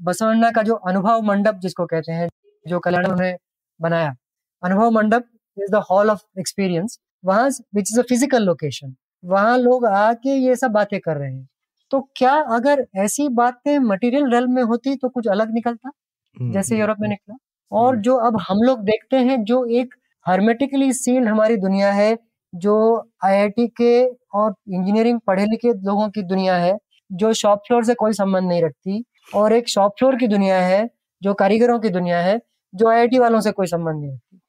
बसवन्ना 0.03 0.51
का 0.51 0.63
जो 0.63 0.75
अनुभव 0.89 1.23
मंडप 1.23 1.59
जिसको 1.63 1.87
कहते 1.87 2.13
हैं 2.13 2.29
जो 2.67 2.79
कल्याण 2.79 3.19
ने 3.21 3.35
बनाया। 3.81 4.15
Anubhava 4.63 4.91
Mantapa 4.91 5.25
is 5.57 5.71
the 5.73 5.83
hall 5.91 6.11
of 6.11 6.21
experience 6.41 6.99
वहाँ 7.25 7.49
which 7.75 7.91
is 7.93 8.01
a 8.01 8.03
physical 8.03 8.43
location 8.45 8.95
वहाँ 9.25 9.57
लोग 9.59 9.87
आके 9.87 10.37
ये 10.37 10.57
सब 10.57 10.71
बातें 10.73 10.99
कर 11.01 11.17
रहे 11.17 11.31
हैं। 11.33 11.49
तो 11.91 12.01
क्या 12.17 12.33
अगर 12.57 12.87
ऐसी 12.99 13.29
बातें 13.31 13.79
मटेरियल 13.81 14.31
रेल 14.31 14.47
में 14.47 14.63
होती 14.63 14.95
तो 14.97 15.09
कुछ 15.09 15.29
अलग 15.29 15.53
निकलता? 15.55 15.91
हम्म, 16.37 16.53
जैसे 16.53 16.79
यूरोप 16.79 16.97
में 17.01 17.07
हम्म, 17.07 17.11
निकला। 17.11 17.37
और 17.73 17.93
हम्म। 17.93 18.03
जो 18.03 18.17
अब 18.19 18.39
हम 18.49 18.63
लोग 18.63 18.83
देखते 18.85 19.17
हैं 19.19 19.43
जो 19.45 19.65
एक 19.81 19.95
हर्मेटिकली 20.27 20.93
सील 20.95 21.29
हमारी 21.29 21.57
दुनिया 21.59 21.93
है 21.93 22.17
जो 22.53 22.77
आईआईटी 23.25 23.67
के 23.81 24.05
और 24.35 24.55
इंजीनियरिंग 24.69 25.21
पढ़े 25.27 25.45
लिखे 25.45 25.73
लोगों 25.81 26.09
की 26.11 26.23
दुनिया 26.23 26.57
है 26.57 26.77
जो 27.11 27.33
शॉप 27.33 27.63
फ्लोर 27.67 27.85
से 27.85 27.95
कोई 27.95 28.13
संबंध 28.13 28.49
नहीं 28.49 28.63
रखती 28.63 29.05
और 29.35 29.53
एक 29.53 29.69
शॉप 29.69 29.95
फ्लोर 29.99 30.17
की 30.17 30.27
दुनिया 30.27 30.61
है 30.61 30.89
जो 31.23 31.35
कारीगरों 31.35 31.79
की 31.81 31.89
दुनिया 31.89 32.21
है 32.21 32.41
जो 32.75 32.89
आईआईटी 32.89 33.19
वालों 33.19 33.41
से 33.41 33.51
कोई 33.53 33.67
संबंध 33.67 34.01
नहीं 34.01 34.13
रखती। 34.13 34.41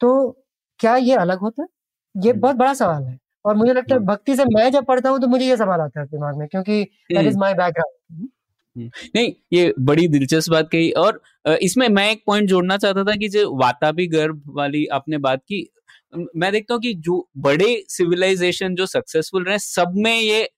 तो 0.00 0.30
क्या 0.80 0.96
ये 0.96 1.14
अलग 1.16 1.38
होता? 1.38 1.62
है 1.62 1.68
ये 2.14 2.30
हम्म। 2.30 2.40
बहुत 2.40 2.56
बड़ा 2.56 2.74
सवाल 2.74 3.02
है 3.02 3.18
और 3.44 3.56
मुझे 3.56 3.72
लगता 3.72 3.94
है 3.94 3.98
हम्म। 3.98 4.12
भक्ति 4.12 4.36
से 4.36 4.44
मैं 4.44 4.70
जब 4.70 4.84
पढ़ता 4.84 5.10
हूँ 5.10 5.20
तो 5.20 5.26
मुझे 5.26 5.46
ये 5.46 5.56
सवाल 5.56 5.80
आता 5.80 6.00
है 6.00 6.06
दिमाग 6.06 6.38
में 6.38 6.46
क्योंकि 6.48 6.82
दैट 7.12 7.26
इज़ 7.26 7.38
माय 7.38 7.54
बैकग्राउंड 7.54 8.28
नहीं 8.76 9.32
ये 9.52 9.72
बड़ी 9.80 10.06
दिलचस्प 10.08 10.52
बात 10.52 10.68
कही 10.68 10.90
और 10.98 11.20
इसमें 11.62 11.88
मैं 11.88 12.10
एक 12.10 12.22
पॉइंट 12.26 12.48
जोड़ना 12.48 12.76
चाहता 12.76 13.04
था 13.04 13.16
कि 13.16 13.28
जो 13.28 13.50
वातापी 13.56 14.06
गर्भ 14.06 14.42
वाली 14.48 14.84
आपने 14.86 15.18
बात 15.18 15.40
की 15.42 15.68
मैं 16.12 16.50
देखता 16.52 16.74
हूँ 16.74 16.80
कि 16.82 16.92
जो 16.96 17.28
बड़े 17.38 17.74
सिविलाइजेशन 17.88 18.74
जो 18.74 18.86
सक्सेसफुल 18.86 19.44
रहे, 19.44 19.58
सब 19.58 19.92
में 19.96 20.14
ये 20.20 20.48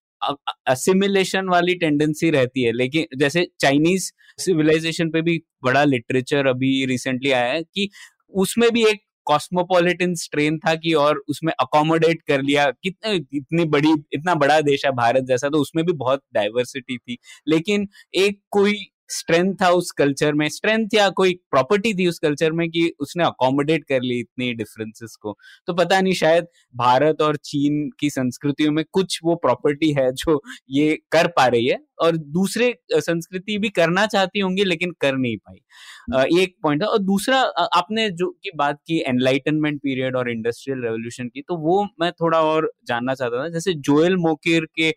असिमिलेशन 0.69 1.49
वाली 1.49 1.75
टेंडेंसी 1.75 2.31
रहती 2.31 2.63
है। 2.63 2.73
लेकिन 2.73 3.07
जैसे 3.19 3.47
चाइनीज़ 3.61 4.11
सिविलाइजेशन 4.39 5.11
पे 5.11 5.23
भी 5.23 5.39
बड़ा 5.65 5.85
लिटरेचर 5.85 6.47
अभी 6.47 6.85
रिसेंटली 6.87 7.31
आया 7.31 7.53
है 7.53 7.63
कि 7.65 7.89
उसमें 8.35 8.71
भी 8.71 8.85
एक 8.87 9.01
कॉस्मोपॉलिटन 9.27 10.15
स्ट्रेन 10.15 10.59
था 10.59 10.75
कि 10.75 10.93
और 10.95 11.23
उसमें 11.29 11.53
अकोमोडेट 11.55 12.23
कर 12.23 12.43
लिया। 12.43 12.71
कितने, 12.83 13.15
इतनी 13.35 13.65
बड़ी, 13.67 13.93
इतना 14.13 14.35
बड़ा 14.35 14.61
देश 14.61 14.85
है 14.87 14.91
भारत 14.93 15.25
जैसा 15.25 15.49
तो 15.49 15.59
उसमें 15.59 15.85
भी 15.87 15.93
बहुत 15.95 16.23
डाइवर्सिटी 16.35 16.97
थी। 16.99 17.17
लेकिन 17.49 17.87
एक 18.17 18.41
कोई 18.51 18.75
स्ट्रेंथ 19.11 19.55
था 19.57 19.69
उस 19.71 19.91
कल्चर 19.93 20.33
में। 20.35 20.49
स्ट्रेंथ 20.49 20.95
या 20.95 21.09
कोई 21.11 21.35
प्रॉपर्टी 21.51 21.93
थी 21.95 22.07
उस 22.09 22.19
कल्चर 22.19 22.53
में 22.53 22.69
कि 22.71 22.91
उसने 23.01 23.25
अकोमोडेट 23.25 23.85
कर 23.85 24.03
ली 24.03 24.19
इतनी 24.21 24.53
डिफरेंसेस 24.55 25.17
को। 25.23 25.37
तो 25.69 25.75
पता 25.75 26.01
नहीं 26.01 26.15
शायद 26.15 26.47
भारत 26.75 27.23
और 27.23 27.37
चीन 27.45 27.89
की 28.01 28.11
संस्कृतियों 28.11 28.73
में 28.73 28.85
कुछ 28.93 29.19
वो 29.25 29.35
प्रॉपर्टी 29.39 29.93
है 29.95 30.11
जो 30.15 30.41
ये 30.71 30.97
कर 31.13 31.27
पा 31.37 31.47
रही 31.47 31.67
है 31.67 31.79
और 32.01 32.17
दूसरे 32.17 32.75
संस्कृति 32.93 33.59
भी 33.59 33.69
करना 33.71 34.07
चाहती 34.07 34.41
होंगी 34.41 34.65
लेकिन 34.65 34.93
कर 35.01 35.17
नहीं 35.17 35.37
पाई। 35.39 36.37
एक 36.37 36.55
पॉइंट 36.63 36.83
है 36.83 36.89
और 36.89 36.99
दूसरा 37.01 37.41
आपने 37.75 38.09
जो 38.13 38.31
की 38.43 38.51
बात 38.57 38.79
की 38.87 38.99
एनलाइटनमेंट 39.09 39.81
पीरियड 39.83 40.17
और 40.17 40.31
इंडस्ट्रियल 40.31 40.83
रेवोल्यूशन 40.85 41.29
की 41.29 41.43
तो 41.43 41.57
वो 41.59 41.83
मैं 42.01 42.11
थोड़ा 42.13 42.41
और 42.43 42.71
जानना 42.89 43.15
चाहता 43.15 43.43
था। 43.43 43.49
जैसे 43.51 43.75
जोएल 43.81 44.17
मोकिर 44.19 44.67
के 44.77 44.91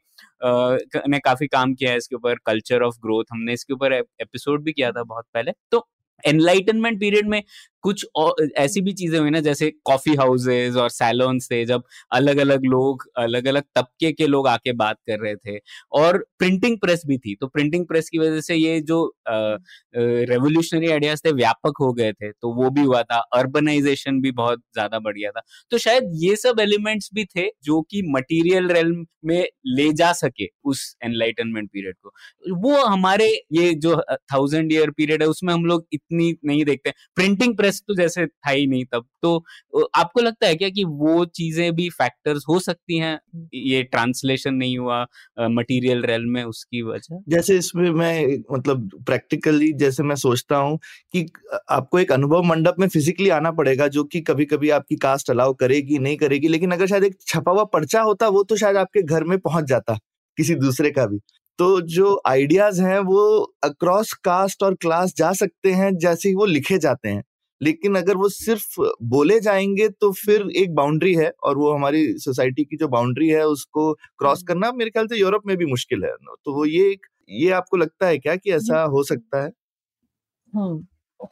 ने 0.45 1.19
काफ़ी 1.19 1.47
काम 1.47 1.73
किया 1.73 1.91
है 1.91 1.97
इसके 1.97 2.15
ऊपर 2.15 2.35
कल्चर 2.45 2.83
ऑफ़ 2.83 2.95
ग्रोथ 3.01 3.25
हमने 3.31 3.53
इसके 3.53 3.73
ऊपर 3.73 3.93
एपिसोड 3.93 4.63
भी 4.63 4.73
किया 4.73 4.91
था 4.91 5.03
बहुत 5.03 5.25
पहले। 5.33 5.51
तो 5.71 5.87
एनलाइटनमेंट 6.23 6.99
पीरियड 6.99 7.27
में 7.29 7.41
कुछ 7.85 8.05
और, 8.15 8.49
ऐसी 8.57 8.81
भी 8.81 8.93
चीज़ें 8.93 9.19
हुई 9.19 9.29
ना, 9.29 9.39
जैसे 9.41 9.71
कॉफ़ी 9.85 10.15
हाउसेज 10.17 10.77
और 10.77 10.89
सैलून्स 10.91 11.47
थे, 11.51 11.63
जब 11.65 11.83
अलग 12.11 12.37
अलग 12.39 12.65
लोग 12.67 13.05
अलग 13.17 13.47
अलग 13.47 13.63
तबके 13.75 14.11
के 14.13 14.27
लोग 14.27 14.47
आके 14.47 14.73
बात 14.75 14.97
कर 15.07 15.19
रहे 15.19 15.35
थे। 15.37 15.59
और 15.93 16.17
प्रिंटिंग 16.39 16.77
प्रेस 16.79 17.01
भी 17.07 17.17
थी 17.17 17.35
तो 17.35 17.47
प्रिंटिंग 17.49 17.85
प्रेस 17.87 18.09
की 18.09 18.17
वजह 18.19 18.41
से 18.41 18.55
ये 18.55 18.79
जो 18.83 19.03
रेवोल्यूशनरी 19.25 20.89
आइडियाज़ 20.89 21.21
थे, 21.25 21.31
व्यापक 21.33 21.77
हो 21.81 21.91
गए 21.93 22.11
थे 22.13 22.31
तो 22.31 22.53
वो 22.55 22.69
भी 22.69 22.81
हुआ 22.83 23.01
था। 23.03 23.17
अर्बनाइजेशन 23.35 24.21
भी 24.21 24.31
बहुत 24.33 24.59
ज़्यादा 24.73 24.99
बढ़ 24.99 25.17
गया 25.17 25.31
था। 25.31 25.41
तो 25.71 25.77
शायद 25.79 26.11
ये 26.17 26.35
सब 26.37 26.59
एलिमेंट्स 26.59 27.09
भी 27.13 27.25
थे, 27.27 27.47
जो 27.63 27.81
कि 27.83 28.01
मटीरियल 28.07 28.67
रेलम 28.69 29.05
में 29.25 29.45
ले 29.67 29.91
जा 29.93 30.11
सके 30.13 30.47
उस 30.65 30.95
एनलाइटनमेंट 31.03 31.69
पीरियड 31.69 31.95
को। 31.97 32.59
वो 32.61 32.83
हमारे, 32.85 33.27
ये 33.53 33.73
जो 33.75 33.95
थाउज़ेंड 34.33 34.71
ईयर 34.73 34.89
पीरियड 34.91 35.21
है, 35.23 35.27
उसमें 35.29 35.53
हम 35.53 35.65
लोग 35.65 35.85
इतनी 35.93 36.35
नहीं 36.45 36.65
देखते। 36.65 36.91
प्रिंटिंग 37.15 37.55
प्रेस 37.57 37.74
तो 37.79 37.95
जैसे 37.95 38.25
था 38.25 38.49
ही 38.49 38.67
नहीं 38.67 38.85
तब। 38.85 39.05
तो 39.21 39.85
आपको 39.95 40.21
लगता 40.21 40.47
है 40.47 40.55
क्या 40.55 40.69
कि 40.69 40.83
वो 40.85 41.23
चीज़ें 41.27 41.71
भी 41.75 41.89
फैक्टर्स 41.91 42.43
हो 42.49 42.59
सकती 42.59 42.97
हैं? 42.97 43.19
ये 43.55 43.81
ट्रांसलेशन 43.85 44.53
नहीं 44.53 44.77
हुआ 44.77 45.01
मटेरियल 45.49 46.01
रेल 46.03 46.25
में 46.27 46.43
उसकी 46.43 46.81
वजह? 46.81 47.21
जैसे 47.29 47.57
इसमें 47.57 47.89
मैं 47.91 48.37
मतलब 48.51 48.89
प्रैक्टिकली 49.05 49.71
जैसे 49.75 50.03
मैं 50.03 50.15
सोचता 50.17 50.57
हूँ 50.57 50.77
कि 51.13 51.25
आपको 51.71 51.99
एक 51.99 52.11
अनुभव 52.11 52.43
मंडप 52.43 52.75
में 52.79 52.87
फिजिकली 52.89 53.29
आना 53.31 53.51
पड़ेगा 53.53 53.87
जो 53.89 54.03
कि 54.05 54.21
कभी 54.21 54.45
कभी 54.45 54.69
आपकी 54.71 54.95
कास्ट 54.97 55.29
अलाउ 55.31 55.53
करेगी, 55.55 55.99
नहीं 55.99 56.17
करेगी, 56.17 56.47
लेकिन 56.47 56.71
अगर 56.71 56.87
शायद 56.87 57.03
एक 57.03 57.17
छपा 57.21 57.51
हुआ 57.51 57.63
पर्चा 57.69 58.01
होता, 58.01 58.27
वो 58.27 58.43
तो 58.43 58.55
शायद 58.55 58.77
आपके 58.77 59.01
घर 59.03 59.23
में 59.23 59.37
पहुँच 59.39 59.65
जाता, 59.65 59.97
किसी 60.37 60.55
दूसरे 60.57 60.91
का 60.91 61.05
भी। 61.05 61.19
तो 61.59 61.79
जो 61.83 62.21
आइडियाज़ 62.27 62.81
हैं 62.81 62.99
वो 63.01 63.21
अक्रॉस 63.63 64.11
कास्ट 64.23 64.63
और 64.63 64.73
क्लास 64.75 65.13
जा 65.17 65.31
सकते 65.33 65.71
हैं 65.71 65.95
जैसे 65.97 66.29
ही 66.29 66.35
वो 66.35 66.45
लिखे 66.45 66.77
जाते 66.77 67.09
हैं। 67.09 67.23
लेकिन 67.61 67.95
अगर 67.95 68.17
वो 68.17 68.29
सिर्फ़ 68.29 68.75
बोले 69.09 69.39
जाएँगे 69.39 69.87
तो 69.91 70.11
फिर 70.15 70.47
एक 70.57 70.73
बाउंड्री 70.75 71.13
है 71.15 71.31
और 71.43 71.57
वो 71.57 71.73
हमारी 71.73 72.05
सोसाइटी 72.19 72.63
की 72.63 72.77
जो 72.77 72.87
बाउंड्री 72.89 73.29
है 73.29 73.45
उसको 73.47 73.91
क्रॉस 74.19 74.39
हम्म। 74.39 74.47
करना 74.47 74.71
मेरे 74.73 74.89
ख्याल 74.91 75.07
से 75.07 75.19
यूरोप 75.19 75.43
में 75.47 75.55
भी 75.57 75.65
मुश्किल 75.67 76.03
है। 76.05 76.11
तो 76.45 76.53
वो 76.55 76.65
ये 76.67 76.95
ये 77.29 77.51
आपको 77.53 77.77
लगता 77.77 78.07
है 78.07 78.17
क्या 78.19 78.35
कि 78.35 78.51
ऐसा 78.53 78.83
हो 78.85 79.03
सकता 79.03 79.43
है? 79.43 79.51
हम्म, 80.53 80.85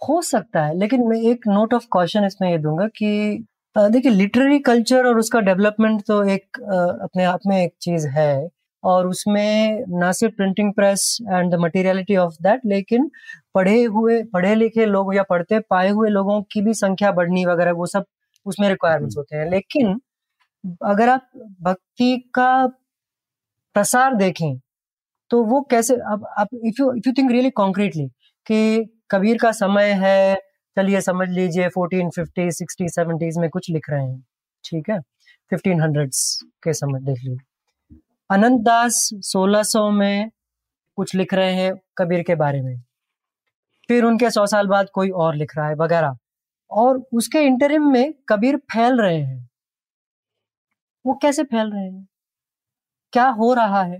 हो 0.09 0.21
सकता 0.23 0.65
है 0.65 0.77
लेकिन 0.79 1.07
मैं 1.09 1.17
एक 1.31 1.47
नोट 1.47 1.73
ऑफ़ 1.73 1.85
क्वेश्चन 1.93 2.25
इसमें 2.25 2.49
ये 2.51 2.57
दूँगा 2.59 2.87
कि 2.97 3.45
देखिए 3.75 4.11
लिटरेरी 4.11 4.59
कल्चर 4.61 5.05
और 5.07 5.19
उसका 5.19 5.39
डेवलपमेंट 5.41 6.01
तो 6.07 6.23
एक 6.29 6.59
अपने 7.03 7.23
आप 7.25 7.39
में 7.47 7.57
एक 7.63 7.73
चीज़ 7.81 8.07
है। 8.09 8.47
और 8.83 9.07
उसमें 9.07 9.83
ना 9.99 10.11
सिर्फ़ 10.13 10.35
printing 10.35 10.73
press 10.73 11.17
and 11.23 11.51
the 11.53 11.59
materiality 11.59 12.15
of 12.17 12.35
that 12.43 12.61
लेकिन 12.67 13.09
पढ़े 13.55 13.83
हुए 13.85 14.21
पढ़े 14.33 14.53
लिखे 14.55 14.85
लोग 14.85 15.15
या 15.15 15.23
पढ़ते 15.29 15.59
पाए 15.69 15.89
हुए 15.89 16.09
लोगों 16.09 16.41
की 16.51 16.61
भी 16.61 16.73
संख्या 16.75 17.11
बढ़नी 17.13 17.45
वगैरह 17.45 17.71
वो 17.73 17.85
सब 17.87 18.05
उसमें 18.45 18.69
रिक्वायरमेंट्स 18.69 19.17
होते 19.17 19.35
हैं। 19.37 19.49
लेकिन 19.51 19.99
अगर 20.85 21.09
आप 21.09 21.29
भक्ति 21.63 22.17
का 22.35 22.49
प्रसार 23.75 24.15
देखें 24.15 24.57
तो 25.31 25.43
वो 25.45 25.61
कैसे 25.71 25.95
अब 26.13 26.25
आप 26.39 26.49
if 26.55 26.81
you 26.81 26.91
if 26.93 27.07
you 27.07 27.13
think 27.19 27.31
really 27.31 27.49
concretely 27.53 28.07
कि 28.47 28.85
कबीर 29.11 29.37
का 29.37 29.51
समय 29.53 29.91
है 30.03 30.35
चलिए 30.77 31.01
समझ 31.01 31.29
लीजिए 31.31 31.69
फोर्टीन 31.69 32.09
फिफ्टी 32.11 32.51
सिक्सटी 32.53 32.89
सेवेंटीज 32.89 33.37
में 33.39 33.49
कुछ 33.49 33.69
लिख 33.71 33.89
रहे 33.91 34.05
हैं 34.05 34.23
ठीक 34.63 34.89
है? 34.89 34.99
फिफ्टीन 35.51 35.81
हंड्रेड्स 35.81 36.23
के 36.63 36.73
समझ 36.75 37.01
देख 37.03 37.23
लीजिए। 37.23 37.52
अनंत 38.31 38.61
दास 38.61 39.09
1600 39.23 39.91
में 39.91 40.31
कुछ 40.95 41.15
लिख 41.15 41.33
रहे 41.33 41.53
हैं 41.53 41.73
कबीर 41.97 42.23
के 42.23 42.35
बारे 42.35 42.61
में। 42.61 42.81
फिर 43.87 44.03
उनके 44.03 44.31
सौ 44.31 44.45
साल 44.45 44.67
बाद 44.67 44.89
कोई 44.89 45.09
और 45.09 45.35
लिख 45.35 45.57
रहा 45.57 45.67
है 45.67 45.75
वगैरह। 45.75 46.17
और 46.71 47.03
उसके 47.13 47.39
इंटरिम 47.39 47.91
में 47.91 48.13
कबीर 48.29 48.57
फैल 48.57 48.99
रहे 49.01 49.21
हैं। 49.21 49.49
वो 51.05 51.13
कैसे 51.13 51.43
फैल 51.43 51.71
रहे 51.71 51.83
हैं? 51.83 52.07
क्या 53.11 53.27
हो 53.29 53.53
रहा 53.53 53.83
है? 53.83 53.97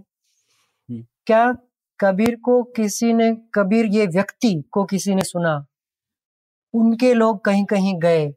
हम्म। 0.89 1.05
क्या 1.26 1.55
कबीर 1.99 2.36
को 2.36 2.63
किसी 2.63 3.13
ने 3.13 3.38
कबीर 3.53 3.86
ये 3.86 4.07
व्यक्ति 4.07 4.63
को 4.71 4.86
किसी 4.86 5.15
ने 5.15 5.21
सुना? 5.21 5.65
उनके 6.74 7.13
लोग 7.13 7.45
कहीं 7.45 7.65
कहीं 7.65 7.99
गए। 7.99 8.34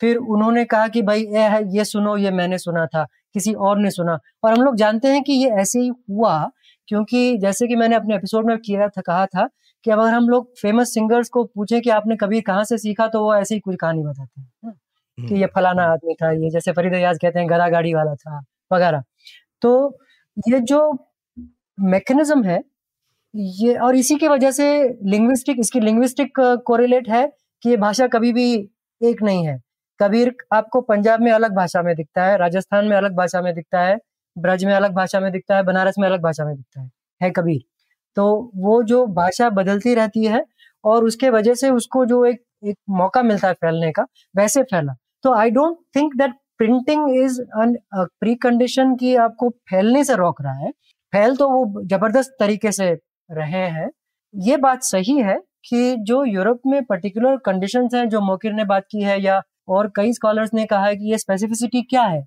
फिर 0.00 0.16
उन्होंने 0.16 0.64
कहा 0.64 0.88
कि 0.88 1.02
भाई 1.02 1.24
ये 1.24 1.48
है 1.48 1.76
ये 1.76 1.84
सुनो 1.84 2.16
ये 2.16 2.30
मैंने 2.30 2.58
सुना 2.58 2.86
था। 2.86 3.06
किसी 3.38 3.52
और 3.62 3.78
ने 3.78 3.90
सुना। 3.90 4.18
और 4.44 4.52
हम 4.52 4.62
लोग 4.62 4.76
जानते 4.76 5.08
हैं 5.08 5.22
कि 5.22 5.32
ये 5.34 5.50
ऐसे 5.60 5.80
ही 5.80 5.88
हुआ 5.88 6.38
क्योंकि 6.88 7.36
जैसे 7.38 7.66
कि 7.68 7.76
मैंने 7.76 7.96
अपने 7.96 8.14
एपिसोड 8.16 8.46
में 8.46 8.56
किया 8.58 8.88
था 8.88 9.00
कहा 9.02 9.26
था 9.26 9.48
कि 9.84 9.90
अगर 9.90 10.14
हम 10.14 10.28
लोग 10.28 10.52
फ़ेमस 10.60 10.92
सिंगर्स 10.94 11.28
को 11.28 11.44
पूछे 11.46 11.80
कि 11.80 11.90
आपने 11.90 12.16
कभी 12.16 12.40
कहाँ 12.40 12.64
से 12.64 12.78
सीखा 12.78 13.06
तो 13.08 13.22
वो 13.24 13.34
ऐसे 13.34 13.54
ही 13.54 13.60
कुछ 13.60 13.76
कहानी 13.80 14.02
बताते 14.02 14.40
हैं 14.40 14.74
कि 15.18 15.34
ये 15.34 15.46
फलाना 15.46 15.82
हम्म। 15.82 15.92
आदमी 15.92 16.14
था 16.14 16.30
ये 16.32 16.50
जैसे 16.50 16.72
फरीद 16.72 16.94
अयाज 16.94 17.18
कहते 17.22 17.38
हैं 17.38 17.48
गदा 17.50 17.68
गाड़ी 17.68 17.94
वाला 17.94 18.14
था 18.14 18.40
वगैरह। 18.72 19.02
तो 19.62 19.70
ये 20.48 20.60
जो 20.62 20.80
मैकेनिज्म 21.78 22.44
है 22.44 22.62
ये 23.34 23.74
और 23.76 23.96
इसी 23.96 24.16
की 24.16 24.28
वजह 24.28 24.50
से 24.50 24.66
लिंग्विस्टिक 25.06 25.58
इसकी 25.60 25.80
लिंग्विस्टिक 25.80 26.40
कोरिलेट 26.66 27.08
है 27.08 27.26
कि 27.62 27.70
ये 27.70 27.76
भाषा 27.76 28.06
कभी 28.06 28.32
भी 28.32 28.52
एक 29.00 29.22
नहीं 29.22 29.46
है। 29.46 29.58
कबीर 30.00 30.34
आपको 30.52 30.80
पंजाब 30.82 31.20
में 31.20 31.30
अलग 31.32 31.54
भाषा 31.56 31.82
में 31.82 31.94
दिखता 31.96 32.24
है, 32.24 32.36
राजस्थान 32.38 32.86
में 32.86 32.96
अलग 32.96 33.16
भाषा 33.16 33.40
में 33.42 33.54
दिखता 33.54 33.80
है, 33.80 33.96
ब्रज 34.36 34.64
में 34.64 34.72
अलग 34.74 34.92
भाषा 34.94 35.20
में 35.20 35.30
दिखता 35.32 35.56
है, 35.56 35.62
बनारस 35.64 35.94
में 35.98 36.08
अलग 36.08 36.22
भाषा 36.22 36.44
में 36.44 36.54
दिखता 36.56 36.80
है 36.82 36.90
है 37.20 37.30
कबीर? 37.32 37.60
तो 38.16 38.50
वो 38.56 38.82
जो 38.84 39.06
भाषा 39.14 39.48
बदलती 39.52 39.94
रहती 39.94 40.24
है 40.26 40.44
और 40.84 41.04
उसके 41.04 41.30
वजह 41.30 41.54
से 41.54 41.70
उसको 41.70 42.04
जो 42.06 42.24
एक 42.24 42.42
एक 42.66 42.76
मौका 42.90 43.22
मिलता 43.22 43.48
है 43.48 43.54
फैलने 43.54 43.90
का, 43.92 44.04
वैसे 44.34 44.62
फैला। 44.64 44.94
तो 45.24 45.34
I 45.34 45.50
don't 45.50 45.76
think 45.96 46.14
that 46.16 46.32
printing 46.58 47.16
is 47.16 47.40
precondition 48.36 48.94
की 48.96 49.14
आपको 49.16 49.48
फैलने 49.70 50.04
से 50.04 50.14
रोक 50.16 50.42
रहा 50.42 50.54
है। 50.54 50.70
फैल 51.12 51.36
तो 51.36 51.48
वो 51.50 51.82
ज़बरदस्त 51.84 52.36
तरीके 52.40 52.72
से 52.72 52.90
रहे 53.30 53.66
हैं। 53.68 53.88
ये 54.34 54.56
बात 54.58 54.82
सही 54.84 55.18
है 55.20 55.38
कि 55.64 55.96
जो 56.00 56.24
यूरोप 56.26 56.60
में 56.66 56.82
पर्टिकुलर 56.84 57.36
कंडीशंस 57.46 57.94
हैं, 57.94 58.08
जो 58.08 58.20
मोकिर 58.20 58.52
ने 58.52 58.64
बात 58.64 58.84
की 58.90 59.02
है 59.02 59.20
या 59.22 59.40
और 59.68 59.92
कई 59.96 60.12
स्कॉलर्स 60.12 60.54
ने 60.54 60.64
कहा 60.66 60.84
है 60.84 60.96
कि 60.96 61.10
ये 61.10 61.18
स्पेसिफिसिटी 61.18 61.82
क्या 61.84 62.02
है 62.04 62.24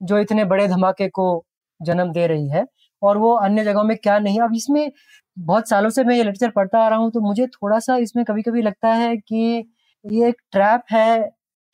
जो 0.00 0.18
इतने 0.18 0.44
बड़े 0.44 0.66
धमाके 0.68 1.08
को 1.10 1.26
जन्म 1.80 2.12
दे 2.12 2.26
रही 2.26 2.48
है 2.48 2.66
और 3.02 3.18
वो 3.18 3.32
अन्य 3.38 3.64
जगहों 3.64 3.84
में 3.84 3.96
क्या 3.96 4.18
नहीं 4.18 4.40
अब 4.40 4.54
इसमें 4.54 4.90
बहुत 5.36 5.68
सालों 5.68 5.90
से 5.90 6.04
मैं 6.04 6.16
ये 6.16 6.22
लिटरेचर 6.22 6.50
पढ़ता 6.50 6.78
आ 6.78 6.88
रहा 6.88 6.98
हूँ 6.98 7.10
तो 7.10 7.20
मुझे 7.20 7.46
थोड़ा 7.46 7.78
सा 7.78 7.96
इसमें 7.98 8.24
कभी 8.24 8.42
कभी 8.42 8.62
लगता 8.62 8.92
है 8.94 9.16
कि 9.18 9.42
ये 10.04 10.28
एक 10.28 10.40
ट्रैप 10.52 10.82
है 10.92 11.18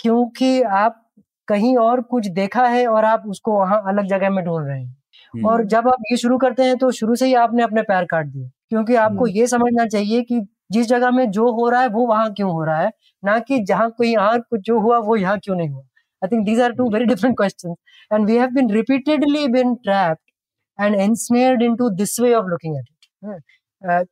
क्योंकि 0.01 0.61
आप 0.75 1.01
कहीं 1.49 1.77
और 1.77 2.01
कुछ 2.07 2.27
देखा 2.33 2.67
है 2.67 2.87
और 2.87 3.05
आप 3.05 3.23
उसको 3.29 3.53
वहाँ 3.53 3.83
अलग 3.89 4.07
जगह 4.07 4.31
में 4.31 4.45
ढूंढ 4.45 4.67
रहे 4.67 4.81
हैं 4.81 5.45
और 5.45 5.55
हम्म। 5.55 5.69
जब 5.69 5.89
आप 5.89 6.03
ये 6.11 6.17
शुरू 6.17 6.39
करते 6.39 6.63
हैं 6.63 6.77
तो 6.79 6.91
शुरू 6.93 7.15
से 7.15 7.27
ही 7.27 7.35
आपने 7.37 7.63
अपने 7.63 7.83
पैर 7.83 8.05
काट 8.05 8.27
दिए 8.27 8.49
क्योंकि 8.69 8.95
आपको 8.97 9.25
हम्म। 9.25 9.37
ये 9.37 9.47
समझना 9.47 9.87
चाहिए 9.87 10.23
कि 10.23 10.41
जिस 10.71 10.87
जगह 10.89 11.11
में 11.11 11.31
जो 11.31 11.51
हो 11.53 11.69
रहा 11.71 11.81
है 11.81 11.89
वो 11.89 12.07
वहाँ 12.07 12.33
क्यों 12.35 12.51
हो 12.53 12.65
रहा 12.65 12.79
है? 12.81 12.91
ना 13.23 13.39
कि 13.39 13.59
जहाँ 13.65 13.91
कोई 13.91 14.13
यहाँ 14.13 14.39
कुछ 14.41 14.61
जो 14.61 14.79
हुआ 14.81 14.99
वो 15.01 15.17
यहाँ 15.17 15.39
क्यों 15.39 15.57
नहीं 15.57 15.69
हुआ? 15.69 15.83
I 16.23 16.29
think 16.29 16.45
these 16.47 16.61
are 16.61 16.73
two 16.75 16.91
very 16.93 17.05
different 17.05 17.37
question 17.37 17.75
and 18.13 18.27
we 18.27 18.37
have 18.37 18.51
been 18.55 18.71
repeatedly 18.73 19.47
been 19.49 19.75
trapped 19.85 20.83
and 20.85 20.95
ensnared 20.97 21.63
into 21.63 21.89
this 21.97 22.19
way 22.21 22.35
of 22.35 22.47
looking 22.47 22.77
at 22.77 22.85
it 22.89 23.43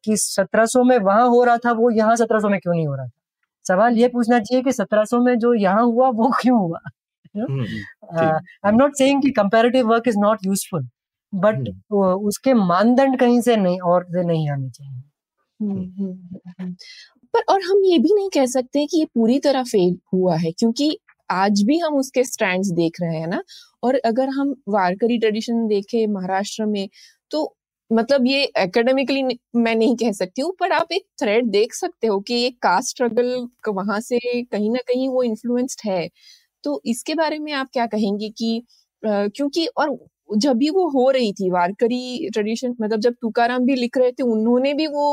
कि 0.05 0.17
1700 0.17 0.85
में 0.87 0.97
वहाँ 0.99 1.29
हो 1.29 1.43
रहा 1.45 1.57
था 1.57 1.73
वो 1.73 1.91
यहाँ 1.91 2.17
1700 2.17 2.51
में 2.51 2.59
क्यों 2.61 2.75
नहीं 2.75 2.87
हो 2.87 2.95
रहा 2.95 3.07
था? 3.07 3.11
सवाल 3.65 3.97
ये 3.99 4.09
पूछना 4.09 4.39
चाहिए 4.41 4.63
कि 4.63 4.73
1700 4.73 5.21
में 5.25 5.39
जो 5.39 5.55
यहाँ 5.55 5.83
हुआ 5.85 6.09
वो 6.11 6.31
क्यों 6.41 6.59
हुआ? 6.59 6.79
आई 7.37 8.69
एम 8.69 8.77
नॉट 8.77 8.97
सेइंग 8.97 9.23
कि 9.23 9.31
comparative 9.31 9.89
work 9.91 10.09
is 10.09 10.19
not 10.19 10.47
useful 10.47 10.89
but 11.33 11.69
उसके 11.93 12.55
मानदंड 12.55 13.19
कहीं 13.21 13.41
से 13.41 13.57
नहीं 13.57 13.81
और 13.81 14.05
से 14.05 14.25
नहीं 14.25 14.51
आने 14.51 14.71
चाहिए। 14.71 15.03
पर 17.35 17.43
और 17.49 17.63
हम 17.63 17.83
ये 17.85 17.99
भी 17.99 18.15
नहीं 18.15 18.29
कह 18.31 18.47
सकते 18.47 18.87
कि 18.87 18.99
ये 18.99 19.05
पूरी 19.15 19.39
तरह 19.39 19.63
फेल 19.65 19.99
हुआ 20.15 20.37
है 20.37 20.53
क्योंकि 20.53 20.97
आज 21.31 21.63
भी 21.63 21.79
हम 21.79 21.95
उसके 21.97 22.25
स्टैंड्स 22.25 22.69
देख 22.73 23.01
रहे 23.03 23.17
हैं 23.17 23.27
ना 23.27 23.43
और 23.83 23.97
अगर 24.07 24.29
हम 24.29 24.55
वारकरी 24.69 25.19
ट्रेडिशन 25.19 25.67
देखें 25.69 26.07
महाराष्ट्र 26.07 26.67
में 26.67 26.89
तो 27.31 27.57
मतलब 27.91 28.27
ये 28.27 28.45
एकेडमिकली 28.59 29.23
मैं 29.57 29.75
नहीं 29.77 29.97
कह 29.97 30.13
सकती 30.13 30.43
हूँ 30.43 30.53
पर 30.61 30.73
आप 30.73 30.93
एक 30.93 31.05
थ्रेड 31.23 31.47
देख 31.51 31.75
सकते 31.75 32.07
हो 32.07 32.21
कि 32.21 32.35
ये 32.35 32.51
कास्ट 32.63 32.91
स्ट्रगल 32.91 33.49
वहाँ 33.69 34.01
से 34.01 34.19
कहीं 34.43 34.71
ना 34.71 34.79
कहीं 34.89 35.09
वो 35.09 35.23
इन्फ्लुएंस्ड 35.23 35.81
है। 35.87 36.09
तो 36.65 36.81
इसके 36.87 37.15
बारे 37.15 37.39
में 37.39 37.53
आप 37.53 37.69
क्या 37.73 37.87
कहेंगे 37.87 38.29
कि 38.31 38.63
क्योंकि 39.03 39.67
और 39.67 39.91
जब 40.33 40.57
भी 40.57 40.69
वो 40.71 40.89
हो 40.91 41.11
रही 41.11 41.33
थी 41.33 41.51
वारकरी 41.51 42.29
ट्रेडिशन 42.33 42.75
मतलब 42.81 43.01
जब 43.01 43.15
तुकाराम 43.23 43.65
भी 43.67 43.75
लिख 43.75 43.97
रहे 43.99 44.13
थे 44.13 44.23
उन्होंने 44.25 44.73
भी 44.75 44.87
वो 44.89 45.05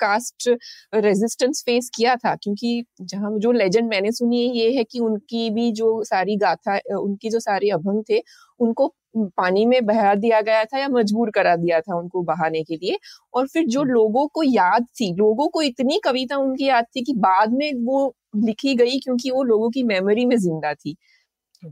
कास्ट 0.00 0.48
रेजिस्टेंस 0.96 1.62
फेस 1.66 1.90
किया 1.94 2.16
था 2.16 2.34
क्योंकि 2.36 2.82
जहाँ 3.02 3.30
जो 3.38 3.52
लेजेंड 3.52 3.88
मैंने 3.90 4.12
सुनी 4.12 4.40
है 4.40 4.56
ये 4.56 4.70
है 4.76 4.84
कि 4.84 4.98
उनकी 5.00 5.48
भी 5.50 5.70
जो 5.74 6.02
सारी 6.04 6.36
गाथा 6.38 6.78
उनकी 6.98 7.30
जो 7.30 7.40
सारे 7.40 7.70
अभंग 7.72 8.02
थे 8.10 8.22
उनको 8.60 8.92
पानी 9.38 9.64
में 9.66 9.84
बहा 9.86 10.14
दिया 10.16 10.40
गया 10.42 10.64
था 10.64 10.78
या 10.78 10.88
मजबूर 10.90 11.30
करा 11.30 11.54
दिया 11.56 11.80
था 11.80 11.96
उनको 11.96 12.22
बहाने 12.24 12.62
के 12.64 12.76
लिए। 12.76 12.98
और 13.34 13.46
फिर 13.48 13.66
जो 13.66 13.80
हम्म। 13.80 13.92
लोगों 13.92 14.26
को 14.28 14.42
याद 14.44 14.86
थी 15.00 15.12
लोगों 15.16 15.48
को 15.48 15.62
इतनी 15.62 15.98
कविता 16.04 16.36
उनकी 16.38 16.66
याद 16.66 16.84
थी 16.96 17.02
कि 17.04 17.14
बाद 17.18 17.52
में 17.54 17.72
वो 17.84 18.14
लिखी 18.38 18.74
गई 18.76 18.98
क्योंकि 19.00 19.30
वो 19.30 19.42
लोगों 19.44 19.70
की 19.70 19.82
मेमोरी 19.84 20.24
में 20.26 20.36
ज़िंदा 20.38 20.74
थी। 20.74 20.96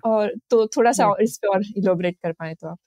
और 0.07 0.35
तो 0.51 0.67
थोड़ा 0.69 0.93
सा 0.95 1.15
इस 1.23 1.39
पे 1.39 1.49
और 1.49 1.63
इलोबरेट 1.79 2.17
कर 2.19 2.33
पाए 2.35 2.55
तो 2.55 2.69
आप। 2.69 2.79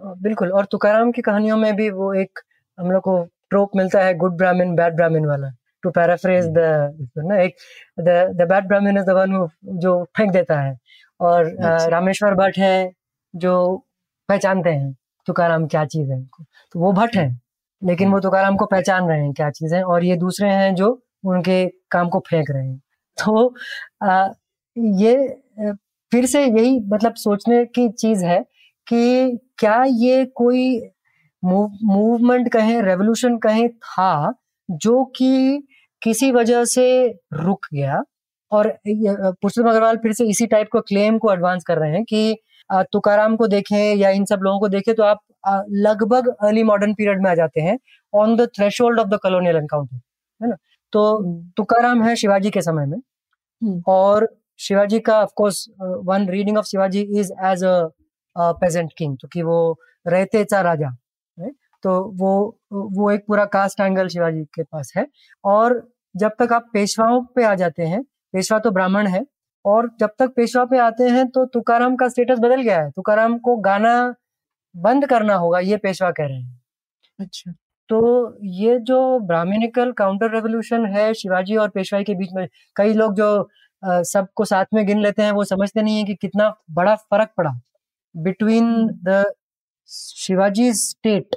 बिल्कुल 0.00 0.52
और 0.52 0.64
तुकाराम 0.72 1.10
की 1.12 1.22
कहानियों 1.22 1.56
में 1.56 1.74
भी 1.76 1.88
वो 1.90 2.12
एक 2.14 2.38
हम 2.78 2.90
लोग 2.90 3.02
को 3.02 3.22
ट्रोप 3.50 3.70
मिलता 3.76 4.02
है 4.04 4.14
गुड 4.16 4.36
ब्राह्मण 4.36 4.74
बैड 4.76 4.94
ब्राह्मण 4.96 5.26
वाला। 5.26 5.50
टू 5.82 5.90
पैराफ्रेज 5.90 6.46
द 6.48 7.18
ना 7.18 7.40
एक 7.42 7.54
the 8.00 8.08
the 8.36 8.46
bad 8.48 8.66
Brahmin 8.68 8.98
is 8.98 9.04
the 9.04 9.10
one 9.10 9.46
जो 9.80 10.02
फेंक 10.16 10.32
देता 10.32 10.60
है। 10.60 10.76
और। 11.20 11.54
रामेश्वर 11.90 12.34
भट्ट 12.34 12.58
है 12.58 12.90
जो 13.34 13.54
पहचानते 14.28 14.70
हैं 14.70 14.92
तुकाराम 15.26 15.66
क्या 15.66 15.84
चीज़ 15.86 16.10
है 16.12 16.22
तो 16.74 16.80
वो 16.80 16.92
भट्ट 16.92 17.16
है 17.16 17.28
लेकिन 17.82 18.10
वो 18.12 18.20
तुकाराम 18.20 18.56
को 18.56 18.66
पहचान 18.66 19.08
रहे 19.08 19.20
हैं 19.20 19.32
क्या 19.34 19.50
चीज़ 19.50 19.74
है 19.74 19.82
और 19.84 20.04
ये 20.04 20.16
दूसरे 20.16 20.48
हैं 20.50 20.74
जो 20.74 20.90
उनके 21.26 21.66
काम 21.90 22.08
को 22.08 22.18
फेंक 22.20 22.50
रहे 22.50 22.66
हैं। 22.66 22.78
तो 23.18 23.54
आ, 24.02 24.28
ये 24.76 25.16
फिर 26.12 26.26
से 26.26 26.44
यही 26.44 26.78
मतलब 26.88 27.14
सोचने 27.16 27.64
की 27.66 27.88
चीज़ 27.90 28.24
है 28.24 28.40
कि 28.90 29.38
क्या 29.58 29.82
ये 29.98 30.24
कोई 30.34 30.64
मूवमेंट 31.42 32.52
कहें 32.52 32.80
रेवोल्यूशन 32.82 33.36
कहें 33.38 33.68
था 33.68 34.32
जो 34.68 35.04
कि 35.16 35.62
किसी 36.02 36.30
वजह 36.32 36.64
से 36.64 36.86
रुक 37.34 37.66
गया 37.74 38.02
और 38.52 38.68
पुरुषोत्तम 38.86 39.68
अग्रवाल 39.70 39.96
फिर 39.96 40.12
से 40.12 40.24
इसी 40.24 40.46
टाइप 40.46 40.68
को 40.72 40.80
क्लेम 40.82 41.18
को 41.18 41.32
एडवांस 41.32 41.64
कर 41.64 41.78
रहे 41.78 41.90
हैं 41.90 42.04
कि 42.04 42.36
तुकाराम 42.92 43.36
को 43.36 43.46
देखें 43.46 43.96
या 43.96 44.10
इन 44.10 44.24
सब 44.24 44.40
लोगों 44.42 44.60
को 44.60 44.68
देखें 44.68 44.94
तो 44.94 45.02
आप 45.02 45.20
लगभग 45.78 46.28
अर्ली 46.28 46.62
मॉडर्न 46.62 46.94
पीरियड 46.94 47.22
में 47.22 47.30
आ 47.30 47.34
जाते 47.34 47.60
हैं 47.60 47.78
on 48.12 48.36
the 48.36 48.46
thresh 48.56 48.80
of 48.80 49.08
the 49.08 49.18
colonial 49.22 49.56
encounter 49.56 50.00
है 50.40 50.50
ना 50.50 50.56
तो 50.92 51.04
हम्म। 51.16 51.50
तुकाराम 51.56 52.02
है 52.02 52.14
शिवाजी 52.16 52.50
के 52.50 52.62
समय 52.62 52.86
में 52.86 52.98
हम्म। 52.98 53.82
और 53.88 54.28
शिवाजी 54.60 54.98
का 55.00 55.20
of 55.22 55.30
course 55.36 55.66
one 55.80 56.28
reading 56.28 56.58
of 56.58 56.66
Shivaji 56.66 57.00
is 57.20 57.32
as 57.44 57.64
a 57.64 57.74
pageant 58.36 58.92
king 58.98 59.16
क्योंकि 59.16 59.42
वो 59.42 59.78
रहते 60.06 60.44
चा 60.44 60.60
राजा 60.60 60.96
तो 61.82 61.92
वो 62.16 62.30
वो 62.72 63.10
एक 63.10 63.24
पूरा 63.26 63.44
कास्ट 63.52 63.80
एंगल 63.80 64.08
शिवाजी 64.08 64.42
के 64.54 64.62
पास 64.62 64.92
है। 64.96 65.06
और 65.44 65.82
जब 66.14 66.32
तक 66.38 66.52
आप 66.52 66.66
पेशवाओं 66.72 67.22
पे 67.36 67.44
आ 67.44 67.54
जाते 67.54 67.82
हैं 67.84 68.02
पेशवा 68.34 68.58
तो 68.58 68.70
ब्राह्मण 68.70 69.06
है 69.06 69.24
और 69.64 69.88
जब 70.00 70.10
तक 70.18 70.32
पेशवा 70.36 70.64
पे 70.64 70.78
आते 70.78 71.04
हैं 71.10 71.26
तो 71.28 71.44
तुकाराम 71.46 71.96
का 71.96 72.08
स्टेटस 72.08 72.38
बदल 72.38 72.62
गया 72.62 72.80
है। 72.82 72.90
तुकाराम 72.90 73.38
को 73.38 73.56
गाना 73.58 73.94
बंद 74.74 75.06
करना 75.06 75.34
होगा 75.36 75.58
ये 75.60 75.76
पेशवा 75.78 76.10
कह 76.10 76.26
रहे 76.26 76.36
हैं। 76.36 76.60
अच्छा। 77.18 77.52
तो 77.90 78.38
ये 78.44 78.78
जो 78.80 79.18
ब्राह्मणिकल 79.20 79.92
काउंटर 79.92 80.30
रेवोल्यूशन 80.32 80.86
है 80.88 81.12
शिवाजी 81.14 81.56
और 81.56 81.68
पेशवाई 81.70 82.04
के 82.04 82.14
बीच 82.14 82.32
में 82.34 82.46
कई 82.76 82.94
लोग 82.94 83.14
जो 83.14 83.48
सबको 84.04 84.44
साथ 84.44 84.64
में 84.74 84.86
गिन 84.86 85.00
लेते 85.02 85.22
हैं 85.22 85.32
वो 85.32 85.44
समझते 85.46 85.82
नहीं 85.82 85.98
है 85.98 86.04
कि 86.04 86.14
कितना 86.16 86.52
बड़ा 86.72 86.94
फ़र्क 86.96 87.30
पड़ा। 87.36 87.50
बिटवीन 88.16 88.86
द 88.86 89.24
शिवाजी 89.88 90.72
स्टेट 90.72 91.36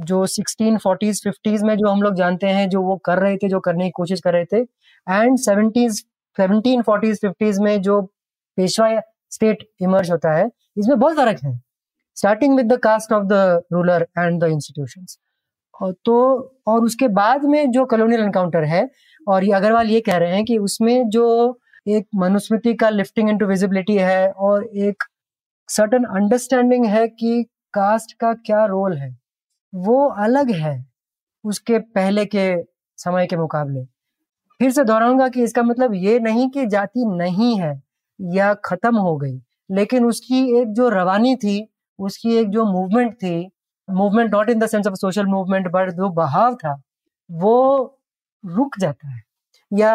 जो 0.00 0.26
1640s 0.26 1.20
50s 1.26 1.62
में 1.62 1.76
जो 1.76 1.88
हम 1.88 2.02
लोग 2.02 2.14
जानते 2.14 2.46
हैं 2.46 2.68
जो 2.68 2.82
वो 2.82 2.96
कर 2.96 3.18
रहे 3.18 3.36
थे 3.36 3.48
जो 3.48 3.60
करने 3.60 3.84
की 3.84 3.90
कोशिश 3.90 4.20
कर 4.20 4.32
रहे 4.32 4.44
थे 4.44 4.60
and 5.12 5.38
seventies 5.38 6.04
seventeen 6.36 6.82
forties 6.82 7.20
fifties 7.20 7.60
में 7.60 7.82
जो 7.82 8.02
पेशवा 8.56 9.00
स्टेट 9.30 9.68
इमर्ज 9.82 10.10
होता 10.10 10.32
है 10.32 10.50
इसमें 10.78 10.98
बहुत 10.98 11.16
फ़र्क 11.16 11.38
है। 11.44 11.60
Starting 12.14 12.56
with 12.56 12.72
the 12.72 12.76
caste 12.76 13.12
of 13.12 13.24
the 13.24 13.62
ruler 13.72 14.06
and 14.18 14.44
the 14.44 14.44
institution 14.44 15.06
तो 16.04 16.16
और 16.66 16.84
उसके 16.84 17.08
बाद 17.08 17.44
में 17.44 17.70
जो 17.70 17.84
कॉलोनियल 17.84 18.20
एनकाउंटर 18.20 18.64
है 18.64 18.90
और 19.28 19.44
ये 19.44 19.52
अग्रवाल 19.52 19.86
ये 19.86 20.00
कह 20.00 20.16
रहे 20.16 20.34
हैं 20.34 20.44
कि 20.44 20.58
उसमें 20.58 21.08
जो 21.08 21.58
एक 21.88 22.06
मनुस्मृति 22.14 22.74
का 22.74 22.88
लिफ्टिंग 22.90 23.30
इनटू 23.30 23.46
विजिबिलिटी 23.46 23.96
है 23.96 24.30
और 24.30 24.64
एक 24.64 25.02
सर्टन 25.68 26.04
अंडरस्टैंडिंग 26.06 26.84
है 26.86 27.06
कि 27.08 27.42
कास्ट 27.74 28.12
का 28.20 28.32
क्या 28.36 28.64
रोल 28.66 28.96
है। 28.96 29.16
वो 29.72 30.06
अलग 30.18 30.50
है 30.52 30.76
उसके 31.44 31.78
पहले 31.78 32.24
के 32.26 32.46
समय 32.98 33.26
के 33.26 33.36
मुकाबले। 33.36 33.84
फिर 34.60 34.70
से 34.72 34.84
दोहराऊँगा 34.84 35.28
कि 35.28 35.42
इसका 35.44 35.62
मतलब 35.62 35.94
ये 35.94 36.18
नहीं 36.20 36.48
कि 36.50 36.66
जाति 36.66 37.04
नहीं 37.08 37.58
है 37.60 37.74
या 38.20 38.52
खत्म 38.64 38.96
हो 38.98 39.16
गई, 39.16 39.36
लेकिन 39.70 40.04
उसकी 40.04 40.40
एक 40.60 40.72
जो 40.74 40.88
रवानी 40.90 41.34
थी, 41.36 41.68
उसकी 41.98 42.36
एक 42.36 42.50
जो 42.50 42.64
मूवमेंट 42.64 43.14
थी 43.14 43.50
movement 43.88 44.32
not 44.34 44.50
in 44.50 44.58
the 44.58 44.66
sense 44.66 44.86
of 44.86 44.94
social 44.94 45.26
movement 45.26 45.68
but 45.72 45.90
जो 45.92 46.08
बहाव 46.12 46.54
था, 46.56 46.80
वो 47.30 48.00
रुक 48.44 48.78
जाता 48.80 49.08
है 49.08 49.22
या 49.72 49.94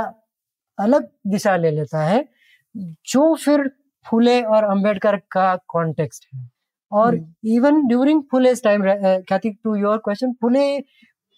अलग 0.78 1.09
दिशा 1.28 1.55
ले 1.57 1.72
लेता 1.72 2.03
है, 2.03 2.26
जो 2.76 3.36
फिर 3.36 3.69
फुले 4.06 4.41
और 4.43 4.64
अंबेडकर 4.66 5.16
का 5.32 5.56
कॉन्टेक्स्ट 5.70 6.26
है। 6.34 6.49
और 6.91 7.16
इवन 7.47 7.86
ड्यूरिंग 7.88 8.22
फुले 8.32 8.54
टाइम 8.64 8.84
ख्याति 8.84 9.49
टू 9.64 9.76
योर 9.76 9.97
क्वेश्चन 10.06 10.34
फुले 10.41 10.66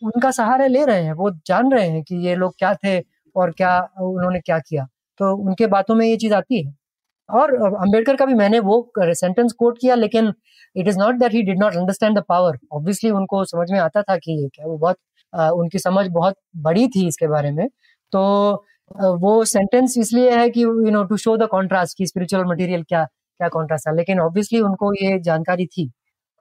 उनका 0.01 0.32
सहारा 0.32 0.68
ले 0.68 0.86
रहे 0.86 1.03
हैं 1.03 1.14
वो 1.14 1.30
जान 1.47 1.72
रहे 1.72 1.88
हैं 1.89 2.03
कि 2.03 2.16
ये 2.28 2.36
लोग 2.36 2.53
क्या 2.59 2.74
थे 2.76 2.99
और 3.36 3.51
क्या 3.51 3.78
उन्होंने 4.01 4.39
क्या 4.39 4.59
किया। 4.59 4.88
तो 5.20 5.36
उनके 5.38 5.68
बातों 5.68 5.95
में 5.95 6.05
ये 6.07 6.16
चीज़ 6.18 6.34
आती 6.34 6.64
है। 6.64 6.74
और 7.30 7.53
अंबेडकर 7.55 8.16
का 8.16 8.26
भी 8.26 8.34
मैंने 8.34 8.59
वो 8.61 8.76
सेंटेंस 8.99 9.51
कोट 9.53 9.78
किया 9.82 9.95
लेकिन 9.95 10.34
it 10.76 10.88
is 10.88 10.97
not 10.99 11.16
that 11.16 11.34
he 11.34 11.41
did 11.43 11.59
not 11.59 11.76
understand 11.76 12.18
the 12.18 12.24
power 12.30 12.57
obviously 12.74 13.09
उनको 13.11 13.43
समझ 13.45 13.72
में 13.72 13.80
आता 13.80 14.01
था 14.01 14.18
कि 14.18 14.41
ये 14.41 14.49
क्या 14.55 14.66
वो 14.68 14.78
बहुत 14.78 14.97
आ, 15.34 15.49
उनकी 15.51 15.80
समझ 15.80 16.07
बहुत 16.09 16.36
बड़ी 16.57 16.88
थी 16.88 17.07
इसके 17.07 17.28
बारे 17.28 17.51
में। 17.51 17.68
तो 18.14 18.66
वो 18.95 19.43
सेंटेंस 19.45 19.97
इसलिए 19.97 20.31
है 20.31 20.49
कि 20.49 20.63
you 20.63 20.89
know 20.91 21.03
to 21.05 21.17
show 21.17 21.35
the 21.37 21.47
contrast 21.51 21.97
की 21.97 22.07
स्पिरिचुअल 22.07 22.45
मटेरियल 22.45 22.83
क्या 22.83 23.03
क्या 23.05 23.47
कॉन्ट्रास्ट 23.49 23.87
है 23.87 23.95
लेकिन 23.95 24.19
ऑब्वियसली 24.21 24.59
उनको 24.61 24.93
ये 24.95 25.19
जानकारी 25.21 25.65
थी। 25.67 25.89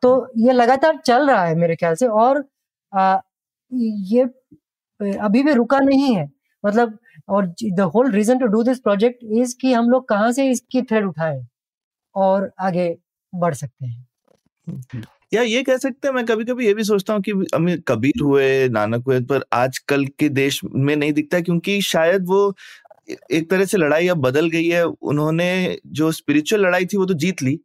तो 0.03 0.11
ये 0.39 0.53
लगातार 0.53 0.97
चल 1.07 1.29
रहा 1.31 1.45
है 1.45 1.55
मेरे 1.57 1.77
ख्याल 1.77 1.95
से 1.95 2.07
और 2.09 2.45
आ, 2.93 3.19
ये 3.73 4.23
अभी 5.21 5.43
भी 5.43 5.53
रुका 5.55 5.79
नहीं 5.81 6.15
है। 6.17 6.29
मतलब 6.65 6.99
और 7.29 7.47
the 7.77 7.81
whole 7.95 8.11
reason 8.13 8.39
to 8.39 8.47
do 8.49 8.63
this 8.63 8.79
project 8.81 9.25
is 9.25 9.57
कि 9.61 9.73
हम 9.73 9.91
लोग 9.91 10.09
कहाँ 10.09 10.33
से 10.33 10.49
इसकी 10.51 10.83
थ्रेड 10.83 11.07
उठाए 11.07 11.41
और 12.15 12.51
आगे 12.61 12.95
बढ़ 13.33 13.55
सकते 13.55 13.87
हैं। 13.87 14.07
या 15.33 15.43
ये 15.43 15.63
कह 15.63 15.77
सकते 15.77 16.09
हैं, 16.09 16.15
मैं 16.15 16.25
कभी 16.27 16.45
कभी 16.45 16.67
ये 16.67 16.75
भी 16.75 16.85
सोचता 16.85 17.15
हूँ 17.15 17.23
कि 17.23 17.33
अमीर 17.55 17.83
कबीर 17.89 18.23
हुए, 18.23 18.69
नानक 18.69 19.05
हुए, 19.07 19.21
पर 19.23 19.45
आजकल 19.53 20.05
के 20.19 20.29
देश 20.31 20.61
में 20.67 20.95
नहीं 20.97 21.13
दिखता 21.13 21.41
क्योंकि 21.41 21.81
शायद 21.83 22.25
वो 22.27 22.55
एक 23.11 23.51
तरह 23.51 23.65
से 23.65 23.79
लड़ाई 23.79 24.09
अब 24.09 24.19
बदल 24.19 24.49
गई 24.51 24.69
है। 24.69 24.85
उन्होंने 24.85 25.79
जो 25.89 26.11
स्पिरिचुअल 26.13 26.63
लड़ाई 26.67 26.87
थी, 26.87 26.97
वो 26.97 27.07
तो 27.07 27.15
जीत 27.17 27.43
ली 27.43 27.59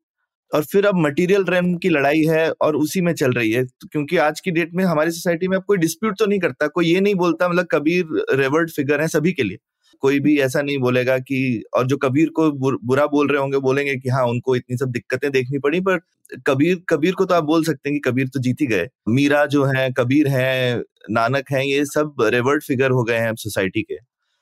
और 0.51 0.63
फिर 0.63 0.86
अब 0.86 0.95
मटेरियल 0.97 1.43
रेम 1.45 1.76
की 1.78 1.89
लड़ाई 1.89 2.24
है 2.26 2.49
और 2.51 2.76
उसी 2.76 3.01
में 3.01 3.13
चल 3.15 3.34
रही 3.34 3.51
है। 3.51 3.65
तो 3.65 3.88
क्योंकि 3.91 4.18
आज 4.20 4.39
की 4.39 4.51
डेट 4.51 4.74
में 4.74 4.84
हमारी 4.86 5.11
सोसाइटी 5.11 5.47
में 5.47 5.57
अब 5.57 5.63
कोई 5.68 5.78
डिस्प्यूट 5.78 6.18
तो 6.20 6.26
नहीं 6.26 6.39
करता, 6.39 6.68
कोई 6.68 6.86
ये 6.88 6.99
नहीं 7.01 7.15
बोलता 7.15 7.49
मतलब 7.49 7.68
कबीर 7.72 8.24
रेवर्ड 8.34 8.72
फिगर 8.72 9.01
है 9.01 9.07
सभी 9.09 9.34
के 9.34 9.43
लिए। 9.43 9.57
कोई 10.01 10.19
भी 10.19 10.38
ऐसा 10.39 10.61
नहीं 10.61 10.77
बोलेगा 10.77 11.17
कि, 11.19 11.63
और 11.75 11.88
जो 11.88 11.97
कबीर 11.97 12.29
को 12.29 12.51
बुरा 12.85 13.05
बोल 13.07 13.27
रहे 13.27 13.41
होंगे, 13.41 13.59
बोलेंगे 13.59 13.95
कि 13.95 14.09
हाँ 14.09 14.25
उनको 14.25 14.55
इतनी 14.55 14.77
सब 14.77 14.91
दिक्कतें 14.91 15.31
देखनी 15.31 15.59
पड़ी, 15.59 15.79
पर 15.81 15.99
कबीर 16.47 16.81
कबीर 16.89 17.13
को 17.13 17.25
तो 17.25 17.35
आप 17.35 17.43
बोल 17.43 17.63
सकते 17.63 17.89
हैं 17.89 17.99
कि 17.99 18.09
कबीर 18.11 18.27
तो 18.27 18.39
जीत 18.39 18.57
ही 18.61 18.67
गए। 18.67 18.88
मीरा 19.09 19.45
जो 19.45 19.63
है, 19.65 19.89
कबीर 19.97 20.27
है, 20.27 20.81
नानक 21.11 21.51
है, 21.51 21.67
ये 21.69 21.85
सब 21.85 22.15
रेवर्ड 22.23 22.63
फिगर 22.63 22.91
हो 22.91 23.03
गए 23.03 23.17
हैं 23.17 23.35
सोसाइटी 23.35 23.81
के। 23.81 23.95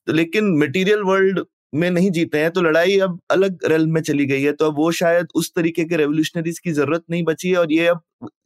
तो 0.07 0.13
लेकिन 0.13 0.57
मटेरियल 0.59 1.01
वर्ल्ड 1.03 1.39
में 1.75 1.89
नहीं 1.91 2.09
जीते 2.11 2.39
हैं 2.39 2.51
तो 2.51 2.61
लड़ाई 2.61 2.97
अब 2.99 3.19
अलग 3.31 3.65
रेल 3.65 3.85
में 3.87 4.01
चली 4.01 4.25
गई 4.25 4.41
है 4.43 4.51
तो 4.53 4.65
अब 4.65 4.77
वो 4.77 4.91
शायद 4.93 5.27
उस 5.35 5.51
तरीके 5.55 5.83
के 5.85 5.97
रेवोल्यूशनरीज 5.97 6.59
की 6.59 6.71
ज़रूरत 6.71 7.03
नहीं 7.11 7.23
बची 7.23 7.49
है 7.49 7.57
और 7.57 7.71
ये 7.73 7.87
अब 7.87 8.01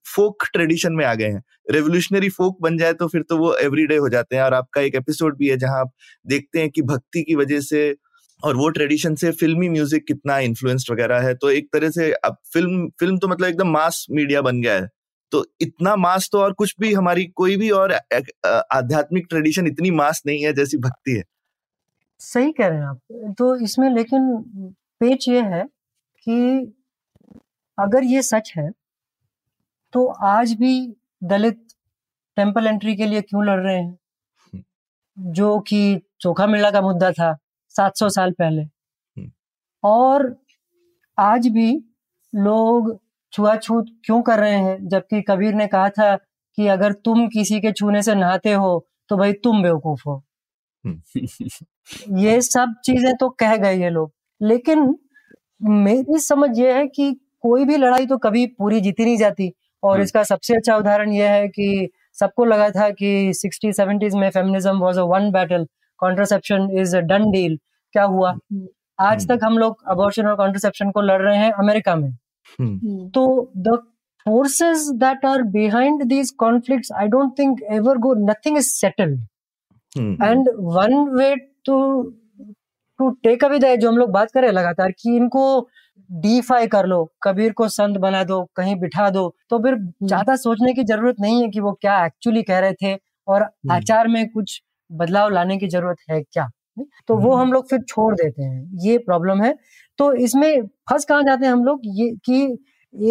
फोक 0.07 0.45
ट्रेडिशन 0.53 0.93
में 0.93 1.05
आ 1.05 1.13
गए 1.15 1.25
हैं। 1.25 1.41
रेवोल्यूशनरी 1.71 2.29
फोक 2.29 2.57
बन 2.61 2.77
जाए 2.77 2.93
तो 2.93 3.07
फिर 3.07 3.21
तो 3.21 3.37
वो 3.37 3.53
एवरीडे 3.57 3.97
हो 3.97 4.09
जाते 4.09 4.35
हैं 4.35 4.43
और 4.43 4.53
आपका 4.53 4.81
एक 4.81 4.95
एपिसोड 4.95 5.37
भी 5.37 5.49
है 5.49 5.57
जहाँ 5.57 5.79
आप 5.79 5.91
देखते 6.25 6.59
हैं 6.59 6.69
कि 6.69 6.81
भक्ति 6.83 7.23
की 7.23 7.35
वजह 7.35 7.59
से 7.61 7.95
और 8.43 8.55
वो 8.55 8.69
ट्रेडिशन 8.69 9.15
से 9.15 9.31
फिल्मी 9.33 9.69
म्यूज़िक 9.69 10.05
कितना 10.07 10.37
इन्फ्लुएंस्ड 10.39 10.91
वगैरह 10.91 11.21
है 11.21 11.33
तो 11.35 11.49
एक 11.51 11.67
तरह 11.73 11.89
से 11.89 12.11
अब 12.13 12.37
फ़िल्म 12.53 12.87
फ़िल्म 12.99 13.17
तो 13.17 13.27
मतलब 13.27 13.47
एकदम 13.47 13.69
मास 13.69 14.05
मीडिया 14.11 14.41
बन 14.41 14.61
गया 14.61 14.73
है। 14.73 14.87
तो 15.31 15.45
इतना 15.61 15.95
मास 15.95 16.29
तो 16.31 16.39
और 16.39 16.53
कुछ 16.53 16.75
भी 16.79 16.93
हमारी 16.93 17.25
कोई 17.35 17.55
भी 17.57 17.69
और 17.71 17.91
आध्यात्मिक 17.93 19.25
ट्रेडिशन 19.29 19.67
इतनी 19.67 19.91
मास 19.91 20.21
नहीं 20.27 20.43
है 20.43 20.53
जैसी 20.53 20.77
भक्ति 20.79 21.11
है। 21.11 21.23
सही 22.19 22.51
कह 22.51 22.67
रहे 22.67 22.77
हैं 22.77 22.85
आप 22.85 23.33
तो 23.37 23.55
इसमें 23.55 23.89
लेकिन 23.89 24.29
पेच 25.01 25.27
ये 25.29 25.41
है 25.41 25.63
कि 26.27 26.73
अगर 27.77 28.03
ये 28.03 28.21
सच 28.21 28.53
है 28.57 28.69
तो 29.93 30.05
आज 30.05 30.53
भी 30.53 30.73
दलित 31.23 31.65
टेंपल 32.37 32.67
एंट्री 32.67 32.95
के 32.95 33.05
लिए 33.05 33.21
क्यों 33.21 33.45
लड़ 33.45 33.59
रहे 33.59 33.75
हैं 33.75 33.97
हम्म। 34.53 35.31
जो 35.31 35.59
कि 35.59 36.01
चोखा 36.21 36.47
मेला 36.47 36.71
का 36.71 36.81
मुद्दा 36.81 37.11
था 37.11 37.35
700 37.75 38.09
साल 38.09 38.31
पहले 38.31 38.61
हम्म। 38.61 39.31
और 39.83 40.35
आज 41.17 41.47
भी 41.47 41.71
लोग 42.35 42.97
छुआछूत 43.33 43.85
क्यों 44.05 44.21
कर 44.21 44.39
रहे 44.39 44.57
हैं 44.57 44.87
जबकि 44.87 45.21
कबीर 45.21 45.53
ने 45.53 45.67
कहा 45.67 45.89
था 45.89 46.15
कि 46.57 46.67
अगर 46.67 46.93
तुम 47.05 47.27
किसी 47.27 47.59
के 47.61 47.71
छूने 47.71 48.01
से 48.01 48.15
नहाते 48.15 48.53
हो 48.53 48.87
तो 49.09 49.17
भाई 49.17 49.33
तुम 49.33 49.63
बेवकूफ़ 49.63 50.01
हो। 50.07 50.23
ये 52.19 52.41
सब 52.41 52.73
चीज़ें 52.85 53.13
तो 53.15 53.29
कह 53.29 53.55
गए 53.57 53.75
ये 53.81 53.89
लोग। 53.89 54.11
लेकिन 54.41 54.95
मेरी 55.61 56.19
समझ 56.19 56.49
ये 56.59 56.73
है 56.73 56.85
कि 56.87 57.11
कोई 57.41 57.65
भी 57.65 57.77
लड़ाई 57.77 58.05
तो 58.05 58.17
कभी 58.17 58.45
पूरी 58.47 58.79
जीती 58.81 59.05
नहीं 59.05 59.17
जाती। 59.17 59.51
और 59.83 59.95
हाँ। 59.95 60.03
इसका 60.03 60.23
सबसे 60.23 60.55
अच्छा 60.55 60.75
उदाहरण 60.77 61.11
यह 61.11 61.31
है 61.31 61.47
कि 61.47 61.89
सबको 62.19 62.45
लगा 62.45 62.69
था 62.69 62.89
कि 62.89 63.33
सिक्सटी 63.33 63.71
सेवेंटीज 63.73 64.15
में 64.15 64.29
feminism 64.29 64.79
was 64.79 64.97
a 64.97 65.03
one 65.03 65.31
battle 65.31 65.65
contraception 65.99 66.69
is 66.79 66.95
a 66.97 66.99
done 67.01 67.29
deal 67.31 67.57
क्या 67.95 68.03
हुआ? 68.03 68.31
हम्म। 68.31 68.67
आज 68.99 69.27
तक 69.27 69.39
हम 69.43 69.57
लोग 69.57 69.83
अबॉर्शन 69.87 70.27
और 70.27 70.35
कॉन्ट्रासेप्शन 70.35 70.91
को 70.91 71.01
लड़ 71.01 71.21
रहे 71.21 71.37
हैं 71.37 71.51
अमेरिका 71.53 71.95
में। 71.95 72.09
हम्म। 72.59 73.09
तो 73.09 73.51
the 73.57 73.75
forces 74.25 74.87
that 74.95 75.25
are 75.25 75.41
behind 75.51 76.03
these 76.03 76.31
conflicts 76.39 76.91
I 76.91 77.07
don't 77.07 77.37
think 77.39 77.61
ever 77.71 77.97
go 77.97 78.13
nothing 78.25 78.57
is 78.57 78.69
settled 78.69 79.19
and 79.97 80.49
one 80.69 80.97
way 81.11 81.35
to 81.65 81.79
to 82.99 83.09
take 83.23 83.43
away 83.43 83.75
जो 83.77 83.89
हम 83.89 83.97
लोग 83.97 84.11
बात 84.11 84.31
करें 84.31 84.51
लगातार 84.51 84.91
कि 84.91 85.15
इनको 85.15 85.45
डीफाई 86.09 86.67
कर 86.67 86.85
लो 86.85 87.03
कबीर 87.23 87.51
को 87.51 87.67
संत 87.69 87.97
बना 87.97 88.23
दो 88.23 88.43
कहीं 88.55 88.75
बिठा 88.75 89.09
दो 89.09 89.27
तो 89.49 89.59
फिर 89.59 89.73
हम्म। 89.73 90.07
ज़्यादा 90.07 90.35
सोचने 90.35 90.73
की 90.73 90.83
ज़रूरत 90.83 91.15
नहीं 91.19 91.41
है 91.41 91.49
कि 91.49 91.59
वो 91.59 91.71
क्या 91.81 92.05
एक्चुअली 92.05 92.43
कह 92.43 92.59
रहे 92.59 92.73
थे 92.73 92.95
और 93.27 93.41
हम्म। 93.41 93.71
आचार 93.71 94.07
में 94.07 94.29
कुछ 94.29 94.61
बदलाव 94.91 95.29
लाने 95.29 95.57
की 95.57 95.67
ज़रूरत 95.67 95.97
है 96.09 96.21
क्या 96.23 96.49
तो 97.07 97.15
वो 97.15 97.31
हम्म। 97.31 97.41
हम 97.41 97.53
लोग 97.53 97.69
फिर 97.69 97.81
छोड़ 97.81 98.13
देते 98.15 98.43
हैं 98.43 98.79
ये 98.81 98.97
प्रॉब्लम 98.97 99.43
है 99.43 99.53
तो 99.99 100.11
इसमें 100.19 100.61
फंस 100.89 101.05
कहाँ 101.05 101.23
जाते 101.23 101.45
हैं 101.45 101.51
हम 101.53 101.63
लोग 101.65 101.81
ये 101.95 102.09
कि 102.25 102.41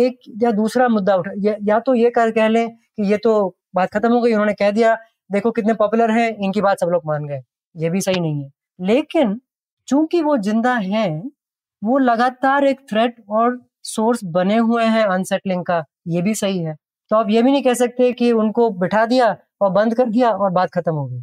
एक 0.02 0.18
या 0.42 0.50
दूसरा 0.52 0.88
मुद्दा 0.88 1.14
उठा 1.14 1.30
या, 1.38 1.54
या 1.62 1.78
तो 1.80 1.94
ये 1.94 2.10
कर 2.10 2.30
कह 2.30 2.48
लें 2.48 2.68
कि 2.70 3.10
ये 3.10 3.16
तो 3.16 3.34
बात 3.74 3.90
खत्म 3.90 4.12
हो 4.12 4.20
गई 4.20 4.32
उन्होंने 4.32 4.54
कह 4.54 4.70
दिया 4.70 4.96
देखो 5.30 5.50
कितने 5.50 5.74
पॉपुलर 5.74 6.10
हैं 6.10 6.28
इनकी 6.36 6.60
बात 6.60 6.80
सब 6.80 6.88
लोग 6.88 7.02
मान 7.06 7.24
गए 7.26 7.40
ये 7.74 7.90
भी 7.90 8.00
सही 8.00 8.20
नहीं 8.20 8.42
है। 8.42 8.50
लेकिन 8.80 9.40
चूँकि 9.88 10.22
वो 10.22 10.36
ज़िंदा 10.38 10.74
हैं 10.76 11.30
वो 11.82 11.98
लगातार 12.00 12.64
एक 12.64 12.80
थ्रेट 12.90 13.16
और 13.30 13.58
सोर्स 13.84 14.20
बने 14.26 14.56
हुए 14.58 14.84
हैं 14.86 15.04
अनसेटलिंग 15.06 15.64
का 15.64 15.84
ये 16.08 16.22
भी 16.22 16.34
सही 16.34 16.58
है। 16.58 16.74
तो 17.10 17.16
आप 17.16 17.30
ये 17.30 17.42
भी 17.42 17.52
नहीं 17.52 17.62
कह 17.62 17.74
सकते 17.74 18.12
कि 18.12 18.30
उनको 18.34 18.68
बिठा 18.80 19.04
दिया 19.06 19.36
और 19.60 19.70
बंद 19.72 19.94
कर 19.94 20.08
दिया 20.08 20.30
और 20.30 20.50
बात 20.52 20.70
खत्म 20.70 20.92
हो 20.92 21.06
गई। 21.06 21.20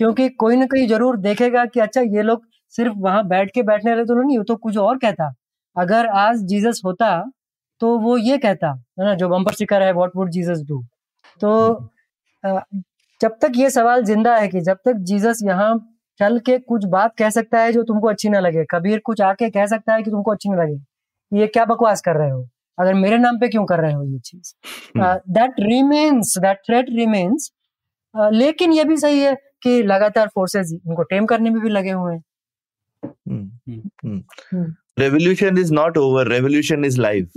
क्योंकि 0.00 0.28
कोई 0.30 0.56
ना 0.56 0.66
कोई 0.66 0.86
ज़रूर 0.88 1.16
देखेगा 1.18 1.64
कि 1.66 1.80
अच्छा 1.80 2.00
ये 2.00 2.22
लोग 2.22 2.46
सिर्फ़ 2.74 2.94
वहाँ 2.98 3.26
बैठ 3.28 3.50
के 3.54 3.62
बैठने 3.62 3.90
वाले 3.90 4.04
तो 4.04 4.14
नहीं 4.16 4.38
तो 4.44 4.56
कुछ 4.56 4.76
और 4.78 4.98
कहता। 4.98 5.32
अगर 5.76 6.06
आज 6.08 6.38
जीसस 6.46 6.80
होता 6.84 7.08
तो 7.80 7.96
वो 7.98 8.16
ये 8.18 8.38
कहता 8.38 8.70
है 8.70 9.04
ना 9.04 9.14
जो 9.14 9.28
बम्पर 9.28 9.52
स्टिकर 9.52 9.82
है 9.82 9.92
व्हाट 9.92 10.10
वुड 10.16 10.30
जीसस 10.30 10.62
डू 10.68 10.82
तो 11.40 11.52
जब 13.22 13.36
तक 13.42 13.52
ये 13.56 13.68
सवाल 13.70 14.02
ज़िंदा 14.04 14.34
है 14.36 14.46
कि 14.48 14.60
जब 14.60 14.76
तक 14.86 14.96
जीसस 15.08 15.40
यहाँ 15.44 15.74
चल 16.20 16.38
के 16.38 16.56
कुछ 16.60 16.84
बात 16.84 17.14
कह 17.18 17.30
सकता 17.30 17.60
है 17.60 17.72
जो 17.72 17.82
तुमको 17.82 18.08
अच्छी 18.08 18.28
ना 18.28 18.40
लगे 18.40 18.64
कबीर 18.70 18.98
कुछ 19.04 19.20
आके 19.20 19.50
कह 19.50 19.66
सकता 19.66 19.94
है 19.94 20.02
कि 20.02 20.10
तुमको 20.10 20.30
अच्छी 20.30 20.48
ना 20.48 20.62
लगे 20.62 20.74
ये 21.32 21.46
क्या 21.46 21.64
बकवास 21.64 22.00
कर 22.00 22.16
रहे 22.16 22.30
हो? 22.30 22.48
अगर 22.78 22.94
मेरे 22.94 23.18
नाम 23.18 23.38
पे 23.40 23.48
क्यों 23.48 23.64
कर 23.66 23.80
रहे 23.80 23.92
हो 23.92 24.02
ये 24.04 24.18
चीज़? 24.20 24.52
That 24.96 25.60
remains 25.60 26.36
that 26.38 26.58
threat 26.66 26.86
remains 26.90 27.50
लेकिन 28.14 28.72
ये 28.72 28.84
भी 28.84 28.96
सही 28.96 29.20
है 29.20 29.34
कि 29.62 29.82
लगातार 29.82 30.28
फोर्सेस 30.34 30.72
उनको 30.86 31.02
टेम 31.12 31.26
करने 31.26 31.50
में 31.50 31.60
भी 31.62 31.68
लगे 31.70 31.90
हुए 31.92 32.14
हैं। 32.14 32.22
Revolution 34.98 35.58
is 35.58 35.72
not 35.74 35.98
over 35.98 36.28
revolution 36.28 36.84
is 36.84 37.00
live 37.00 37.28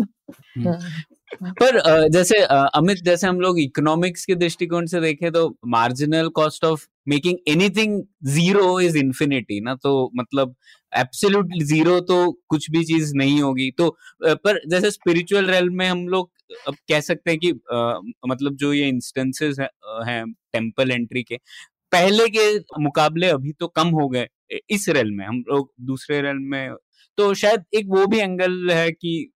पर 1.41 1.79
जैसे 2.09 2.37
अमित 2.47 2.97
जैसे 3.05 3.27
हम 3.27 3.39
लोग 3.41 3.59
इकोनॉमिक्स 3.59 4.25
के 4.25 4.35
दृष्टिकोण 4.35 4.85
से 4.85 5.01
देखें 5.01 5.31
तो 5.31 5.47
marginal 5.67 6.29
cost 6.35 6.65
of 6.65 6.85
making 7.07 7.37
anything 7.49 8.01
zero 8.25 8.79
is 8.81 8.97
infinity 8.97 9.59
ना? 9.61 9.75
तो 9.75 10.11
मतलब 10.15 10.55
एब्सोल्यूट 10.93 11.53
ज़ीरो 11.63 11.99
तो 12.01 12.31
कुछ 12.49 12.69
भी 12.71 12.83
चीज़ 12.83 13.13
नहीं 13.15 13.41
होगी। 13.41 13.69
तो 13.71 13.89
पर 14.23 14.59
जैसे 14.69 14.91
स्पिरिचुअल 14.91 15.49
रेल 15.51 15.69
में 15.71 15.87
हम 15.87 16.07
लोग 16.07 16.31
अब 16.67 16.75
कह 16.89 16.99
सकते 17.01 17.31
हैं 17.31 17.39
कि 17.39 17.51
आ, 17.73 17.99
मतलब 18.27 18.55
जो 18.55 18.73
ये 18.73 18.87
इंस्टेंसेस 18.89 19.59
हैं 20.07 20.23
टेंपल 20.53 20.91
एंट्री 20.91 21.23
के 21.23 21.37
पहले 21.91 22.27
के 22.29 22.47
मुकाबले 22.83 23.27
अभी 23.29 23.51
तो 23.59 23.67
कम 23.69 23.87
हो 23.99 24.07
गए 24.09 24.27
इस 24.71 24.87
रेल 24.89 25.11
में 25.11 25.25
हम 25.25 25.43
लोग 25.49 25.71
दूसरे 25.87 26.21
रेल 26.21 26.37
में। 26.51 26.75
तो 27.17 27.33
शायद 27.33 27.63
एक 27.75 27.85
वो 27.89 28.05
भी 28.07 28.19
एंगल 28.19 28.69
है 28.71 28.91
कि 28.91 29.31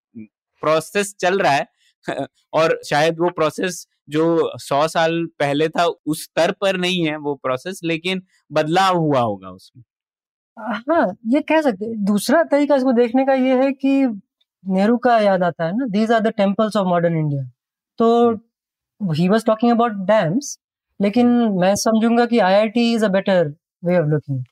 प्रोसेस 0.63 1.15
चल 1.21 1.37
रहा 1.39 1.51
है 1.53 1.67
और 2.53 2.79
शायद 2.85 3.19
वो 3.19 3.29
प्रोसेस 3.31 3.85
जो 4.09 4.25
सौ 4.59 4.87
साल 4.87 5.23
पहले 5.39 5.67
था 5.69 5.85
उस 5.85 6.23
स्तर 6.23 6.51
पर 6.61 6.77
नहीं 6.77 7.05
है 7.07 7.15
वो 7.19 7.35
प्रोसेस 7.37 7.79
लेकिन 7.83 8.21
बदलाव 8.51 8.97
हुआ 8.97 9.19
होगा 9.21 9.49
उसमें। 9.51 9.83
हाँ 10.57 11.05
ये 11.27 11.41
कह 11.41 11.61
सकते 11.61 11.93
दूसरा 12.05 12.43
तरीका 12.45 12.75
इसको 12.75 12.91
देखने 12.93 13.25
का 13.25 13.33
ये 13.35 13.57
है 13.63 13.71
कि 13.73 13.91
नेहरू 14.63 14.97
का 14.97 15.17
याद 15.19 15.43
आता 15.43 15.65
है 15.65 15.77
ना 15.77 15.85
these 15.89 16.11
are 16.11 16.19
the 16.21 16.27
temples 16.37 16.75
of 16.77 16.87
modern 16.87 17.17
India 17.17 17.43
तो 17.99 18.09
he 19.01 19.27
was 19.29 19.45
talking 19.45 19.71
about 19.71 19.93
dams 20.07 20.57
लेकिन 20.99 21.27
मैं 21.59 21.73
समझूँगा 21.77 22.25
कि 22.25 22.39
I 22.39 22.53
I 22.53 22.69
T 22.69 22.93
is 22.93 23.05
a 23.05 23.07
better 23.09 23.53
way 23.85 23.97
of 23.99 24.07
looking 24.09 24.43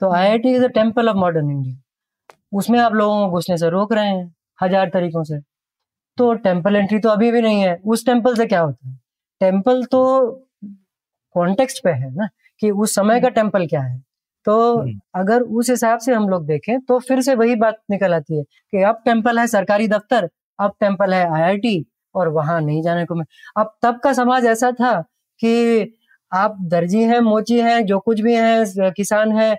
तो 0.00 0.10
I 0.12 0.28
I 0.28 0.38
T 0.38 0.54
is 0.56 0.64
a 0.64 0.68
temple 0.70 1.08
of 1.08 1.16
modern 1.16 1.50
India 1.50 1.76
उसमें 2.58 2.78
आप 2.80 2.92
लोगों 2.94 3.26
को 3.28 3.36
घुसने 3.36 3.56
से 3.58 3.70
रोक 3.70 3.92
रहे 3.92 4.08
हैं 4.08 4.34
हज़ार 4.58 4.90
तरीकों 4.90 5.22
से। 5.24 5.38
तो 6.18 6.32
टेंपल 6.34 6.76
एंट्री 6.76 6.98
तो 6.98 7.08
अभी 7.08 7.30
भी 7.32 7.40
नहीं 7.42 7.60
है। 7.62 7.76
उस 7.86 8.04
टेंपल 8.06 8.36
से 8.36 8.46
क्या 8.46 8.60
होता 8.60 8.88
है? 8.88 8.98
टेंपल 9.40 9.84
तो 9.84 10.00
कॉन्टेक्स्ट 11.34 11.82
पे 11.84 11.90
है 11.92 12.14
ना 12.14 12.28
कि 12.62 12.70
उस 12.70 12.94
समय 12.94 13.20
का 13.20 13.28
टेंपल। 13.30 13.66
क्या 13.66 13.80
है। 13.82 13.98
तो 14.46 14.54
हम्म। 14.78 15.00
अगर 15.14 15.42
उस 15.42 15.70
हिसाब 15.70 15.98
से 15.98 16.12
हम 16.14 16.28
लोग 16.28 16.46
देखें 16.46 16.80
तो 16.80 16.98
फिर 16.98 17.20
से 17.20 17.34
वही 17.34 17.54
बात 17.56 17.76
निकल 17.90 18.14
आती 18.14 18.36
है 18.38 18.42
कि 18.42 18.82
अब 18.82 19.02
टेंपल 19.04 19.38
है 19.38 19.46
सरकारी 19.46 19.88
दफ्तर 19.88 20.28
अब 20.58 20.74
टेंपल 20.80 21.14
है 21.14 21.24
आईआईटी 21.34 21.84
और 22.14 22.28
वहाँ 22.28 22.60
नहीं 22.60 22.82
जाने 22.82 23.04
को 23.06 23.14
मैं 23.14 23.24
अब 23.56 23.74
तब 23.82 23.98
का 24.04 24.12
समाज 24.12 24.44
ऐसा 24.46 24.70
था 24.72 25.00
कि 25.40 25.94
आप 26.32 26.56
दर्जी 26.62 27.02
हैं 27.04 27.20
मोची 27.20 27.60
हैं 27.60 27.84
जो 27.86 27.98
कुछ 28.00 28.20
भी 28.20 28.34
हैं 28.34 28.92
किसान 28.92 29.32
है 29.32 29.56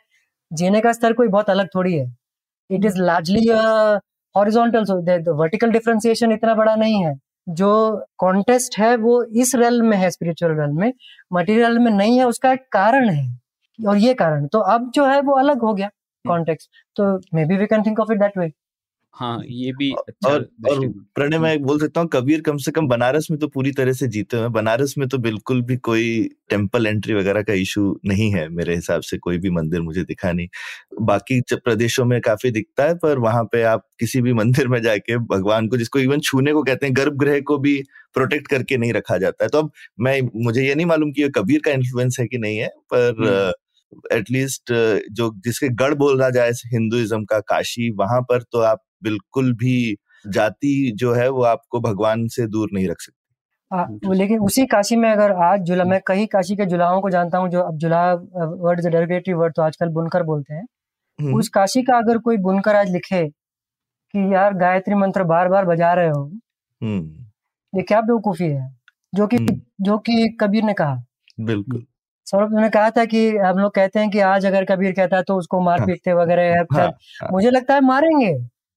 जीने 0.51 0.81
का 0.81 0.91
स्तर 0.93 1.13
कोई 1.13 1.27
बहुत 1.27 1.49
अलग 1.49 1.67
थोड़ी 1.75 1.93
है। 1.97 2.07
It 2.69 2.85
is 2.85 2.97
largely 2.97 3.45
horizontal 4.37 5.23
vertical 5.33 5.71
differentiation 5.71 6.31
इतना 6.31 6.55
बड़ा 6.55 6.75
नहीं 6.75 7.05
है। 7.05 7.13
जो 7.49 7.69
कॉन्टेस्ट 8.17 8.77
है, 8.79 8.95
वो 8.97 9.23
इस 9.23 9.51
रेल 9.55 9.81
में 9.81 9.97
है 9.97 10.09
स्पिरिचुअल 10.11 10.51
रेल 10.51 10.71
में। 10.71 10.91
मटेरियल 11.33 11.79
में 11.79 11.91
नहीं 11.91 12.17
है, 12.19 12.25
उसका 12.27 12.51
एक 12.51 12.61
कारण 12.71 13.09
है। 13.09 13.39
और 13.87 13.97
ये 13.97 14.13
कारण 14.13 14.47
तो 14.47 14.59
अब 14.59 14.91
जो 14.95 15.05
है, 15.05 15.21
वो 15.21 15.33
अलग 15.39 15.61
हो 15.61 15.73
गया 15.73 15.89
कॉन्टेक्स्ट 16.27 16.69
तो 16.95 17.19
maybe 17.45 17.57
we 17.57 17.65
can 17.65 17.83
think 17.83 17.99
of 17.99 18.11
it 18.11 18.19
that 18.19 18.37
way 18.37 18.49
हाँ 19.13 19.39
ये 19.45 19.71
भी 19.73 19.91
अच्छा 19.99 20.29
और 20.29 20.41
और 20.69 20.87
प्रणय 21.15 21.37
मैं 21.39 21.57
बोल 21.61 21.79
सकता 21.79 22.01
हूँ 22.01 22.09
कबीर 22.13 22.41
कम 22.41 22.57
से 22.57 22.71
कम 22.71 22.87
बनारस 22.87 23.27
में 23.31 23.39
तो 23.39 23.47
पूरी 23.47 23.71
तरह 23.71 23.93
से 23.93 24.07
जीते 24.07 24.37
हुए 24.37 24.49
बनारस 24.49 24.93
में 24.97 25.07
तो 25.09 25.17
बिल्कुल 25.17 25.61
भी 25.61 25.77
कोई 25.79 26.21
टेंपल 26.49 26.87
एंट्री 26.87 27.13
वगैरह 27.13 27.41
का 27.43 27.53
इशू 27.53 27.83
नहीं 28.05 28.29
है 28.33 28.47
मेरे 28.49 28.75
हिसाब 28.75 29.01
से 29.01 29.17
कोई 29.17 29.37
भी 29.37 29.49
मंदिर 29.49 29.81
मुझे 29.81 30.03
दिखा 30.03 30.31
नहीं। 30.31 30.47
बाकी 31.03 31.39
प्रदेशों 31.53 32.05
में 32.05 32.19
काफ़ी 32.21 32.51
दिखता 32.51 32.83
है 32.83 32.95
पर 32.95 33.17
वहाँ 33.19 33.43
पे 33.43 33.63
आप 33.63 33.85
किसी 33.99 34.21
भी 34.21 34.33
मंदिर 34.33 34.67
में 34.67 34.81
जाके 34.81 35.17
भगवान 35.27 35.67
को 35.67 35.77
जिसको 35.77 35.99
इवन 35.99 36.19
छूने 36.21 36.53
को 36.53 36.63
कहते 36.63 36.85
हैं 36.85 36.95
गर्भगृह 36.95 37.39
को 37.41 37.57
भी 37.57 37.81
प्रोटेक्ट 38.15 38.47
करके 38.47 38.77
नहीं 38.77 38.93
रखा 38.93 39.17
जाता 39.17 39.43
है। 39.43 39.49
तो 39.49 39.57
अब 39.59 39.71
मैं 39.99 40.21
मुझे 40.35 40.67
ये 40.67 40.75
नहीं 40.75 40.85
मालूम 40.85 41.11
कि 41.11 41.21
ये 41.21 41.29
कबीर 41.35 41.61
का 41.65 41.71
इन्फ्लुएंस 41.71 42.17
है 42.19 42.27
कि 42.27 42.37
नहीं 42.37 42.57
है 42.57 42.67
पर 42.93 43.53
एटलीस्ट 44.13 44.71
जो 45.11 45.31
जिसके 45.37 45.67
गढ़ 45.75 45.93
बोला 45.95 46.29
जाए 46.29 46.51
हिंदुइज्म 46.67 47.23
का 47.25 47.39
काशी 47.41 47.89
वहाँ 47.95 48.21
पर 48.21 48.41
तो 48.51 48.59
आप 48.61 48.79
बिल्कुल 49.03 49.53
भी 49.53 49.95
जाति 50.27 50.91
जो 50.95 51.13
है 51.13 51.29
वो 51.29 51.43
आपको 51.43 51.79
भगवान 51.79 52.27
से 52.27 52.47
दूर 52.47 52.69
नहीं 52.73 52.87
रख 52.89 53.01
सकती। 53.01 53.13
आ, 53.71 54.13
लेकिन 54.13 54.39
उसी 54.39 54.65
काशी 54.65 54.95
में 54.95 55.09
अगर 55.11 55.31
आज 55.31 55.61
जुला 55.61 55.83
मैं 55.83 55.99
कई 56.07 56.25
काशी 56.25 56.55
के 56.55 56.65
जुलाहों 56.65 57.01
को 57.01 57.09
जानता 57.09 57.37
हूँ 57.37 57.49
जो 57.49 57.61
अब 57.61 57.77
जुला 57.77 58.13
वर्ड 58.13 58.81
डेरोगेटरी 58.81 59.33
वर्ड 59.33 59.53
तो 59.55 59.61
आजकल 59.61 59.89
बुनकर 59.89 60.23
बोलते 60.23 60.53
हैं। 60.53 60.65
हम्म, 61.19 61.39
उस 61.39 61.49
काशी 61.49 61.81
का 61.81 61.97
अगर 61.97 62.17
कोई 62.17 62.37
बुनकर 62.37 62.75
आज 62.75 62.91
लिखे 62.91 63.27
कि 63.27 64.33
यार 64.33 64.53
गायत्री 64.53 64.95
मंत्र 64.95 65.23
बार 65.23 65.47
बार 65.47 65.65
बजा 65.65 65.93
रहे 65.93 66.09
हो। 66.09 66.23
हम्म। 66.81 67.25
ये 67.73 67.81
क्या 67.81 68.01
बेवकूफ़ी 68.01 68.45
है? 68.45 68.75
जो 69.15 69.27
कि 69.27 69.37
हम्म। 69.37 69.61
जो 69.81 69.97
कि 69.97 70.37
कबीर 70.41 70.63
ने 70.63 70.73
कहा। 70.73 70.97
बिल्कुल। 71.39 71.85
सौरभ 72.27 72.59
ने 72.59 72.69
कहा 72.69 72.89
था 72.89 73.05
कि 73.05 73.37
हम 73.37 73.57
लोग 73.57 73.73
कहते 73.73 73.99
हैं 73.99 74.09
कि 74.09 74.19
आज 74.19 74.45
अगर 74.45 74.65
कबीर 74.65 74.91
कहता 74.91 75.17
है 75.17 75.23
तो 75.23 75.35
उसको 75.35 75.61
मार 75.61 75.79
हाँ। 75.79 75.87
पीटते 75.87 76.13
वगैरह 76.13 76.43
है 76.43 76.61
हाँ, 76.73 76.87
हाँ, 77.21 77.29
मुझे 77.31 77.49
लगता 77.49 77.73
है 77.73 77.81
मारेंगे। 77.81 78.33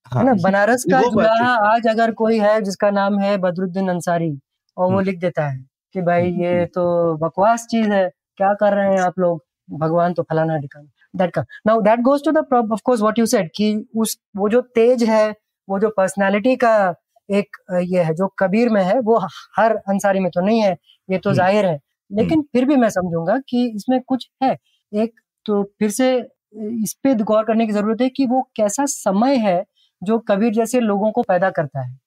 है 0.07 0.25
ना? 0.25 0.33
बनारस 0.43 0.85
का 0.91 1.01
जुलाहा 1.03 1.53
आज 1.67 1.87
अगर 1.89 2.11
कोई 2.13 2.39
है 2.39 2.61
जिसका 2.63 2.91
नाम 2.91 3.19
है 3.19 3.37
बदरुद्दीन 3.39 3.89
अंसारी 3.89 4.31
और 4.77 4.85
वो 4.85 4.91
हम्म। 4.91 5.05
लिख 5.07 5.19
देता 5.21 5.47
है 5.49 5.59
कि 5.95 6.01
भाई 6.03 6.31
हम्म, 6.31 6.43
ये 6.43 6.65
तो 6.67 7.17
बकवास 7.19 7.67
चीज़ 7.71 7.91
है 7.91 8.09
क्या 8.39 8.53
कर 8.55 8.75
रहे 8.75 8.93
हैं 8.93 9.01
आप 9.01 9.19
लोग? 9.19 9.43
भगवान 9.69 10.13
तो 10.15 10.23
फलाना 10.23 10.57
ठिकाना। 10.59 10.89
दैट 11.15 11.31
का। 11.31 11.45
Now 11.67 11.81
that 11.81 12.01
goes 12.01 12.25
to 12.25 12.31
the 12.33 12.45
of 12.73 12.81
course 12.85 13.01
what 13.01 13.19
you 13.19 13.27
said 13.27 13.51
कि 13.57 13.75
उस 13.97 14.17
वो 14.37 14.49
जो 14.49 14.61
तेज 14.75 15.03
है 15.05 15.29
वो 15.69 15.79
जो 15.79 15.89
पर्सनालिटी 15.97 16.57
का 16.57 16.73
एक 17.29 17.57
ये 17.85 18.03
है 18.03 18.15
जो 18.15 18.27
कबीर 18.39 18.69
में 18.69 18.83
है 18.85 18.99
वो 19.01 19.19
हर 19.57 19.77
अंसारी 19.89 20.21
में 20.21 20.31
तो 20.31 20.41
नहीं 20.41 20.61
है 20.61 20.73
ये 21.09 21.19
तो 21.19 21.31
हम्म। 21.31 21.37
ज़ाहिर 21.37 21.67
है। 21.67 21.79
लेकिन 22.11 22.43
फिर 22.53 22.65
भी 22.65 22.77
मैं 22.77 22.89
समझूँगा 22.91 23.39
कि 23.49 23.67
इसमें 23.67 24.01
कुछ 24.01 24.29
है। 24.43 24.57
एक 24.93 25.13
तो 25.47 25.63
फिर 25.79 25.91
से 25.91 26.17
इस 26.83 26.95
पे 27.05 27.15
गौर 27.15 27.45
करने 27.45 27.67
की 27.67 27.73
ज़रूरत 27.73 28.01
है 28.03 28.09
कि 28.09 28.27
वो 28.27 28.41
कैसा 28.57 28.85
समय 28.87 29.37
है 29.39 29.59
जो 30.03 30.19
कबीर 30.19 30.53
जैसे 30.53 30.81
लोगों 30.81 31.11
को 31.13 31.23
पैदा 31.23 31.51
करता 31.51 31.81
है। 31.81 31.99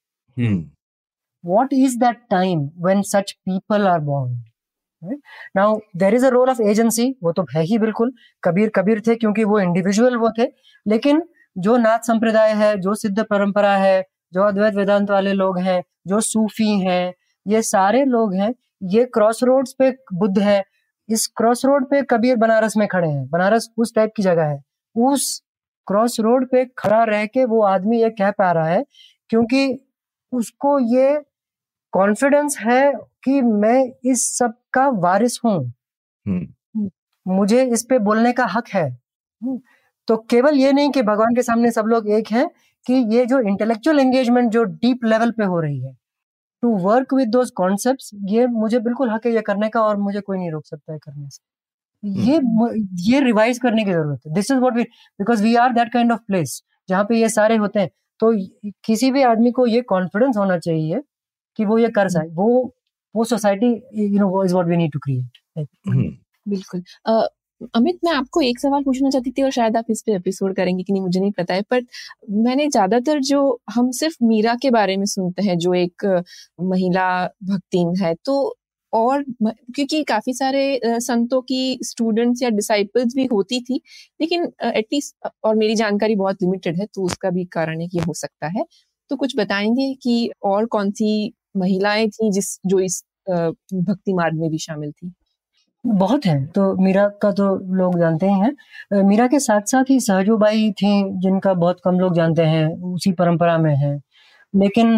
what 1.44 1.74
is 1.74 1.96
that 2.02 2.20
time 2.34 2.60
when 2.86 3.02
such 3.08 3.32
people 3.48 3.88
are 3.88 4.02
born? 4.02 4.30
Right? 5.02 5.20
now 5.58 5.68
there 5.96 6.16
is 6.18 6.24
a 6.24 6.32
role 6.32 6.52
of 6.52 6.62
agency 6.66 7.08
वो 7.24 7.32
तो 7.32 7.46
है 7.56 7.64
ही 7.64 7.78
बिल्कुल। 7.78 8.14
कबीर 8.44 8.70
कबीर 8.70 9.02
थे 9.08 9.16
क्योंकि 9.16 9.44
वो 9.44 9.60
इंडिविजुअल 9.60 10.16
वो 10.18 10.30
थे। 10.40 10.48
लेकिन 10.88 11.22
जो 11.58 11.78
नाथ 11.78 12.00
संप्रदाय 12.00 12.54
है 12.54 12.76
जो 12.80 12.94
सिद्ध 12.96 13.24
परंपरा 13.24 13.76
है 13.78 14.02
जो 14.34 14.44
अद्वैत 14.44 14.74
वेदांत 14.74 15.10
वाले 15.12 15.34
लोग 15.34 15.60
हैं 15.60 15.84
जो 16.08 16.20
सूफी 16.22 16.80
हैं 16.80 17.14
ये 17.48 17.62
सारे 17.62 18.06
लोग 18.06 18.34
हैं 18.34 18.54
ये 18.84 19.06
क्रॉस 19.06 19.44
रोड 19.44 19.68
पे 19.80 19.92
बुद्ध 20.14 20.40
है। 20.40 20.64
इस 21.10 21.28
क्रॉस 21.28 21.66
रोड 21.66 21.90
पे 21.90 22.02
कबीर 22.02 22.36
बनारस 22.36 22.78
में 22.78 22.88
खड़े 22.88 23.10
हैं। 23.10 23.28
बनारस 23.30 23.70
उस 23.78 23.96
टाइप 23.96 24.12
की 24.18 24.24
जगह 24.24 24.44
है। 24.44 24.62
उस 24.96 25.42
क्रॉस 25.88 26.20
रोड 26.20 26.48
पे 26.50 26.66
खड़ा 26.78 27.04
रह 27.04 27.26
के 27.26 27.46
वो 27.46 27.62
आदमी 27.64 28.02
ये 28.02 28.10
कह 28.12 28.32
पा 28.32 28.52
रहा 28.52 28.68
है 28.68 28.84
क्योंकि 29.30 29.80
उसको 30.34 30.80
ये 30.96 31.22
कॉन्फिडेंस 31.94 32.58
है 32.60 32.82
कि 33.24 33.42
मैं 33.42 33.84
इस 34.12 34.28
सब 34.38 34.54
का 34.74 34.88
वारिस 35.00 35.40
हूँ। 35.46 35.58
हम्म, 36.26 36.90
मुझे 37.26 37.64
इस 37.66 37.84
पे 37.90 38.00
बोलने 38.00 38.34
का 38.34 38.46
हक 38.48 38.68
है। 38.70 38.90
हम्म, 38.90 39.60
तो 40.08 40.18
केवल 40.30 40.58
ये 40.58 40.72
नहीं 40.74 40.92
कि 40.92 41.02
भगवान 41.02 41.36
के 41.36 41.42
सामने 41.44 41.72
सब 41.72 41.86
लोग 41.88 42.10
एक 42.12 42.32
हैं 42.32 42.48
कि 42.86 42.94
ये 43.16 43.26
जो 43.26 43.40
इंटेलेक्चुअल 43.42 44.00
एंगेजमेंट 44.00 44.52
जो 44.52 44.64
डीप 44.66 45.06
लेवल 45.06 45.32
पे 45.32 45.46
हो 45.46 45.60
रही 45.60 45.80
है 45.82 45.94
to 46.64 46.70
work 46.80 47.14
with 47.14 47.30
those 47.30 47.52
concepts 47.52 48.12
ये 48.30 48.48
मुझे 48.50 48.80
बिल्कुल 48.80 49.10
हक 49.12 49.26
है 49.26 49.34
ये 49.34 49.42
करने 49.42 49.70
का 49.70 49.84
और 49.84 49.98
मुझे 50.00 50.22
कोई 50.22 50.38
नहीं 50.38 50.52
रोक 50.52 50.66
सकता 50.68 50.94
है 50.94 51.00
करने 51.00 51.30
से। 51.30 51.42
ये 52.04 52.40
ये 53.06 53.20
रिवाइज 53.22 53.60
करने 53.60 53.84
की 53.86 53.92
ज़रूरत 53.92 54.20
है। 54.28 54.34
This 54.34 54.52
is 54.52 54.60
what 54.60 54.76
we 54.76 54.84
because 55.20 55.44
we 55.44 55.56
are 55.56 55.74
that 55.74 55.92
kind 55.94 56.12
of 56.12 56.20
place 56.28 56.62
जहाँ 56.90 57.04
पे 57.10 57.20
ये 57.22 57.30
सारे 57.30 57.56
होते 57.58 57.80
हैं। 57.80 57.90
तो 58.20 58.32
किसी 58.86 59.12
भी 59.12 59.22
आदमी 59.24 59.52
को 59.52 59.66
ये 59.68 59.82
कॉन्फिडेंस 59.84 60.38
होना 60.38 60.58
चाहिए 60.60 61.02
कि 61.60 61.66
वो 61.66 61.78
ये 61.78 61.90
कर 61.92 62.10
सके। 62.10 62.30
वो 62.34 62.74
वो 63.16 63.24
सोसाइटी 63.26 63.68
यू 63.96 64.20
नो 64.20 64.28
वो 64.30 64.44
is 64.46 64.54
what 64.54 64.68
we 64.68 64.78
need 64.78 64.92
to 64.94 65.00
create 65.00 65.68
hmm, 65.88 66.10
बिल्कुल। 66.46 66.84
अमित 67.76 68.00
मैं 68.06 68.12
आपको 68.12 68.42
एक 68.42 68.60
सवाल 68.60 68.84
पूछना 68.84 69.10
चाहती 69.10 69.32
थी 69.32 69.44
और 69.44 69.52
शायद 69.52 69.78
आप 69.78 69.86
इस 69.90 70.02
पे 70.06 70.16
एपिसोड 70.16 70.56
करेंगे 70.56 70.84
कि 70.84 70.94
नहीं 70.94 71.02
मुझे 71.02 71.20
नहीं 71.20 71.32
पता 71.32 71.54
है 71.54 71.62
पर 71.62 71.82
मैंने 72.40 72.68
ज़्यादातर 72.70 73.20
जो 73.24 73.42
हम 73.70 73.92
सिर्फ़ 73.92 74.16
मीरा 74.24 74.56
के 74.62 74.70
बारे 74.72 74.98
में 74.98 75.06
सुनते 75.06 75.44
हैं 75.44 75.58
जो 75.58 75.74
एक 75.74 76.06
महिला 76.62 77.06
भक्तिन 77.44 77.94
है 78.02 78.14
तो 78.26 78.36
और 78.94 79.24
क्योंकि 79.40 80.04
काफ़ी 80.06 80.34
सारे 80.34 80.80
संतों 80.86 81.42
की 81.44 81.80
स्टूडेंट्स 81.84 82.42
या 82.44 82.50
डिसाइपल्स 82.52 83.16
भी 83.16 83.26
होती 83.28 83.60
थी, 83.62 83.82
लेकिन 84.20 84.52
एटलीस्ट 84.68 85.30
और 85.46 85.56
मेरी 85.58 85.76
जानकारी 85.76 86.16
बहुत 86.18 86.44
लिमिटेड 86.44 86.80
है 86.80 86.86
तो 86.88 87.06
उसका 87.06 87.30
भी 87.32 87.46
कारण 87.54 87.82
है 87.82 87.88
कि 87.88 88.00
हो 88.00 88.14
सकता 88.16 88.48
है। 88.50 88.66
तो 89.12 89.16
कुछ 89.18 89.36
बताएँगे 89.38 89.94
कि 90.04 90.30
और 90.46 90.66
कौन 90.68 90.92
सी 90.94 91.34
महिलाएँ 91.58 92.08
थी 92.10 92.32
जिस, 92.32 92.58
जो 92.66 92.80
इस 92.82 93.04
भक्ति 93.30 94.14
मार्ग 94.14 94.40
में 94.40 94.50
भी 94.52 94.58
शामिल 94.60 94.92
थी? 94.94 95.12
बहुत 95.86 96.26
है। 96.26 96.46
तो 96.48 96.76
मीरा 96.84 97.08
का 97.22 97.32
तो 97.34 97.46
लोग 97.78 98.00
जानते 98.00 98.28
ही। 98.28 98.40
हैं 98.42 99.04
मीरा 99.06 99.28
के 99.28 99.40
साथ 99.40 99.62
साथ 99.68 99.90
ही 99.90 100.00
सहजूबाई 100.02 100.72
थी, 100.74 100.92
जिनका 101.22 101.54
बहुत 101.56 101.80
कम 101.86 102.00
लोग 102.00 102.16
जानते 102.16 102.44
हैं, 102.46 102.68
उसी 102.94 103.12
परंपरा 103.14 103.58
में 103.60 103.76
है। 103.78 103.96
लेकिन 104.54 104.98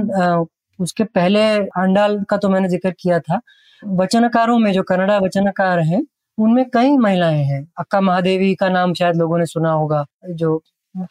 उसके 0.79 1.03
पहले 1.05 1.41
अंडाल 1.77 2.19
का 2.29 2.37
तो 2.37 2.49
मैंने 2.49 2.69
ज़िक्र 2.69 2.91
किया 2.99 3.19
था। 3.21 3.39
वचनकारों 3.83 4.57
में 4.59 4.71
जो 4.73 4.83
कन्नड़ा 4.83 5.17
वचनकार 5.19 5.79
हैं, 5.81 6.01
उनमें 6.37 6.65
कई 6.69 6.97
महिलाएँ 6.99 7.43
हैं। 7.43 7.61
अक्का 7.79 8.01
महादेवी 8.01 8.53
का 8.55 8.69
नाम 8.69 8.93
शायद 8.93 9.15
लोगों 9.15 9.37
ने 9.39 9.45
सुना 9.47 9.71
होगा, 9.71 10.05
जो 10.25 10.61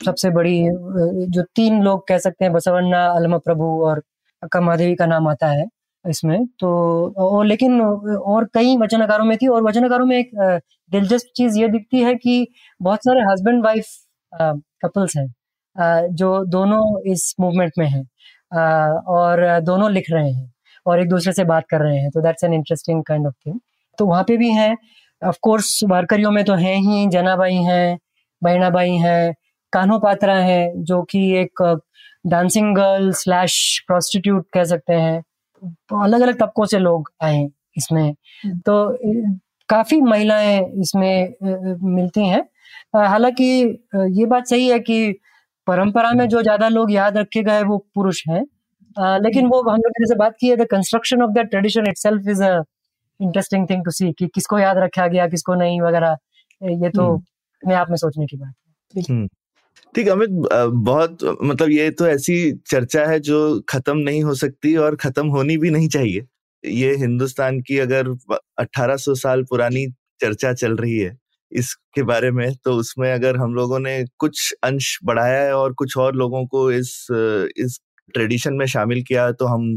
सबसे 0.04 0.30
बड़ी, 0.30 0.60
जो 1.28 1.42
तीन 1.56 1.82
लोग 1.82 2.06
कह 2.08 2.18
सकते 2.18 2.44
हैं, 2.44 2.52
बसवन्ना, 2.54 3.04
अलमा 3.06 3.38
प्रभु 3.40 3.64
और 3.84 4.02
अक्का 4.42 4.60
महादेवी 4.60 4.94
का 4.94 5.06
नाम 5.06 5.28
आता 5.28 5.46
है 5.50 5.66
इसमें। 6.04 6.46
तो 6.60 6.68
और 7.18 7.44
लेकिन 7.46 7.80
और 7.80 8.44
कई 8.54 8.76
वचनकारों 8.78 9.24
में 9.24 9.36
थी, 9.38 9.46
और 9.48 9.62
वचनकारों 9.62 10.06
में 10.06 10.16
एक 10.18 10.30
दिलचस्प 10.92 11.32
चीज़ 11.36 11.58
ये 11.58 11.68
दिखती 11.68 12.00
है 12.00 12.14
कि 12.16 12.46
बहुत 12.80 13.04
सारे 13.04 13.20
हस्बैंड 13.22 13.64
वाइफ 13.64 13.86
कपल्स 14.82 15.16
हैं 15.16 15.26
जो 16.16 16.44
दोनों 16.46 16.82
इस 17.12 17.34
मूवमेंट 17.40 17.72
में 17.78 17.86
हैं। 17.86 18.04
और 18.54 19.60
दोनों 19.60 19.90
लिख 19.92 20.06
रहे 20.10 20.30
हैं 20.32 20.52
और 20.86 21.00
एक 21.00 21.08
दूसरे 21.08 21.32
से 21.32 21.44
बात 21.44 21.64
कर 21.70 21.80
रहे 21.80 21.98
हैं 21.98 22.10
तो 22.10 22.20
that's 22.20 22.44
an 22.44 22.54
interesting 22.54 23.02
kind 23.04 23.26
of 23.26 23.34
thing 23.46 23.60
तो 23.98 24.06
वहाँ 24.06 24.22
पे 24.28 24.36
भी 24.36 24.50
हैं। 24.50 24.76
ऑफ़ 25.22 25.38
कोर्स 25.42 25.80
वारकरियों 25.84 26.30
में 26.30 26.44
तो 26.44 26.54
हैं 26.54 26.76
ही 26.78 27.06
जनाबाई 27.08 27.54
हैं 27.64 27.98
बहनाबाई 28.42 28.96
हैं 28.96 29.34
कान्हो 29.72 29.98
पात्रा 29.98 30.34
हैं 30.36 30.84
जो 30.84 31.02
कि 31.02 31.20
एक 31.38 31.62
डांसिंग 32.26 32.74
गर्ल 32.76 33.10
स्लैश 33.12 33.56
प्रोस्टिट्यूट 33.86 34.46
कह 34.52 34.64
सकते 34.64 34.94
हैं। 34.94 35.22
अलग 36.02 36.20
अलग 36.20 36.38
तबकों 36.40 36.64
से 36.66 36.78
लोग 36.78 37.10
आए 37.22 37.44
इसमें। 37.76 38.02
हम्म। 38.44 38.58
तो 38.58 38.98
काफ़ी 39.68 40.00
महिलाएँ 40.00 40.60
इसमें 40.80 41.34
मिलती 41.94 42.26
हैं। 42.28 42.42
हालाँकि 43.06 43.44
ये 43.96 44.26
बात 44.26 44.46
सही 44.46 44.68
है 44.68 44.78
कि 44.80 44.98
परंपरा 45.66 46.12
में 46.14 46.28
जो 46.28 46.42
ज़्यादा 46.42 46.68
लोग 46.70 46.92
याद 46.92 47.16
रखे 47.18 47.42
गए 47.42 47.62
वो 47.64 47.78
पुरुष 47.94 48.22
हैं। 48.28 48.42
अ, 48.96 49.18
लेकिन 49.18 49.46
वो 49.48 49.62
हम 49.70 49.76
लोग 49.78 49.92
जैसे 50.00 50.16
बात 50.16 50.34
की 50.40 50.48
है 50.48 50.56
the 50.56 50.66
construction 50.70 51.22
of 51.22 51.30
that 51.32 51.50
tradition 51.50 51.86
itself 51.88 52.28
is 52.30 52.42
a 52.44 52.54
interesting 53.20 53.66
thing 53.70 53.84
to 53.84 53.90
see 53.92 54.12
कि 54.12 54.26
किसको 54.34 54.58
याद 54.58 54.78
रखा 54.78 55.06
गया 55.08 55.26
किसको 55.28 55.54
नहीं 55.54 55.80
वगैरह। 55.80 56.16
ये 56.60 56.90
तो 56.90 57.02
हम्म। 57.04 57.16
अपने 57.62 57.74
आप 57.74 57.90
में 57.90 57.96
सोचने 57.96 58.26
की 58.26 58.36
बात 58.36 58.54
है। 58.94 59.26
ठीक 59.94 60.08
अमित 60.08 60.30
बहुत 60.84 61.24
मतलब 61.44 61.70
ये 61.70 61.90
तो 61.92 62.06
ऐसी 62.08 62.36
चर्चा 62.68 63.04
है 63.06 63.18
जो 63.22 63.38
खत्म 63.68 63.96
नहीं 63.98 64.22
हो 64.24 64.34
सकती 64.36 64.74
और 64.78 64.96
खत्म 64.96 65.26
होनी 65.28 65.56
भी 65.58 65.70
नहीं 65.70 65.88
चाहिए। 65.88 66.26
ये 66.64 66.94
हिंदुस्तान 66.96 67.60
की 67.62 67.78
अगर 67.78 68.08
1800 68.58 69.14
साल 69.16 69.42
पुरानी 69.44 69.86
चर्चा 70.20 70.52
चल 70.54 70.76
रही 70.76 70.98
है 70.98 71.16
इसके 71.52 72.02
बारे 72.04 72.30
में 72.32 72.48
तो 72.64 72.72
उसमें 72.76 73.12
अगर 73.12 73.36
हम 73.36 73.54
लोगों 73.54 73.78
ने 73.80 74.02
कुछ 74.18 74.52
अंश 74.64 74.98
बढ़ाया 75.04 75.42
है 75.42 75.54
और 75.54 75.72
कुछ 75.74 75.96
और 75.98 76.16
लोगों 76.16 76.44
को 76.48 76.70
इस 76.72 76.96
इस 77.58 77.78
ट्रेडिशन 78.14 78.54
में 78.54 78.66
शामिल 78.68 79.02
किया 79.04 79.30
तो 79.32 79.46
हम 79.46 79.74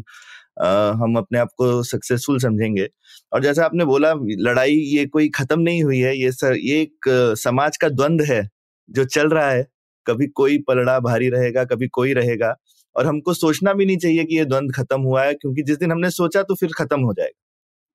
अ, 0.61 0.67
हम 1.01 1.15
अपने 1.17 1.39
आप 1.39 1.49
को 1.57 1.83
सक्सेसफुल 1.83 2.39
समझेंगे। 2.41 2.87
और 3.31 3.43
जैसा 3.43 3.65
आपने 3.65 3.85
बोला 3.85 4.13
लड़ाई 4.41 4.73
ये 4.73 5.05
कोई 5.07 5.29
खत्म 5.35 5.59
नहीं 5.61 5.83
हुई 5.83 5.99
है 6.01 6.17
ये 6.19 6.31
सर 6.33 6.57
ये 6.59 6.81
एक 6.81 7.09
समाज 7.39 7.77
का 7.77 7.89
द्वंद 7.89 8.21
है 8.23 8.41
जो 8.89 9.05
चल 9.07 9.29
रहा 9.29 9.49
है। 9.51 9.65
कभी 10.05 10.27
कोई 10.35 10.57
पलड़ा 10.67 10.99
भारी 11.01 11.29
रहेगा 11.29 11.63
कभी 11.65 11.87
कोई 11.93 12.13
रहेगा। 12.13 12.55
और 12.95 13.05
हमको 13.07 13.33
सोचना 13.35 13.73
भी 13.73 13.85
नहीं 13.85 13.97
चाहिए 13.97 14.23
कि 14.25 14.37
ये 14.37 14.45
द्वंद 14.45 14.73
खत्म 14.75 15.01
हुआ 15.01 15.23
है 15.25 15.33
क्योंकि 15.35 15.63
जिस 15.63 15.77
दिन 15.79 15.91
हमने 15.91 16.09
सोचा 16.11 16.43
तो 16.43 16.55
फिर 16.55 16.71
खत्म 16.77 17.01
हो 17.01 17.13
जाएगा। 17.13 17.46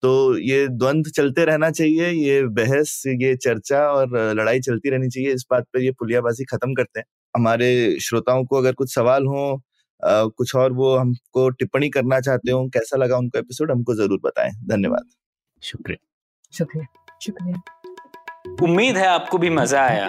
तो 0.03 0.39
ये 0.39 0.67
द्वंद 0.69 1.09
चलते 1.17 1.45
रहना 1.45 1.71
चाहिए 1.71 2.11
ये 2.11 2.43
बहस 2.55 3.03
ये 3.07 3.35
चर्चा 3.37 3.81
और 3.93 4.17
लड़ाई 4.35 4.61
चलती 4.61 4.91
रहनी 4.91 5.09
चाहिए 5.09 5.33
इस 5.35 5.47
बात 5.51 5.65
पर 5.65 5.83
ये 5.83 5.91
पुलियाबाजी 5.91 6.45
खत्म 6.45 6.75
करते 6.75 7.01
हैं। 7.01 7.07
हमारे 7.35 7.99
श्रोताओं 8.01 8.45
को 8.45 8.57
अगर 8.57 8.73
कुछ 8.73 8.95
सवाल 8.95 9.27
हो 9.27 9.45
अ, 10.03 10.25
कुछ 10.37 10.55
और 10.57 10.73
वो 10.73 10.97
हमको 10.97 11.49
टिप्पणी 11.51 11.89
करना 11.91 12.21
चाहते 12.21 12.53
हो 12.53 12.67
कैसा 12.69 12.97
लगा 12.97 13.17
उनको 13.17 13.39
एपिसोड 13.39 13.71
हमको 13.71 13.95
ज़रूर 13.95 14.21
बताएँ। 14.25 14.51
धन्यवाद। 14.69 15.05
शुक्रिया। 15.63 16.07
शुक्रिया। 16.53 16.87
शुक्रिया। 17.23 17.63
उम्मीद 18.63 18.97
है 18.97 19.07
आपको 19.07 19.39
भी 19.39 19.51
मज़ा 19.51 19.83
आया। 19.83 20.09